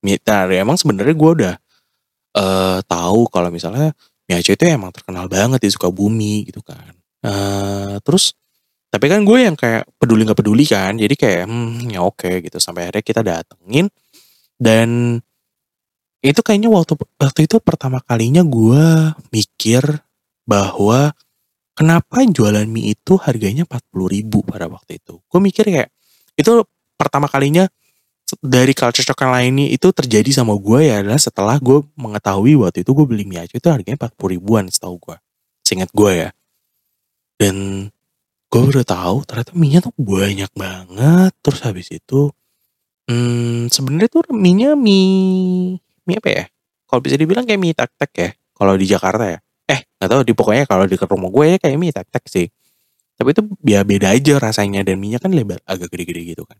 mie, 0.00 0.18
nah 0.24 0.48
emang 0.48 0.78
sebenarnya 0.80 1.14
gue 1.14 1.30
udah 1.42 1.54
uh, 2.38 2.78
tahu 2.86 3.28
kalau 3.28 3.52
misalnya 3.52 3.92
Mie 4.30 4.38
Aceh 4.38 4.54
itu 4.54 4.64
emang 4.68 4.94
terkenal 4.94 5.26
banget 5.26 5.62
di 5.62 5.70
Sukabumi 5.72 6.46
gitu 6.46 6.62
kan. 6.62 6.94
uh, 7.26 7.96
terus 8.02 8.34
tapi 8.92 9.08
kan 9.08 9.24
gue 9.24 9.38
yang 9.40 9.56
kayak 9.56 9.88
peduli 9.96 10.28
nggak 10.28 10.36
peduli 10.36 10.68
kan 10.68 10.92
jadi 11.00 11.14
kayak 11.16 11.42
hmm, 11.48 11.96
ya 11.96 12.04
oke 12.04 12.44
gitu 12.44 12.60
sampai 12.60 12.88
akhirnya 12.90 13.04
kita 13.04 13.20
datengin 13.24 13.88
dan 14.60 15.18
itu 16.22 16.40
kayaknya 16.44 16.70
waktu 16.70 16.94
waktu 17.18 17.50
itu 17.50 17.56
pertama 17.58 17.98
kalinya 18.04 18.46
gue 18.46 19.16
mikir 19.34 19.82
bahwa 20.46 21.10
kenapa 21.74 22.22
jualan 22.22 22.68
mie 22.68 22.94
itu 22.94 23.18
harganya 23.18 23.66
40 23.66 24.14
ribu 24.14 24.46
pada 24.46 24.70
waktu 24.70 25.02
itu. 25.02 25.18
Gue 25.26 25.40
mikir 25.42 25.66
kayak 25.66 25.90
itu 26.38 26.62
pertama 26.94 27.26
kalinya 27.26 27.66
dari 28.40 28.72
culture 28.72 29.04
shock 29.04 29.20
yang 29.20 29.34
lainnya 29.34 29.66
itu 29.68 29.90
terjadi 29.92 30.30
sama 30.32 30.56
gue 30.56 30.88
ya 30.88 31.04
adalah 31.04 31.20
setelah 31.20 31.56
gue 31.58 31.84
mengetahui 31.98 32.56
waktu 32.56 32.86
itu 32.86 32.90
gue 32.94 33.06
beli 33.06 33.24
mie 33.28 33.44
aja 33.44 33.54
itu 33.58 33.68
harganya 33.68 33.98
40 33.98 34.34
ribuan 34.38 34.64
setahu 34.70 34.96
gue. 34.96 35.16
Seingat 35.66 35.90
gue 35.92 36.10
ya. 36.12 36.30
Dan 37.36 37.88
gue 38.52 38.62
udah 38.62 38.86
tahu 38.86 39.24
ternyata 39.28 39.52
mie-nya 39.52 39.80
tuh 39.84 39.94
banyak 39.98 40.50
banget. 40.56 41.32
Terus 41.42 41.60
habis 41.66 41.88
itu 41.92 42.30
hmm, 43.10 43.68
sebenarnya 43.68 44.08
tuh 44.08 44.22
mie-nya 44.32 44.78
mie 44.78 45.82
mie 46.06 46.16
apa 46.16 46.28
ya? 46.30 46.44
Kalau 46.88 47.00
bisa 47.00 47.16
dibilang 47.20 47.44
kayak 47.44 47.60
mie 47.60 47.76
tek-tek 47.76 48.12
ya. 48.16 48.30
Kalau 48.56 48.74
di 48.78 48.86
Jakarta 48.86 49.24
ya. 49.28 49.38
Eh, 49.68 49.80
nggak 49.98 50.08
tahu 50.08 50.22
di 50.24 50.32
pokoknya 50.32 50.64
kalau 50.64 50.84
di 50.88 50.96
rumah 50.96 51.30
gue 51.32 51.44
ya 51.52 51.58
kayak 51.58 51.76
mie 51.76 51.92
tek-tek 51.92 52.24
sih. 52.30 52.46
Tapi 53.16 53.28
itu 53.36 53.42
ya 53.68 53.84
beda 53.84 54.16
aja 54.16 54.40
rasanya 54.40 54.80
dan 54.82 54.96
minyak 54.96 55.22
kan 55.22 55.30
lebar 55.30 55.60
agak 55.68 55.92
gede-gede 55.92 56.32
gitu 56.32 56.42
kan. 56.48 56.56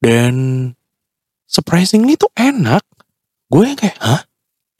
Dan 0.00 0.34
surprisingly 1.44 2.16
tuh 2.16 2.32
enak. 2.36 2.82
Gue 3.52 3.70
yang 3.70 3.78
kayak, 3.78 3.98
hah? 4.00 4.24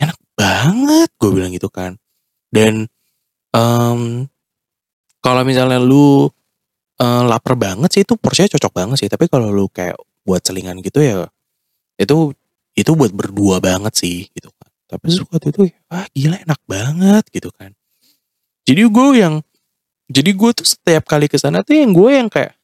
Enak 0.00 0.18
banget. 0.34 1.08
Gue 1.20 1.30
bilang 1.36 1.52
gitu 1.52 1.68
kan. 1.68 2.00
Dan 2.50 2.88
um, 3.52 4.26
kalau 5.20 5.44
misalnya 5.44 5.78
lu 5.78 6.26
uh, 6.98 7.22
lapar 7.28 7.54
banget 7.54 7.88
sih 7.92 8.02
itu 8.02 8.16
porsinya 8.16 8.50
cocok 8.56 8.72
banget 8.72 8.96
sih. 9.04 9.08
Tapi 9.12 9.28
kalau 9.28 9.52
lu 9.52 9.68
kayak 9.68 10.00
buat 10.24 10.42
selingan 10.44 10.78
gitu 10.84 11.00
ya 11.00 11.26
itu 12.00 12.32
itu 12.76 12.90
buat 12.96 13.12
berdua 13.12 13.60
banget 13.60 13.92
sih 13.96 14.18
gitu 14.32 14.48
kan 14.56 14.70
tapi 14.88 15.10
waktu 15.20 15.48
itu 15.52 15.62
ah 15.92 16.06
gila 16.12 16.36
enak 16.44 16.60
banget 16.64 17.24
gitu 17.34 17.50
kan 17.52 17.72
jadi 18.64 18.88
gue 18.88 19.06
yang 19.16 19.34
jadi 20.10 20.30
gue 20.34 20.50
tuh 20.54 20.66
setiap 20.66 21.04
kali 21.06 21.26
ke 21.26 21.36
sana 21.36 21.66
tuh 21.66 21.76
yang 21.76 21.92
gue 21.92 22.10
yang 22.14 22.28
kayak 22.28 22.56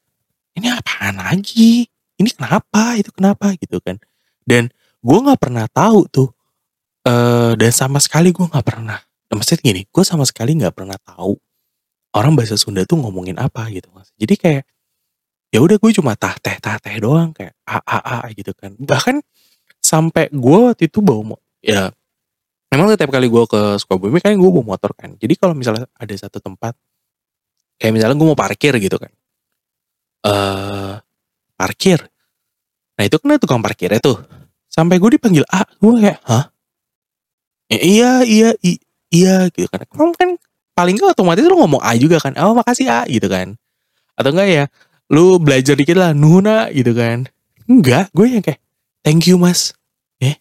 ini 0.56 0.72
apaan 0.72 1.20
lagi 1.20 1.88
ini 2.16 2.28
kenapa 2.32 2.96
itu 2.96 3.10
kenapa 3.12 3.52
gitu 3.60 3.80
kan. 3.80 4.00
Dan 4.42 4.72
gue 5.00 5.18
nggak 5.20 5.40
pernah 5.40 5.66
tahu 5.68 6.08
tuh 6.08 6.28
uh, 7.06 7.52
dan 7.54 7.72
sama 7.72 8.00
sekali 8.02 8.32
gue 8.32 8.46
nggak 8.46 8.66
pernah. 8.66 8.98
Nah, 9.00 9.34
maksudnya 9.34 9.62
gini 9.62 9.82
gue 9.86 10.04
sama 10.04 10.24
sekali 10.24 10.56
nggak 10.56 10.74
pernah 10.74 10.96
tahu 11.00 11.36
orang 12.16 12.32
bahasa 12.32 12.56
Sunda 12.56 12.88
tuh 12.88 12.98
ngomongin 12.98 13.36
apa 13.36 13.68
gitu 13.70 13.92
mas. 13.92 14.10
Jadi 14.16 14.34
kayak 14.40 14.62
ya 15.52 15.58
udah 15.62 15.76
gue 15.78 15.90
cuma 15.94 16.16
tah 16.18 16.34
teh 16.40 16.56
tah 16.58 16.80
teh 16.80 16.96
doang 16.98 17.30
kayak 17.36 17.54
a 17.68 17.78
a 17.84 17.98
a 18.24 18.32
gitu 18.32 18.56
kan. 18.56 18.74
Bahkan 18.80 19.20
sampai 19.82 20.32
gue 20.32 20.58
waktu 20.72 20.90
itu 20.90 20.98
bawa 21.04 21.38
ya 21.62 21.92
memang 22.72 22.90
setiap 22.90 23.14
kali 23.14 23.30
gue 23.30 23.44
ke 23.46 23.60
Sukabumi 23.78 24.18
kan 24.18 24.34
gue 24.34 24.50
bawa 24.50 24.76
motor 24.76 24.96
kan. 24.96 25.14
Jadi 25.20 25.34
kalau 25.38 25.54
misalnya 25.54 25.86
ada 25.94 26.14
satu 26.16 26.40
tempat 26.42 26.74
kayak 27.76 27.92
misalnya 27.92 28.16
gue 28.16 28.26
mau 28.26 28.38
parkir 28.38 28.74
gitu 28.80 28.96
kan. 28.96 29.12
Eh 30.26 30.30
uh, 30.32 30.94
parkir. 31.56 31.98
Nah 32.96 33.04
itu 33.04 33.16
kan 33.18 33.40
tukang 33.40 33.60
parkirnya 33.64 33.98
tuh. 33.98 34.20
Sampai 34.68 35.00
gue 35.00 35.16
dipanggil 35.16 35.44
A 35.48 35.64
gue 35.64 35.92
kayak 36.00 36.20
hah? 36.28 36.52
Ya, 37.72 37.78
iya 37.82 38.10
iya 38.22 38.48
iya 39.10 39.34
gitu 39.50 39.66
kan. 39.72 39.82
Kamu 39.88 40.12
kan 40.14 40.30
paling 40.76 41.00
gak 41.00 41.16
otomatis 41.16 41.42
lu 41.42 41.56
ngomong 41.56 41.82
A 41.82 41.96
juga 41.96 42.20
kan? 42.20 42.36
Oh 42.38 42.52
makasih 42.52 42.86
A 42.92 43.08
gitu 43.08 43.26
kan. 43.26 43.56
Atau 44.14 44.36
enggak 44.36 44.48
ya 44.48 44.64
lu 45.10 45.40
belajar 45.40 45.74
dikit 45.74 45.96
lah 45.96 46.12
nuna 46.12 46.68
gitu 46.70 46.94
kan. 46.94 47.26
Enggak 47.66 48.12
gue 48.14 48.26
yang 48.30 48.44
kayak 48.44 48.62
thank 49.02 49.26
you 49.26 49.40
mas. 49.40 49.74
Eh? 50.22 50.38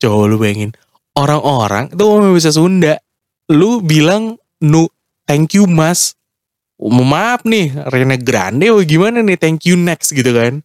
Coba 0.00 0.26
lu 0.26 0.40
bayangin 0.40 0.74
orang-orang 1.18 1.90
itu 1.90 2.02
ngomong 2.02 2.34
bisa 2.38 2.54
Sunda 2.54 2.94
lu 3.50 3.82
bilang 3.82 4.38
nu 4.62 4.86
thank 5.26 5.58
you 5.58 5.66
mas 5.66 6.14
maaf 6.86 7.42
nih 7.42 7.74
Rene 7.90 8.16
Grande 8.22 8.70
oh 8.70 8.78
gimana 8.86 9.18
nih? 9.18 9.34
Thank 9.34 9.66
you 9.66 9.74
next 9.74 10.14
gitu 10.14 10.30
kan. 10.30 10.62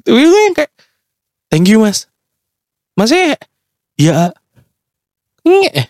Itu 0.00 0.16
gue 0.16 0.24
yang 0.24 0.56
kayak 0.56 0.72
thank 1.52 1.68
you 1.68 1.84
mas. 1.84 2.08
Masnya 2.96 3.36
ya 4.00 4.32
eh 5.44 5.84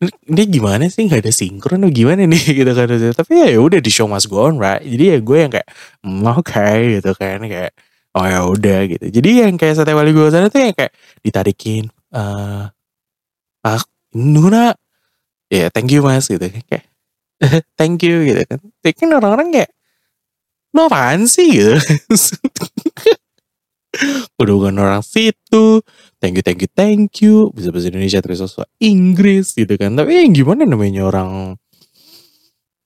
ini 0.32 0.42
gimana 0.48 0.88
sih? 0.88 1.04
Nggak 1.04 1.28
ada 1.28 1.32
sinkron 1.32 1.84
atau 1.84 1.92
gimana 1.92 2.24
nih? 2.24 2.40
Gitu 2.64 2.72
kan 2.72 2.88
tapi 3.12 3.32
ya 3.36 3.60
udah 3.60 3.80
di 3.84 3.92
show 3.92 4.08
must 4.08 4.32
go 4.32 4.48
on 4.48 4.56
right? 4.56 4.80
Jadi 4.80 5.04
ya 5.12 5.18
gue 5.20 5.36
yang 5.36 5.52
kayak 5.52 5.68
mm, 6.00 6.24
oke 6.24 6.48
okay, 6.48 6.96
gitu 6.96 7.12
kan 7.12 7.44
kayak 7.44 7.72
oh 8.16 8.24
ya 8.24 8.40
udah 8.48 8.78
gitu. 8.88 9.06
Jadi 9.12 9.30
yang 9.44 9.54
kayak 9.60 9.76
setiap 9.76 10.00
kali 10.00 10.10
gue 10.16 10.26
sana 10.32 10.48
tuh 10.48 10.60
yang 10.64 10.72
kayak 10.72 10.92
ditarikin 11.20 11.92
uh, 12.16 12.72
ah 13.60 13.82
Nuna 14.16 14.74
ya 15.52 15.68
thank 15.70 15.92
you 15.92 16.00
mas 16.00 16.26
gitu. 16.26 16.42
Kayak 16.66 16.89
thank 17.78 18.04
you 18.04 18.22
gitu 18.24 18.42
kan. 18.46 18.60
Tapi 18.80 18.92
kan 18.94 19.10
orang-orang 19.16 19.48
kayak 19.52 19.70
no 20.76 20.86
apaan 20.86 21.26
sih? 21.26 21.50
Gitu. 23.90 24.22
Udah 24.38 24.54
bukan 24.54 24.78
orang 24.78 25.02
situ 25.02 25.82
thank 26.22 26.38
you 26.38 26.44
thank 26.46 26.62
you 26.62 26.70
thank 26.70 27.10
you. 27.18 27.50
Bisa 27.50 27.74
bahasa 27.74 27.90
Indonesia 27.90 28.22
terus 28.22 28.38
bahasa 28.38 28.64
Inggris 28.78 29.50
gitu 29.58 29.74
kan. 29.74 29.98
Tapi 29.98 30.22
yang 30.22 30.30
gimana 30.30 30.62
namanya 30.62 31.10
orang 31.10 31.58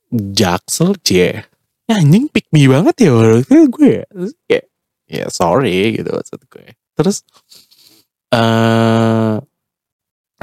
jaksel 0.09 0.97
cie. 1.05 1.45
Ya 1.85 2.01
anjing 2.01 2.33
pick 2.33 2.49
me 2.57 2.65
banget 2.65 3.05
ya 3.05 3.13
waktu 3.13 3.69
gue 3.69 4.09
kayak 4.49 4.65
ya 5.05 5.29
sorry 5.29 6.01
gitu 6.01 6.09
maksud 6.09 6.41
gue. 6.49 6.73
Terus 6.97 7.21
uh, 8.33 9.45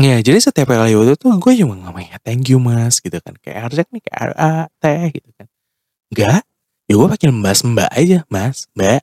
ya 0.01 0.17
jadi 0.23 0.39
setiap 0.39 0.71
kali 0.71 0.93
itu 0.93 1.27
gue 1.27 1.53
cuma 1.61 1.75
ngomong 1.77 2.05
ya 2.05 2.17
thank 2.23 2.49
you 2.49 2.57
mas 2.57 2.97
gitu 2.99 3.17
kan. 3.21 3.35
Kayak 3.39 3.69
harusnya 3.69 3.85
nih 3.91 4.01
kayak 4.03 4.33
a 4.35 4.51
teh 4.81 5.01
gitu 5.15 5.29
kan. 5.37 5.47
Enggak 6.11 6.41
ya 6.89 6.93
gue 6.99 7.07
panggil 7.07 7.31
mbak 7.31 7.55
mbak 7.63 7.89
aja 7.95 8.19
mas 8.27 8.57
mbak 8.75 9.01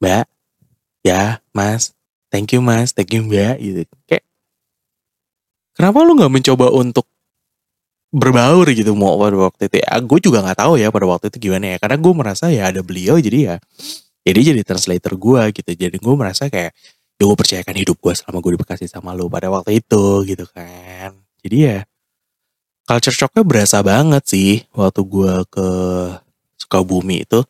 mbak 0.00 0.24
ya 1.04 1.38
mas 1.52 1.92
thank 2.32 2.48
you 2.56 2.64
mas 2.64 2.92
thank 2.96 3.12
you 3.12 3.20
mbak 3.24 3.60
gitu. 3.60 3.84
Kayak 4.08 4.24
kenapa 5.76 5.98
lu 6.04 6.16
nggak 6.16 6.32
mencoba 6.32 6.66
untuk 6.72 7.06
berbaur 8.14 8.70
gitu 8.70 8.94
mau 8.94 9.18
pada 9.18 9.36
waktu 9.36 9.62
itu? 9.66 9.76
Ya 9.82 9.98
gue 9.98 10.18
juga 10.22 10.38
nggak 10.44 10.58
tahu 10.58 10.78
ya 10.78 10.88
pada 10.94 11.06
waktu 11.10 11.28
itu 11.34 11.50
gimana 11.50 11.74
ya 11.74 11.76
karena 11.82 11.96
gue 11.98 12.12
merasa 12.14 12.46
ya 12.52 12.70
ada 12.70 12.80
beliau 12.80 13.18
jadi 13.18 13.38
ya 13.42 13.56
jadi 14.24 14.40
jadi 14.54 14.62
translator 14.64 15.12
gue 15.20 15.42
gitu. 15.52 15.70
Jadi 15.76 15.96
gue 16.00 16.14
merasa 16.16 16.48
kayak 16.48 16.72
ya 17.14 17.22
gue 17.30 17.36
percayakan 17.38 17.76
hidup 17.78 17.96
gue 18.02 18.12
selama 18.14 18.38
gue 18.42 18.58
dikasih 18.58 18.90
sama 18.90 19.14
lo 19.14 19.30
pada 19.30 19.46
waktu 19.50 19.78
itu 19.78 20.26
gitu 20.26 20.44
kan. 20.50 21.14
Jadi 21.44 21.56
ya 21.56 21.78
culture 22.84 23.14
shocknya 23.14 23.42
berasa 23.46 23.80
banget 23.80 24.24
sih 24.26 24.52
waktu 24.74 25.00
gue 25.06 25.34
ke 25.48 25.68
Sukabumi 26.58 27.22
itu. 27.26 27.42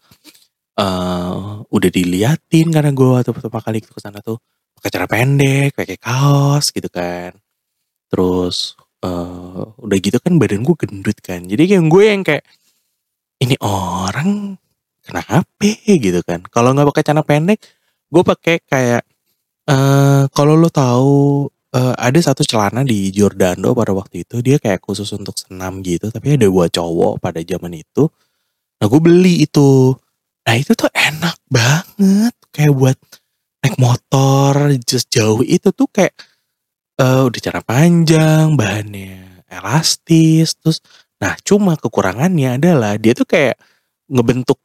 Uh, 0.74 1.62
udah 1.70 1.86
diliatin 1.86 2.74
karena 2.74 2.90
gue 2.90 3.06
waktu 3.06 3.30
pertama 3.30 3.62
kali 3.62 3.78
ke 3.78 3.94
sana 4.02 4.18
tuh 4.18 4.42
pakai 4.74 4.90
cara 4.90 5.06
pendek 5.06 5.70
pakai 5.78 5.96
kaos 5.96 6.68
gitu 6.74 6.90
kan. 6.92 7.32
Terus 8.10 8.74
uh, 9.06 9.70
udah 9.80 9.98
gitu 10.02 10.18
kan 10.20 10.36
badan 10.36 10.60
gue 10.66 10.76
gendut 10.76 11.18
kan. 11.24 11.40
Jadi 11.46 11.62
kayak 11.72 11.84
gue 11.88 12.04
yang 12.04 12.22
kayak 12.26 12.44
ini 13.40 13.56
orang 13.64 14.60
kenapa 15.00 15.72
gitu 15.88 16.20
kan. 16.26 16.44
Kalau 16.52 16.76
nggak 16.76 16.90
pakai 16.92 17.04
celana 17.06 17.24
pendek 17.24 17.58
gue 18.14 18.22
pakai 18.22 18.56
kayak 18.62 19.02
uh, 19.68 20.22
kalau 20.32 20.54
lo 20.56 20.68
tahu 20.68 21.48
uh, 21.74 21.94
ada 21.98 22.18
satu 22.22 22.46
celana 22.46 22.86
di 22.86 23.10
Giordano 23.10 23.74
pada 23.74 23.90
waktu 23.90 24.24
itu 24.24 24.40
dia 24.40 24.56
kayak 24.62 24.80
khusus 24.84 25.10
untuk 25.16 25.34
senam 25.36 25.82
gitu 25.82 26.08
tapi 26.08 26.38
ada 26.38 26.46
buat 26.48 26.70
cowok 26.70 27.20
pada 27.20 27.40
zaman 27.42 27.74
itu. 27.80 28.08
Nah 28.80 28.86
gue 28.86 29.00
beli 29.00 29.44
itu. 29.44 29.94
Nah 30.44 30.54
itu 30.54 30.72
tuh 30.76 30.90
enak 30.92 31.36
banget 31.48 32.34
kayak 32.54 32.72
buat 32.76 32.98
naik 33.64 33.76
motor 33.80 34.76
just 34.84 35.10
jauh. 35.10 35.40
Itu 35.42 35.72
tuh 35.72 35.88
kayak 35.90 36.14
uh, 37.00 37.26
udah 37.26 37.40
cara 37.40 37.60
panjang 37.64 38.54
bahannya 38.54 39.44
elastis 39.54 40.58
terus 40.58 40.82
nah 41.22 41.38
cuma 41.46 41.78
kekurangannya 41.78 42.58
adalah 42.58 42.98
dia 42.98 43.14
tuh 43.14 43.24
kayak 43.24 43.54
ngebentuk 44.10 44.60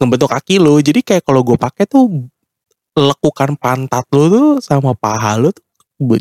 ngebentuk 0.00 0.28
kaki 0.32 0.60
lo. 0.60 0.76
Jadi 0.82 1.00
kayak 1.00 1.24
kalau 1.24 1.40
gue 1.46 1.56
pakai 1.56 1.88
tuh 1.88 2.28
lekukan 2.96 3.60
pantat 3.60 4.08
lo 4.16 4.24
tuh 4.32 4.48
sama 4.64 4.96
paha 4.96 5.36
lo 5.36 5.52
tuh 5.52 5.64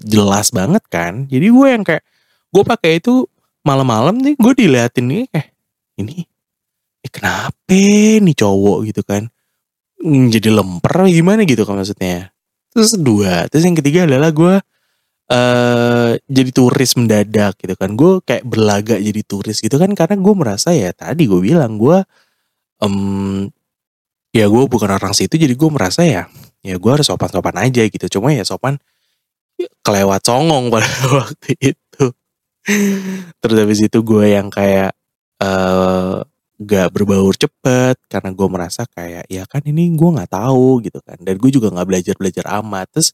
jelas 0.03 0.51
banget 0.51 0.83
kan? 0.91 1.27
Jadi 1.31 1.47
gue 1.47 1.67
yang 1.71 1.83
kayak 1.87 2.03
gue 2.51 2.63
pakai 2.63 2.99
itu 2.99 3.27
malam-malam 3.63 4.19
nih 4.19 4.35
gue 4.35 4.53
diliatin 4.53 5.05
nih 5.07 5.23
kayak 5.31 5.49
ini 5.99 6.27
eh, 7.01 7.11
kenapa 7.11 7.79
nih 8.19 8.35
cowok 8.35 8.77
gitu 8.91 9.01
kan? 9.07 9.31
Hmm, 10.03 10.27
jadi 10.27 10.51
lemper 10.51 11.07
gimana 11.07 11.47
gitu 11.47 11.63
kan 11.63 11.79
maksudnya? 11.79 12.35
Terus 12.75 12.99
dua 12.99 13.47
terus 13.47 13.63
yang 13.63 13.79
ketiga 13.79 14.03
adalah 14.03 14.29
gue 14.35 14.55
eh 15.25 16.11
jadi 16.29 16.51
turis 16.53 16.91
mendadak 16.99 17.55
gitu 17.59 17.73
kan. 17.79 17.95
Gue 17.95 18.19
kayak 18.23 18.43
berlagak 18.45 18.99
jadi 18.99 19.21
turis 19.23 19.63
gitu 19.63 19.75
kan? 19.79 19.91
Karena 19.95 20.19
gue 20.19 20.33
merasa 20.35 20.75
ya 20.75 20.91
tadi 20.91 21.25
gue 21.25 21.39
bilang 21.39 21.79
gue 21.79 22.03
em 22.83 22.95
ya 24.35 24.51
gue 24.51 24.63
bukan 24.67 24.91
orang 24.91 25.15
situ 25.15 25.39
jadi 25.39 25.55
gue 25.55 25.69
merasa 25.71 26.03
ya 26.03 26.27
ya 26.65 26.75
gue 26.75 26.91
harus 26.91 27.07
sopan-sopan 27.07 27.55
aja 27.61 27.85
gitu. 27.87 28.19
Cuma 28.19 28.33
ya 28.35 28.43
sopan 28.43 28.81
kelewat 29.85 30.25
songong 30.25 30.67
pada 30.73 30.89
waktu 31.23 31.51
itu. 31.61 32.05
Terus 33.39 33.57
habis 33.61 33.79
itu 33.85 33.99
gue 34.01 34.25
yang 34.33 34.49
kayak 34.51 34.91
eh 35.39 36.19
gak 36.55 36.87
berbaur 36.95 37.35
cepet 37.35 37.99
karena 38.07 38.31
gue 38.31 38.47
merasa 38.47 38.87
kayak 38.87 39.27
ya 39.27 39.43
kan 39.43 39.59
ini 39.67 39.91
gue 39.91 40.07
nggak 40.07 40.31
tahu 40.39 40.79
gitu 40.87 41.03
kan 41.03 41.19
dan 41.19 41.35
gue 41.35 41.51
juga 41.51 41.67
nggak 41.67 41.83
belajar 41.83 42.15
belajar 42.15 42.47
amat 42.63 42.87
terus 42.95 43.11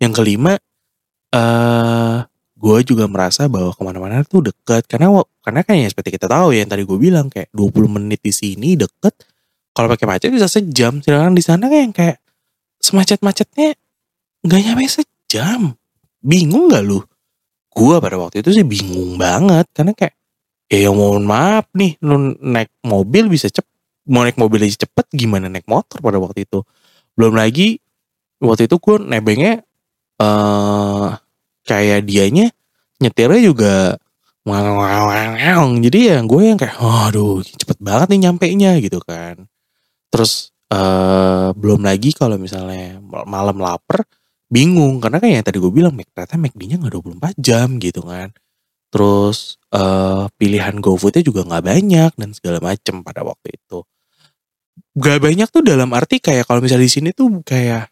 yang 0.00 0.16
kelima 0.16 0.56
eh 1.28 2.18
gue 2.56 2.78
juga 2.88 3.04
merasa 3.04 3.52
bahwa 3.52 3.76
ke 3.76 3.82
mana-mana 3.84 4.24
tuh 4.24 4.48
deket 4.48 4.88
karena 4.88 5.12
karena 5.44 5.60
kan 5.60 5.76
ya 5.76 5.92
seperti 5.92 6.16
kita 6.16 6.24
tahu 6.24 6.56
ya 6.56 6.64
yang 6.64 6.72
tadi 6.72 6.88
gue 6.88 6.98
bilang 7.00 7.28
kayak 7.28 7.52
20 7.52 7.96
menit 8.00 8.20
di 8.24 8.32
sini 8.32 8.80
deket 8.80 9.12
kalau 9.80 9.88
pakai 9.96 10.04
macet 10.04 10.28
bisa 10.28 10.44
sejam 10.44 11.00
sedangkan 11.00 11.32
di 11.32 11.40
sana 11.40 11.72
kayak 11.72 11.96
kayak 11.96 12.16
semacet-macetnya 12.84 13.72
nggak 14.44 14.60
nyampe 14.60 14.84
sejam. 14.84 15.72
Bingung 16.20 16.68
nggak 16.68 16.84
lu? 16.84 17.00
Gue 17.72 17.96
pada 17.96 18.20
waktu 18.20 18.44
itu 18.44 18.52
sih 18.52 18.60
bingung 18.60 19.16
banget 19.16 19.64
karena 19.72 19.96
kayak 19.96 20.12
ya 20.68 20.92
yang 20.92 21.00
mohon 21.00 21.24
maaf 21.24 21.64
nih 21.72 21.96
lu 22.04 22.36
naik 22.44 22.68
mobil 22.84 23.32
bisa 23.32 23.48
cep 23.48 23.64
mau 24.04 24.20
naik 24.20 24.36
mobil 24.36 24.68
aja 24.68 24.84
cepet 24.84 25.06
gimana 25.16 25.48
naik 25.48 25.64
motor 25.64 26.04
pada 26.04 26.20
waktu 26.20 26.44
itu? 26.44 26.60
Belum 27.16 27.32
lagi 27.32 27.80
waktu 28.44 28.68
itu 28.68 28.76
gue 28.76 28.96
nebengnya 29.00 29.64
eh 30.20 31.08
kayak 31.64 32.04
dianya 32.04 32.52
nyetirnya 33.00 33.40
juga 33.40 33.96
jadi 35.80 35.98
ya 36.00 36.16
gue 36.24 36.42
yang 36.42 36.58
kayak 36.60 36.76
aduh 36.80 37.44
cepet 37.44 37.78
banget 37.80 38.06
nih 38.12 38.20
nyampe 38.28 38.46
nya 38.56 38.76
gitu 38.80 39.00
kan 39.04 39.49
terus 40.10 40.52
eh 40.70 41.50
belum 41.54 41.82
lagi 41.82 42.14
kalau 42.14 42.38
misalnya 42.38 43.02
malam 43.26 43.58
lapar 43.58 44.06
bingung 44.50 45.02
karena 45.02 45.18
kan 45.18 45.30
yang 45.30 45.46
tadi 45.46 45.58
gue 45.58 45.72
bilang 45.74 45.94
ternyata 45.94 46.38
McD-nya 46.38 46.76
nggak 46.78 46.94
24 46.94 47.38
jam 47.38 47.78
gitu 47.82 48.02
kan 48.06 48.30
terus 48.90 49.54
uh, 49.70 50.26
pilihan 50.34 50.82
GoFood-nya 50.82 51.22
juga 51.22 51.46
nggak 51.46 51.64
banyak 51.64 52.12
dan 52.18 52.30
segala 52.34 52.58
macem 52.58 53.06
pada 53.06 53.22
waktu 53.22 53.54
itu. 53.54 53.86
Gak 54.98 55.22
banyak 55.22 55.48
tuh 55.54 55.62
dalam 55.62 55.86
arti 55.94 56.18
kayak 56.18 56.50
kalau 56.50 56.58
misalnya 56.58 56.90
di 56.90 56.92
sini 56.92 57.10
tuh 57.14 57.46
kayak 57.46 57.86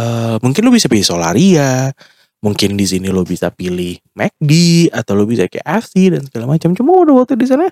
uh, 0.00 0.40
mungkin 0.40 0.64
lo 0.64 0.72
bisa 0.72 0.88
pilih 0.88 1.04
Solaria, 1.04 1.92
mungkin 2.40 2.80
di 2.80 2.88
sini 2.88 3.12
lo 3.12 3.28
bisa 3.28 3.52
pilih 3.52 4.00
McD 4.16 4.52
atau 4.88 5.12
lo 5.12 5.28
bisa 5.28 5.44
kayak 5.44 5.68
KFC 5.68 6.16
dan 6.16 6.24
segala 6.24 6.56
macam. 6.56 6.72
Cuma 6.72 6.96
udah 6.96 7.14
waktu 7.22 7.36
di 7.36 7.44
sana 7.44 7.68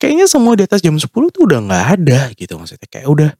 kayaknya 0.00 0.26
semua 0.28 0.54
di 0.56 0.64
atas 0.64 0.80
jam 0.84 0.96
10 0.96 1.08
tuh 1.08 1.42
udah 1.48 1.58
nggak 1.64 1.84
ada 2.00 2.20
gitu 2.36 2.56
maksudnya. 2.56 2.88
Kayak 2.88 3.08
udah 3.08 3.30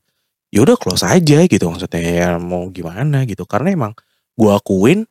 ya 0.55 0.59
udah 0.62 0.77
close 0.79 1.05
aja 1.05 1.38
gitu 1.45 1.64
maksudnya. 1.69 2.01
Ya 2.01 2.29
mau 2.40 2.69
gimana 2.73 3.25
gitu. 3.29 3.45
Karena 3.49 3.73
emang 3.75 3.92
gua 4.37 4.61
akuin 4.61 5.05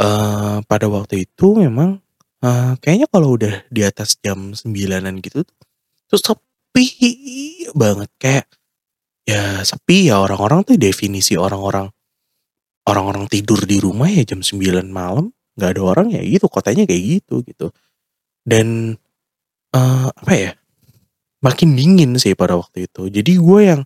uh, 0.00 0.58
pada 0.64 0.86
waktu 0.88 1.28
itu 1.28 1.56
memang 1.56 2.02
Uh, 2.42 2.74
kayaknya 2.82 3.06
kalau 3.06 3.38
udah 3.38 3.62
di 3.70 3.86
atas 3.86 4.18
jam 4.18 4.50
sembilanan 4.50 5.22
gitu 5.22 5.46
tuh 6.10 6.18
sepi 6.18 6.90
banget. 7.70 8.10
Kayak 8.18 8.50
ya 9.22 9.62
sepi 9.62 10.10
ya 10.10 10.18
orang-orang 10.18 10.66
tuh 10.66 10.74
definisi 10.74 11.38
orang-orang 11.38 11.86
orang-orang 12.90 13.30
tidur 13.30 13.62
di 13.62 13.78
rumah 13.78 14.10
ya 14.10 14.26
jam 14.26 14.42
9 14.42 14.58
malam. 14.90 15.30
Nggak 15.54 15.70
ada 15.78 15.82
orang 15.86 16.06
ya 16.10 16.20
gitu 16.26 16.50
kotanya 16.50 16.82
kayak 16.82 17.22
gitu 17.22 17.46
gitu. 17.46 17.70
Dan 18.42 18.98
uh, 19.70 20.10
apa 20.10 20.32
ya 20.34 20.50
makin 21.42 21.74
dingin 21.74 22.14
sih 22.16 22.32
pada 22.38 22.54
waktu 22.56 22.86
itu. 22.88 23.10
Jadi 23.10 23.32
gue 23.36 23.60
yang 23.66 23.82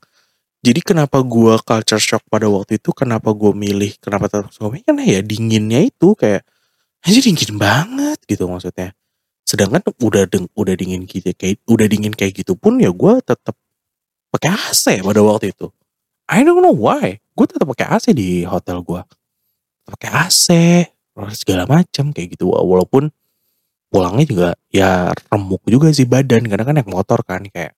jadi 0.61 0.81
kenapa 0.85 1.25
gue 1.25 1.57
culture 1.63 2.03
shock 2.03 2.23
pada 2.29 2.47
waktu 2.53 2.77
itu 2.77 2.93
kenapa 2.93 3.33
gue 3.33 3.53
milih 3.57 3.97
kenapa 4.03 4.29
tetap 4.29 4.51
suami 4.53 4.83
karena 4.85 5.03
ya 5.07 5.21
dinginnya 5.25 5.81
itu 5.85 6.13
kayak 6.19 6.45
aja 7.07 7.21
dingin 7.23 7.57
banget 7.57 8.19
gitu 8.29 8.45
maksudnya. 8.47 8.93
Sedangkan 9.47 9.81
udah 10.03 10.27
deng, 10.27 10.51
udah 10.59 10.75
dingin 10.75 11.07
gitu 11.07 11.31
kayak 11.33 11.63
udah 11.71 11.87
dingin 11.87 12.13
kayak 12.13 12.43
gitu 12.45 12.59
pun 12.59 12.83
ya 12.83 12.91
gue 12.91 13.13
tetap 13.25 13.55
pakai 14.35 14.51
AC 14.53 14.85
pada 15.01 15.21
waktu 15.25 15.55
itu. 15.55 15.71
I 16.27 16.43
don't 16.43 16.59
know 16.61 16.75
why. 16.75 17.23
Gue 17.39 17.47
tetap 17.47 17.71
pakai 17.71 17.87
AC 17.87 18.11
di 18.13 18.43
hotel 18.43 18.83
gue 18.83 19.01
pakai 19.87 20.11
AC 20.11 20.47
segala 21.33 21.65
macam 21.65 22.11
kayak 22.11 22.37
gitu. 22.37 22.51
Walaupun 22.51 23.15
pulangnya 23.91 24.27
juga 24.27 24.49
ya 24.71 25.15
remuk 25.31 25.63
juga 25.67 25.91
sih 25.95 26.05
badan 26.05 26.47
karena 26.47 26.65
kan 26.67 26.75
naik 26.77 26.91
motor 26.91 27.23
kan 27.23 27.47
kayak 27.47 27.73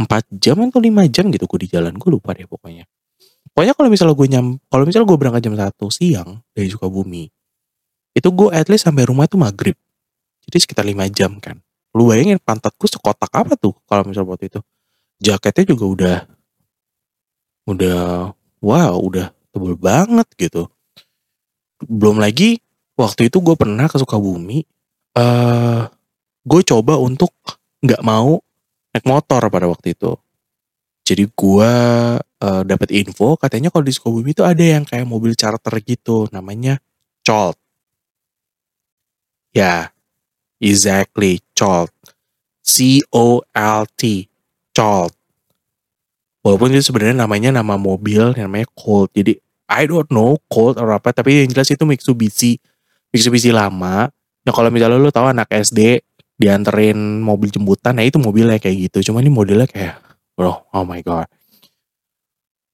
4 0.00 0.08
jam 0.40 0.56
atau 0.64 0.80
5 0.80 1.12
jam 1.12 1.28
gitu 1.28 1.44
gue 1.44 1.60
di 1.64 1.68
jalan 1.68 1.92
gue 1.94 2.10
lupa 2.10 2.32
deh 2.32 2.48
pokoknya. 2.48 2.88
Pokoknya 3.52 3.74
kalau 3.76 3.88
misalnya 3.92 4.14
gue 4.16 4.28
nyam 4.30 4.46
kalau 4.70 4.84
misalnya 4.88 5.06
gue 5.08 5.18
berangkat 5.20 5.42
jam 5.44 5.54
1 5.56 5.76
siang 5.92 6.30
dari 6.56 6.68
Sukabumi 6.72 7.28
itu 8.16 8.28
gue 8.34 8.48
at 8.50 8.66
least 8.66 8.88
sampai 8.88 9.06
rumah 9.06 9.28
itu 9.28 9.36
maghrib. 9.38 9.76
Jadi 10.48 10.56
sekitar 10.56 10.82
lima 10.88 11.06
jam 11.12 11.38
kan. 11.38 11.60
Lu 11.94 12.08
bayangin 12.08 12.38
pantatku 12.40 12.86
sekotak 12.86 13.30
apa 13.34 13.54
tuh 13.58 13.74
kalau 13.86 14.06
misalnya 14.06 14.34
waktu 14.34 14.46
itu? 14.50 14.60
Jaketnya 15.20 15.64
juga 15.76 15.84
udah 15.84 16.16
udah 17.68 18.00
wow 18.64 18.94
udah 18.98 19.30
tebel 19.52 19.74
banget 19.76 20.26
gitu. 20.38 20.66
Belum 21.84 22.18
lagi 22.18 22.58
waktu 22.96 23.28
itu 23.28 23.38
gue 23.40 23.54
pernah 23.56 23.86
ke 23.88 23.96
Sukabumi 24.00 24.64
uh, 25.14 25.20
eh, 25.20 25.80
gue 26.44 26.60
coba 26.66 26.98
untuk 27.00 27.32
nggak 27.80 28.02
mau 28.04 28.38
naik 28.92 29.06
motor 29.06 29.42
pada 29.48 29.66
waktu 29.70 29.94
itu 29.94 30.12
jadi 31.06 31.24
gue 31.26 31.72
uh, 32.22 32.62
dapat 32.62 32.88
info 32.94 33.34
katanya 33.34 33.72
kalau 33.72 33.82
di 33.86 33.94
Sukabumi 33.94 34.36
itu 34.36 34.44
ada 34.46 34.62
yang 34.62 34.84
kayak 34.86 35.08
mobil 35.08 35.34
charter 35.34 35.72
gitu 35.82 36.30
namanya 36.30 36.78
Colt 37.24 37.60
Ya, 39.50 39.90
exactly, 40.62 41.42
Colt. 41.58 41.90
C-O-L-T, 42.62 44.02
Colt. 44.70 45.14
Walaupun 46.40 46.70
itu 46.72 46.86
sebenarnya 46.86 47.26
namanya 47.26 47.50
nama 47.50 47.74
mobil, 47.74 48.30
namanya 48.38 48.70
Colt. 48.78 49.10
Jadi, 49.10 49.42
I 49.66 49.90
don't 49.90 50.06
know 50.08 50.38
Colt 50.46 50.78
atau 50.78 50.94
apa, 50.94 51.10
tapi 51.10 51.42
yang 51.42 51.50
jelas 51.50 51.66
itu 51.66 51.82
Mitsubishi. 51.82 52.62
Mitsubishi 53.10 53.50
lama. 53.50 54.14
Nah 54.46 54.52
kalau 54.54 54.68
misalnya 54.72 54.96
lo 54.96 55.12
tahu 55.12 55.30
anak 55.30 55.50
SD 55.52 56.00
dianterin 56.40 57.20
mobil 57.20 57.52
jemputan, 57.52 57.96
nah 57.96 58.04
itu 58.04 58.16
mobilnya 58.16 58.56
kayak 58.56 58.88
gitu. 58.88 59.12
Cuma 59.12 59.20
ini 59.20 59.28
modelnya 59.28 59.68
kayak, 59.68 60.00
bro, 60.32 60.64
oh 60.72 60.84
my 60.88 61.04
god. 61.04 61.28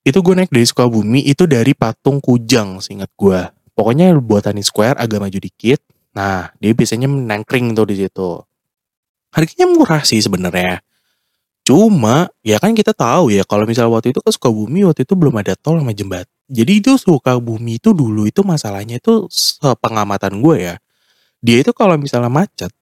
Itu 0.07 0.23
gue 0.23 0.39
naik 0.39 0.55
dari 0.55 0.63
Sukabumi, 0.63 1.27
itu 1.27 1.51
dari 1.51 1.75
Patung 1.75 2.23
Kujang, 2.23 2.79
seingat 2.79 3.11
gue. 3.19 3.43
Pokoknya 3.75 4.15
buatan 4.15 4.63
Square 4.63 5.03
agak 5.03 5.19
maju 5.19 5.39
dikit, 5.43 5.83
Nah, 6.17 6.49
dia 6.57 6.73
biasanya 6.73 7.13
menangkring 7.13 7.77
tuh 7.77 7.85
di 7.93 8.01
situ. 8.01 8.41
Harganya 9.37 9.67
murah 9.69 10.01
sih 10.01 10.17
sebenarnya. 10.17 10.81
Cuma 11.61 12.33
ya 12.41 12.57
kan 12.57 12.73
kita 12.73 12.97
tahu 12.97 13.29
ya 13.37 13.45
kalau 13.45 13.69
misalnya 13.69 13.93
waktu 13.93 14.17
itu 14.17 14.25
ke 14.25 14.33
Sukabumi 14.33 14.89
waktu 14.89 15.05
itu 15.05 15.13
belum 15.13 15.37
ada 15.37 15.53
tol 15.61 15.77
sama 15.77 15.93
jembat. 15.93 16.25
Jadi 16.49 16.81
itu 16.81 16.97
Sukabumi 16.97 17.77
itu 17.77 17.93
dulu 17.93 18.25
itu 18.25 18.41
masalahnya 18.41 18.97
itu 18.97 19.29
pengamatan 19.85 20.41
gue 20.41 20.57
ya. 20.73 20.75
Dia 21.41 21.63
itu 21.63 21.73
kalau 21.77 21.97
misalnya 22.01 22.33
macet 22.33 22.73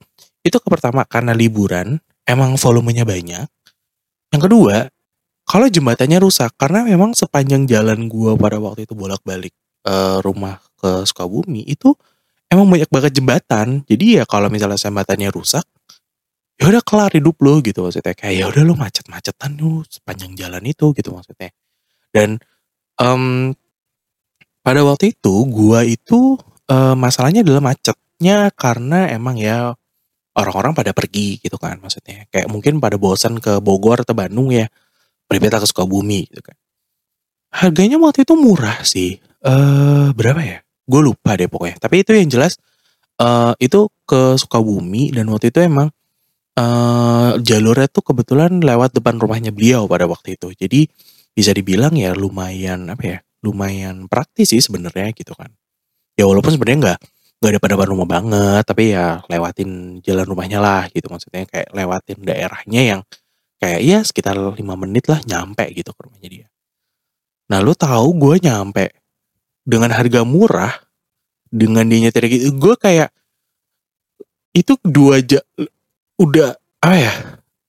itu 0.45 0.57
ke 0.61 0.69
pertama 0.69 1.03
karena 1.09 1.33
liburan 1.33 1.99
emang 2.29 2.55
volumenya 2.61 3.03
banyak. 3.07 3.49
Yang 4.31 4.43
kedua 4.45 4.77
kalau 5.45 5.69
jembatannya 5.69 6.19
rusak 6.25 6.57
karena 6.57 6.89
memang 6.89 7.13
sepanjang 7.13 7.69
jalan 7.69 8.09
gue 8.09 8.33
pada 8.41 8.57
waktu 8.57 8.89
itu 8.89 8.97
bolak-balik 8.97 9.53
uh, 9.85 10.19
rumah 10.25 10.57
ke 10.81 11.05
Sukabumi 11.05 11.69
itu 11.69 11.93
emang 12.49 12.67
banyak 12.69 12.89
banget 12.89 13.13
jembatan. 13.21 13.85
Jadi 13.85 14.21
ya 14.21 14.25
kalau 14.25 14.49
misalnya 14.49 14.81
jembatannya 14.81 15.29
rusak, 15.29 15.65
ya 16.57 16.73
udah 16.73 16.83
kelar 16.87 17.13
hidup 17.13 17.37
lo 17.45 17.61
gitu 17.61 17.85
maksudnya. 17.85 18.17
Kayak 18.17 18.35
ya 18.35 18.45
udah 18.51 18.63
lo 18.65 18.75
macet-macetan 18.79 19.51
lo 19.61 19.85
sepanjang 19.85 20.33
jalan 20.33 20.65
itu 20.65 20.97
gitu 20.97 21.11
maksudnya. 21.13 21.53
Dan 22.09 22.41
um, 22.97 23.53
pada 24.65 24.81
waktu 24.81 25.13
itu 25.13 25.35
gua 25.51 25.85
itu 25.85 26.41
uh, 26.73 26.97
masalahnya 26.97 27.45
adalah 27.45 27.61
macetnya 28.15 28.51
karena 28.55 29.11
emang 29.11 29.37
ya 29.37 29.75
orang-orang 30.35 30.75
pada 30.75 30.91
pergi 30.95 31.43
gitu 31.43 31.59
kan 31.59 31.79
maksudnya. 31.83 32.27
Kayak 32.31 32.49
mungkin 32.51 32.79
pada 32.79 32.95
bosan 32.99 33.43
ke 33.43 33.59
Bogor 33.59 34.03
atau 34.07 34.15
Bandung 34.15 34.55
ya. 34.55 34.71
Berbeda 35.27 35.59
ke 35.59 35.67
Sukabumi 35.67 36.31
gitu 36.31 36.43
kan. 36.45 36.57
Harganya 37.55 37.99
waktu 37.99 38.27
itu 38.27 38.35
murah 38.39 38.83
sih. 38.87 39.19
Eh 39.21 40.09
berapa 40.15 40.41
ya? 40.43 40.65
gue 40.85 41.01
lupa 41.01 41.35
deh 41.35 41.49
pokoknya 41.49 41.81
tapi 41.81 42.05
itu 42.05 42.13
yang 42.13 42.29
jelas 42.29 42.61
uh, 43.21 43.57
itu 43.57 43.89
ke 44.05 44.37
Sukabumi 44.37 45.11
dan 45.17 45.29
waktu 45.33 45.49
itu 45.49 45.65
emang 45.65 45.89
uh, 46.61 47.41
jalurnya 47.41 47.89
tuh 47.89 48.05
kebetulan 48.05 48.61
lewat 48.61 48.93
depan 48.93 49.17
rumahnya 49.17 49.51
beliau 49.51 49.89
pada 49.89 50.05
waktu 50.05 50.37
itu 50.37 50.53
jadi 50.53 50.85
bisa 51.35 51.51
dibilang 51.57 51.97
ya 51.97 52.13
lumayan 52.13 52.87
apa 52.93 53.03
ya 53.03 53.19
lumayan 53.41 54.07
praktis 54.13 54.53
sih 54.53 54.61
sebenarnya 54.61 55.11
gitu 55.17 55.33
kan 55.33 55.49
ya 56.15 56.29
walaupun 56.29 56.53
sebenarnya 56.53 56.79
nggak 56.93 57.01
Gak 57.45 57.53
ada 57.53 57.61
pada 57.61 57.77
rumah 57.85 58.09
banget, 58.09 58.65
tapi 58.65 58.97
ya 58.97 59.21
lewatin 59.29 60.01
jalan 60.01 60.25
rumahnya 60.25 60.65
lah 60.65 60.89
gitu. 60.89 61.13
Maksudnya 61.13 61.45
kayak 61.45 61.69
lewatin 61.77 62.25
daerahnya 62.25 62.81
yang 62.81 63.01
kayak 63.61 63.81
ya 63.85 63.99
sekitar 64.01 64.33
lima 64.57 64.81
menit 64.81 65.13
lah 65.13 65.21
nyampe 65.29 65.69
gitu 65.77 65.93
ke 65.93 66.01
rumahnya 66.09 66.29
dia. 66.33 66.47
Nah 67.53 67.61
lu 67.61 67.77
tahu 67.77 68.17
gue 68.17 68.49
nyampe 68.49 68.97
dengan 69.61 69.93
harga 69.93 70.25
murah, 70.25 70.73
dengan 71.53 71.85
dia 71.85 72.09
nyetir 72.09 72.33
gitu, 72.33 72.49
gue 72.57 72.75
kayak 72.81 73.13
itu 74.57 74.81
dua 74.81 75.21
jam 75.21 75.45
udah 76.17 76.57
apa 76.81 76.97
ya? 76.97 77.13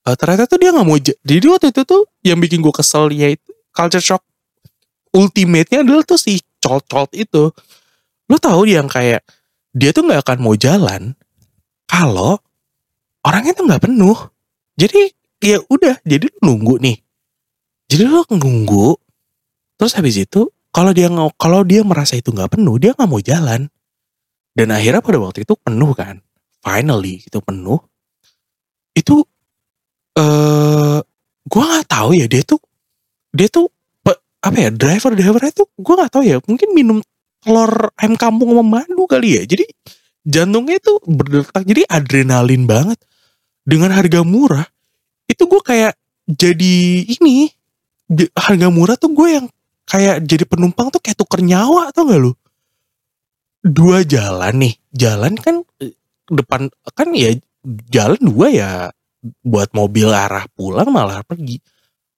Uh, 0.08 0.16
ternyata 0.16 0.48
tuh 0.48 0.56
dia 0.56 0.72
nggak 0.72 0.88
mau 0.88 0.96
jadi 1.02 1.46
waktu 1.52 1.76
itu 1.76 1.82
tuh 1.84 2.08
yang 2.24 2.40
bikin 2.40 2.64
gue 2.64 2.72
kesel 2.72 3.12
ya 3.12 3.28
itu 3.28 3.52
culture 3.76 4.00
shock 4.00 4.24
ultimate-nya 5.12 5.84
adalah 5.84 6.08
tuh 6.08 6.20
si 6.20 6.40
colt-colt 6.64 7.12
itu. 7.12 7.52
Lo 8.32 8.38
tahu 8.40 8.72
dia 8.72 8.80
yang 8.80 8.88
kayak 8.88 9.24
dia 9.76 9.92
tuh 9.92 10.08
nggak 10.08 10.24
akan 10.24 10.38
mau 10.40 10.56
jalan 10.56 11.12
kalau 11.84 12.40
orangnya 13.28 13.52
tuh 13.52 13.68
nggak 13.68 13.84
penuh. 13.84 14.16
Jadi 14.80 15.12
ya 15.44 15.60
udah, 15.68 16.00
jadi 16.08 16.32
lu 16.32 16.40
nunggu 16.40 16.80
nih. 16.80 16.98
Jadi 17.92 18.04
lo 18.08 18.24
nunggu, 18.32 18.96
terus 19.76 19.94
habis 20.00 20.16
itu 20.16 20.48
kalau 20.72 20.96
dia 20.96 21.12
kalau 21.36 21.62
dia 21.68 21.84
merasa 21.84 22.16
itu 22.16 22.32
nggak 22.32 22.56
penuh, 22.56 22.80
dia 22.80 22.96
nggak 22.96 23.10
mau 23.12 23.20
jalan. 23.20 23.68
Dan 24.56 24.72
akhirnya 24.72 25.04
pada 25.04 25.20
waktu 25.20 25.44
itu 25.44 25.54
penuh 25.60 25.92
kan 25.92 26.24
finally 26.64 27.22
itu 27.22 27.38
penuh 27.44 27.78
itu 28.98 29.22
eh 30.16 30.24
uh, 30.24 31.00
gue 31.46 31.62
nggak 31.62 31.86
tahu 31.92 32.16
ya 32.18 32.26
dia 32.26 32.42
tuh 32.42 32.58
dia 33.36 33.52
tuh 33.52 33.68
apa 34.46 34.58
ya 34.62 34.70
driver 34.72 35.14
driver 35.14 35.42
itu 35.46 35.64
gue 35.68 35.94
nggak 35.94 36.12
tahu 36.14 36.24
ya 36.24 36.38
mungkin 36.48 36.70
minum 36.74 36.98
telur 37.46 37.94
ayam 38.02 38.18
kampung 38.18 38.58
sama 38.58 38.82
madu 38.82 39.06
kali 39.06 39.38
ya. 39.38 39.44
Jadi 39.46 39.70
jantungnya 40.26 40.82
itu 40.82 40.98
berdetak 41.06 41.62
jadi 41.62 41.86
adrenalin 41.86 42.66
banget. 42.66 42.98
Dengan 43.66 43.94
harga 43.94 44.26
murah 44.26 44.66
itu 45.30 45.46
gue 45.46 45.62
kayak 45.62 45.94
jadi 46.26 47.06
ini 47.06 47.50
harga 48.34 48.68
murah 48.74 48.98
tuh 48.98 49.14
gue 49.14 49.38
yang 49.42 49.46
kayak 49.86 50.26
jadi 50.26 50.46
penumpang 50.50 50.90
tuh 50.90 51.02
kayak 51.02 51.18
tuker 51.18 51.42
nyawa 51.46 51.94
tau 51.94 52.10
gak 52.10 52.22
lu? 52.22 52.34
Dua 53.62 54.02
jalan 54.02 54.54
nih. 54.58 54.74
Jalan 54.94 55.38
kan 55.38 55.62
depan 56.30 56.74
kan 56.94 57.10
ya 57.14 57.34
jalan 57.90 58.22
dua 58.22 58.48
ya 58.50 58.70
buat 59.42 59.74
mobil 59.74 60.10
arah 60.10 60.46
pulang 60.54 60.90
malah 60.94 61.26
pergi. 61.26 61.58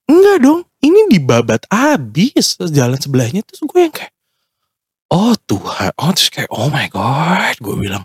Enggak 0.07 0.39
dong, 0.39 0.63
ini 0.79 1.07
dibabat 1.11 1.67
abis 1.67 2.59
jalan 2.71 2.95
sebelahnya 2.95 3.43
terus 3.43 3.63
gue 3.63 3.79
yang 3.79 3.91
kayak 3.91 4.15
oh 5.13 5.33
Tuhan, 5.47 5.91
oh 5.99 6.11
terus 6.15 6.29
kayak 6.31 6.51
oh 6.51 6.67
my 6.71 6.87
god, 6.91 7.55
gue 7.59 7.75
bilang 7.77 8.03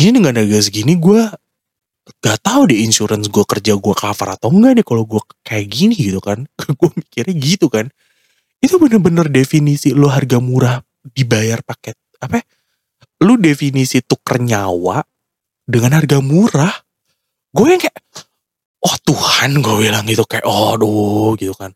ini 0.00 0.16
dengan 0.16 0.40
harga 0.40 0.58
segini 0.64 0.96
gue 0.96 1.22
gak 2.24 2.38
tahu 2.42 2.72
deh 2.72 2.80
insurance 2.82 3.28
gue 3.28 3.44
kerja 3.44 3.76
gue 3.76 3.94
cover 3.94 4.28
atau 4.34 4.48
enggak 4.50 4.80
deh 4.80 4.86
kalau 4.86 5.04
gue 5.04 5.20
kayak 5.44 5.66
gini 5.68 5.96
gitu 5.96 6.20
kan, 6.20 6.48
gue 6.80 6.90
mikirnya 6.96 7.34
gitu 7.36 7.68
kan. 7.68 7.88
Itu 8.60 8.76
bener-bener 8.76 9.32
definisi 9.32 9.96
lo 9.96 10.12
harga 10.12 10.36
murah 10.36 10.84
dibayar 11.00 11.64
paket 11.64 11.96
apa? 12.20 12.40
Ya? 12.40 12.44
Lu 13.24 13.36
definisi 13.40 14.00
tuker 14.04 14.40
nyawa 14.40 15.00
dengan 15.64 15.96
harga 15.96 16.18
murah 16.20 16.72
gue 17.50 17.66
yang 17.66 17.82
kayak 17.82 17.98
oh 18.82 18.96
Tuhan 19.06 19.60
gue 19.62 19.74
bilang 19.86 20.04
gitu 20.06 20.22
kayak 20.26 20.46
oh 20.46 20.74
aduh 20.74 21.34
gitu 21.38 21.54
kan 21.54 21.70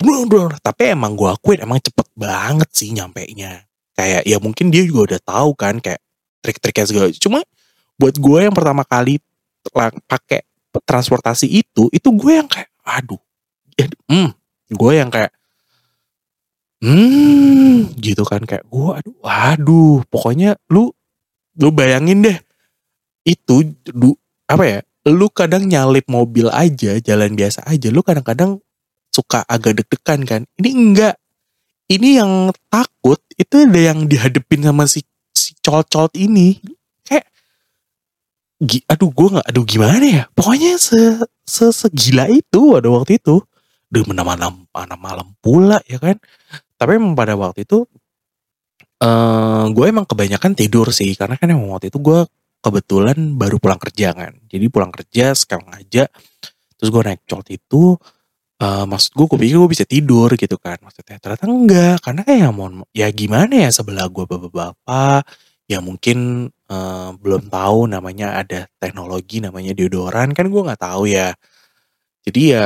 bener, 0.00 0.52
tapi 0.60 0.92
emang 0.92 1.16
gue 1.16 1.28
akuin 1.28 1.64
emang 1.64 1.80
cepet 1.80 2.06
banget 2.12 2.68
sih 2.72 2.92
nyampe 2.92 3.24
nya 3.32 3.64
kayak 3.96 4.28
ya 4.28 4.36
mungkin 4.36 4.68
dia 4.68 4.84
juga 4.84 5.16
udah 5.16 5.20
tahu 5.24 5.50
kan 5.56 5.80
kayak 5.80 6.00
trik-triknya 6.44 6.86
segala. 6.86 7.08
Cuma 7.16 7.40
buat 7.96 8.14
gue 8.14 8.38
yang 8.44 8.52
pertama 8.52 8.84
kali 8.84 9.16
pakai 10.06 10.44
transportasi 10.84 11.48
itu 11.48 11.88
itu 11.88 12.08
gue 12.12 12.32
yang 12.36 12.46
kayak 12.46 12.68
aduh 12.84 13.18
ya, 13.74 13.88
hmm, 14.12 14.30
gue 14.76 14.92
yang 14.92 15.08
kayak 15.08 15.32
hmm 16.84 17.96
gitu 17.96 18.22
kan. 18.28 18.44
Kayak 18.44 18.68
gue 18.68 18.90
aduh 19.00 19.16
aduh 19.24 19.96
pokoknya 20.12 20.60
lu 20.68 20.92
lu 21.56 21.72
bayangin 21.72 22.20
deh 22.20 22.38
itu 23.24 23.74
du, 23.90 24.14
apa 24.46 24.64
ya 24.68 24.78
lu 25.08 25.26
kadang 25.32 25.66
nyalip 25.66 26.06
mobil 26.06 26.46
aja 26.52 27.00
jalan 27.00 27.32
biasa 27.34 27.64
aja 27.66 27.88
lu 27.90 28.04
kadang-kadang 28.04 28.60
suka 29.16 29.40
agak 29.48 29.80
deg-degan 29.80 30.20
kan 30.28 30.40
ini 30.60 30.70
enggak 30.76 31.16
ini 31.88 32.20
yang 32.20 32.52
takut 32.68 33.16
itu 33.40 33.64
ada 33.64 33.80
yang 33.80 34.04
dihadepin 34.04 34.68
sama 34.68 34.84
si 34.84 35.00
si 35.32 35.56
col-col 35.64 36.12
ini 36.12 36.60
kayak 37.08 37.24
aduh 38.92 39.08
gue 39.08 39.28
nggak 39.40 39.46
aduh 39.48 39.64
gimana 39.64 40.04
ya 40.04 40.24
pokoknya 40.36 40.76
se, 40.76 41.24
se 41.48 41.72
segila 41.72 42.28
itu 42.28 42.76
ada 42.76 42.92
waktu 42.92 43.16
itu 43.16 43.40
udah 43.96 44.24
malam 44.26 44.68
malam 44.68 45.00
malam 45.00 45.26
pula 45.40 45.80
ya 45.88 45.96
kan 45.96 46.20
tapi 46.76 47.00
emang 47.00 47.16
pada 47.16 47.32
waktu 47.32 47.64
itu 47.64 47.88
uh, 49.00 49.64
gue 49.72 49.84
emang 49.88 50.04
kebanyakan 50.04 50.52
tidur 50.52 50.92
sih 50.92 51.16
karena 51.16 51.40
kan 51.40 51.48
emang 51.48 51.72
waktu 51.72 51.88
itu 51.88 51.96
gue 52.02 52.28
kebetulan 52.66 53.38
baru 53.38 53.62
pulang 53.62 53.78
kerja 53.78 54.10
kan. 54.10 54.34
Jadi 54.50 54.66
pulang 54.66 54.90
kerja 54.90 55.38
sekarang 55.38 55.70
aja. 55.70 56.10
Terus 56.74 56.88
gue 56.90 57.02
naik 57.06 57.22
colt 57.30 57.46
itu. 57.54 57.94
Uh, 58.56 58.88
maksud 58.88 59.12
gue, 59.12 59.26
gue 59.28 59.38
pikir 59.44 59.56
gue 59.60 59.70
bisa 59.70 59.84
tidur 59.84 60.32
gitu 60.32 60.56
kan. 60.56 60.80
Maksudnya 60.80 61.20
ternyata 61.20 61.44
enggak. 61.44 61.96
Karena 62.00 62.22
kayak 62.24 62.50
mau 62.56 62.68
ya 62.96 63.08
gimana 63.12 63.68
ya 63.68 63.70
sebelah 63.72 64.08
gue 64.08 64.24
bapak-bapak. 64.24 65.28
Ya 65.68 65.82
mungkin 65.84 66.48
uh, 66.70 67.10
belum 67.20 67.52
tahu 67.52 67.90
namanya 67.90 68.40
ada 68.40 68.64
teknologi 68.80 69.44
namanya 69.44 69.76
deodoran. 69.76 70.32
Kan 70.32 70.48
gue 70.48 70.62
gak 70.64 70.80
tahu 70.80 71.04
ya. 71.10 71.36
Jadi 72.24 72.42
ya 72.56 72.64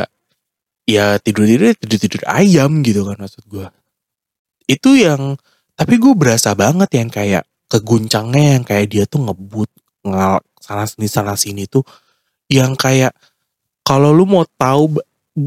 ya 0.86 1.18
tidur 1.22 1.46
tidur 1.46 1.74
tidur 1.74 1.98
tidur 1.98 2.22
ayam 2.30 2.82
gitu 2.86 3.02
kan 3.06 3.18
maksud 3.18 3.44
gue. 3.50 3.66
Itu 4.70 4.94
yang 4.94 5.34
tapi 5.74 5.98
gue 5.98 6.12
berasa 6.14 6.54
banget 6.54 6.90
yang 6.94 7.10
kayak 7.10 7.42
keguncangnya 7.70 8.58
yang 8.58 8.64
kayak 8.66 8.86
dia 8.90 9.04
tuh 9.06 9.26
ngebut 9.26 9.70
ngal 10.04 10.42
sana 10.60 10.84
sini 10.84 11.06
sana 11.06 11.34
sini 11.38 11.64
tuh 11.70 11.86
yang 12.50 12.74
kayak 12.74 13.14
kalau 13.86 14.10
lu 14.10 14.26
mau 14.26 14.44
tahu 14.58 14.98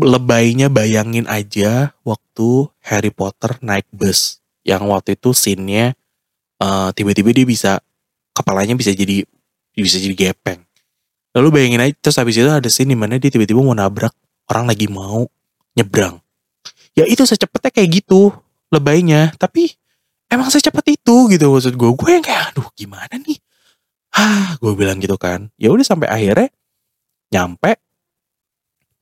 lebaynya 0.01 0.73
bayangin 0.73 1.29
aja 1.29 1.93
waktu 2.01 2.71
Harry 2.81 3.13
Potter 3.13 3.59
naik 3.61 3.85
bus 3.93 4.41
yang 4.65 4.89
waktu 4.89 5.13
itu 5.13 5.35
scene-nya 5.35 5.93
uh, 6.57 6.89
tiba-tiba 6.95 7.29
dia 7.35 7.45
bisa 7.45 7.71
kepalanya 8.33 8.73
bisa 8.73 8.89
jadi 8.95 9.27
bisa 9.75 9.97
jadi 10.01 10.15
gepeng. 10.33 10.63
Lalu 11.33 11.47
bayangin 11.49 11.81
aja 11.81 11.93
terus 11.99 12.17
habis 12.17 12.37
itu 12.37 12.49
ada 12.49 12.69
scene 12.69 12.93
di 12.93 12.97
mana 12.97 13.21
dia 13.21 13.29
tiba-tiba 13.29 13.61
mau 13.61 13.73
nabrak 13.73 14.13
orang 14.49 14.65
lagi 14.69 14.89
mau 14.89 15.29
nyebrang. 15.77 16.17
Ya 16.93 17.05
itu 17.09 17.25
secepatnya 17.25 17.73
kayak 17.73 17.89
gitu 18.03 18.33
lebaynya. 18.69 19.33
Tapi 19.37 19.73
emang 20.29 20.49
secepat 20.49 20.85
itu 20.93 21.29
gitu 21.29 21.45
maksud 21.49 21.73
gue. 21.73 21.89
Gue 21.97 22.09
yang 22.17 22.25
kayak 22.25 22.53
aduh 22.53 22.69
gimana 22.77 23.17
nih 23.17 23.37
Hah, 24.13 24.61
gue 24.61 24.71
bilang 24.77 25.01
gitu 25.01 25.17
kan. 25.17 25.49
Ya 25.57 25.73
udah 25.73 25.81
sampai 25.81 26.05
akhirnya 26.05 26.53
nyampe. 27.33 27.81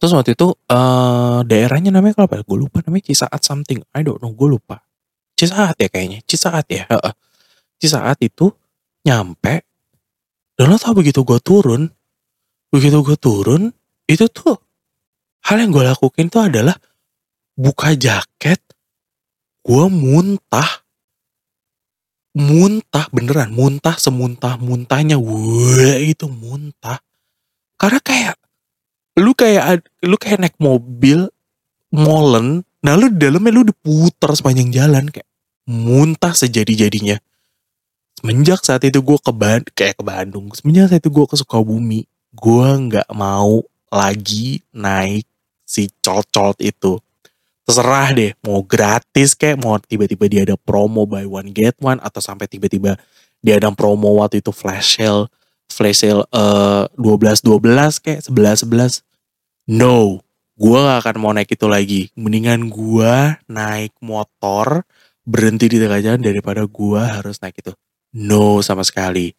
Terus 0.02 0.18
waktu 0.18 0.34
itu 0.34 0.50
uh, 0.50 1.46
daerahnya 1.46 1.94
namanya 1.94 2.26
apa? 2.26 2.42
Gue 2.42 2.58
lupa 2.58 2.82
namanya 2.82 3.06
Cisaat 3.06 3.46
something. 3.46 3.86
I 3.94 4.02
don't 4.02 4.18
know, 4.18 4.34
gue 4.34 4.50
lupa. 4.50 4.82
Cisaat 5.38 5.78
ya 5.78 5.94
kayaknya. 5.94 6.26
Cisaat 6.26 6.66
ya. 6.74 6.90
Cisaat 7.78 8.18
itu 8.26 8.50
nyampe. 9.06 9.62
Dan 10.58 10.74
lo 10.74 10.82
tau 10.82 10.98
begitu 10.98 11.22
gue 11.22 11.38
turun. 11.38 11.86
Begitu 12.74 12.98
gue 13.06 13.18
turun. 13.22 13.70
Itu 14.10 14.26
tuh 14.34 14.58
hal 15.46 15.62
yang 15.62 15.70
gue 15.70 15.86
lakuin 15.86 16.34
tuh 16.34 16.50
adalah 16.50 16.74
buka 17.54 17.94
jaket. 17.94 18.58
Gue 19.62 19.86
muntah 19.86 20.82
muntah 22.32 23.12
beneran 23.12 23.52
muntah 23.52 24.00
semuntah 24.00 24.56
muntahnya 24.56 25.20
wah 25.20 26.00
itu 26.00 26.32
muntah 26.32 27.04
karena 27.76 28.00
kayak 28.00 28.36
lu 29.20 29.32
kayak 29.36 29.84
lu 30.06 30.16
kayak 30.16 30.40
naik 30.48 30.58
mobil 30.62 31.28
molen 31.92 32.64
nah 32.80 32.96
lu 32.96 33.12
di 33.12 33.18
dalamnya 33.20 33.52
lu 33.52 33.64
diputar 33.68 34.32
sepanjang 34.36 34.72
jalan 34.72 35.12
kayak 35.12 35.28
muntah 35.68 36.32
sejadi 36.32 36.88
jadinya 36.88 37.20
semenjak 38.20 38.64
saat 38.64 38.86
itu 38.88 39.04
gue 39.04 39.18
ke 39.20 39.32
Band 39.34 39.66
kayak 39.76 40.00
ke 40.00 40.04
Bandung 40.04 40.50
semenjak 40.56 40.92
saat 40.92 41.02
itu 41.04 41.12
gue 41.12 41.26
ke 41.28 41.36
Sukabumi 41.36 42.08
gue 42.32 42.68
nggak 42.88 43.12
mau 43.12 43.60
lagi 43.92 44.64
naik 44.72 45.28
si 45.68 45.92
col-col 46.00 46.56
itu. 46.60 47.00
Terserah 47.68 48.12
deh 48.12 48.32
mau 48.44 48.60
gratis 48.64 49.32
kayak 49.38 49.62
mau 49.64 49.80
tiba-tiba 49.80 50.26
dia 50.28 50.42
ada 50.44 50.56
promo 50.60 51.08
buy 51.08 51.24
one 51.24 51.52
get 51.56 51.78
one 51.80 52.02
atau 52.04 52.20
sampai 52.20 52.50
tiba-tiba 52.50 53.00
dia 53.40 53.56
ada 53.56 53.72
promo 53.72 54.20
waktu 54.20 54.44
itu 54.44 54.52
flash 54.52 55.00
sale 55.00 55.32
flash 55.72 56.04
sale 56.04 56.28
uh, 56.36 56.86
12 57.00 57.42
12 57.42 58.04
kayak 58.04 58.22
11 58.28 58.68
11 58.68 59.02
no 59.72 60.20
gue 60.62 60.78
gak 60.78 61.00
akan 61.02 61.16
mau 61.18 61.34
naik 61.34 61.58
itu 61.58 61.66
lagi. 61.66 62.02
Mendingan 62.14 62.70
gue 62.70 63.14
naik 63.50 63.98
motor 63.98 64.86
berhenti 65.26 65.66
di 65.66 65.82
tengah 65.82 65.98
jalan 66.06 66.22
daripada 66.22 66.62
gue 66.70 67.02
harus 67.02 67.42
naik 67.42 67.66
itu. 67.66 67.74
No 68.14 68.62
sama 68.62 68.86
sekali. 68.86 69.34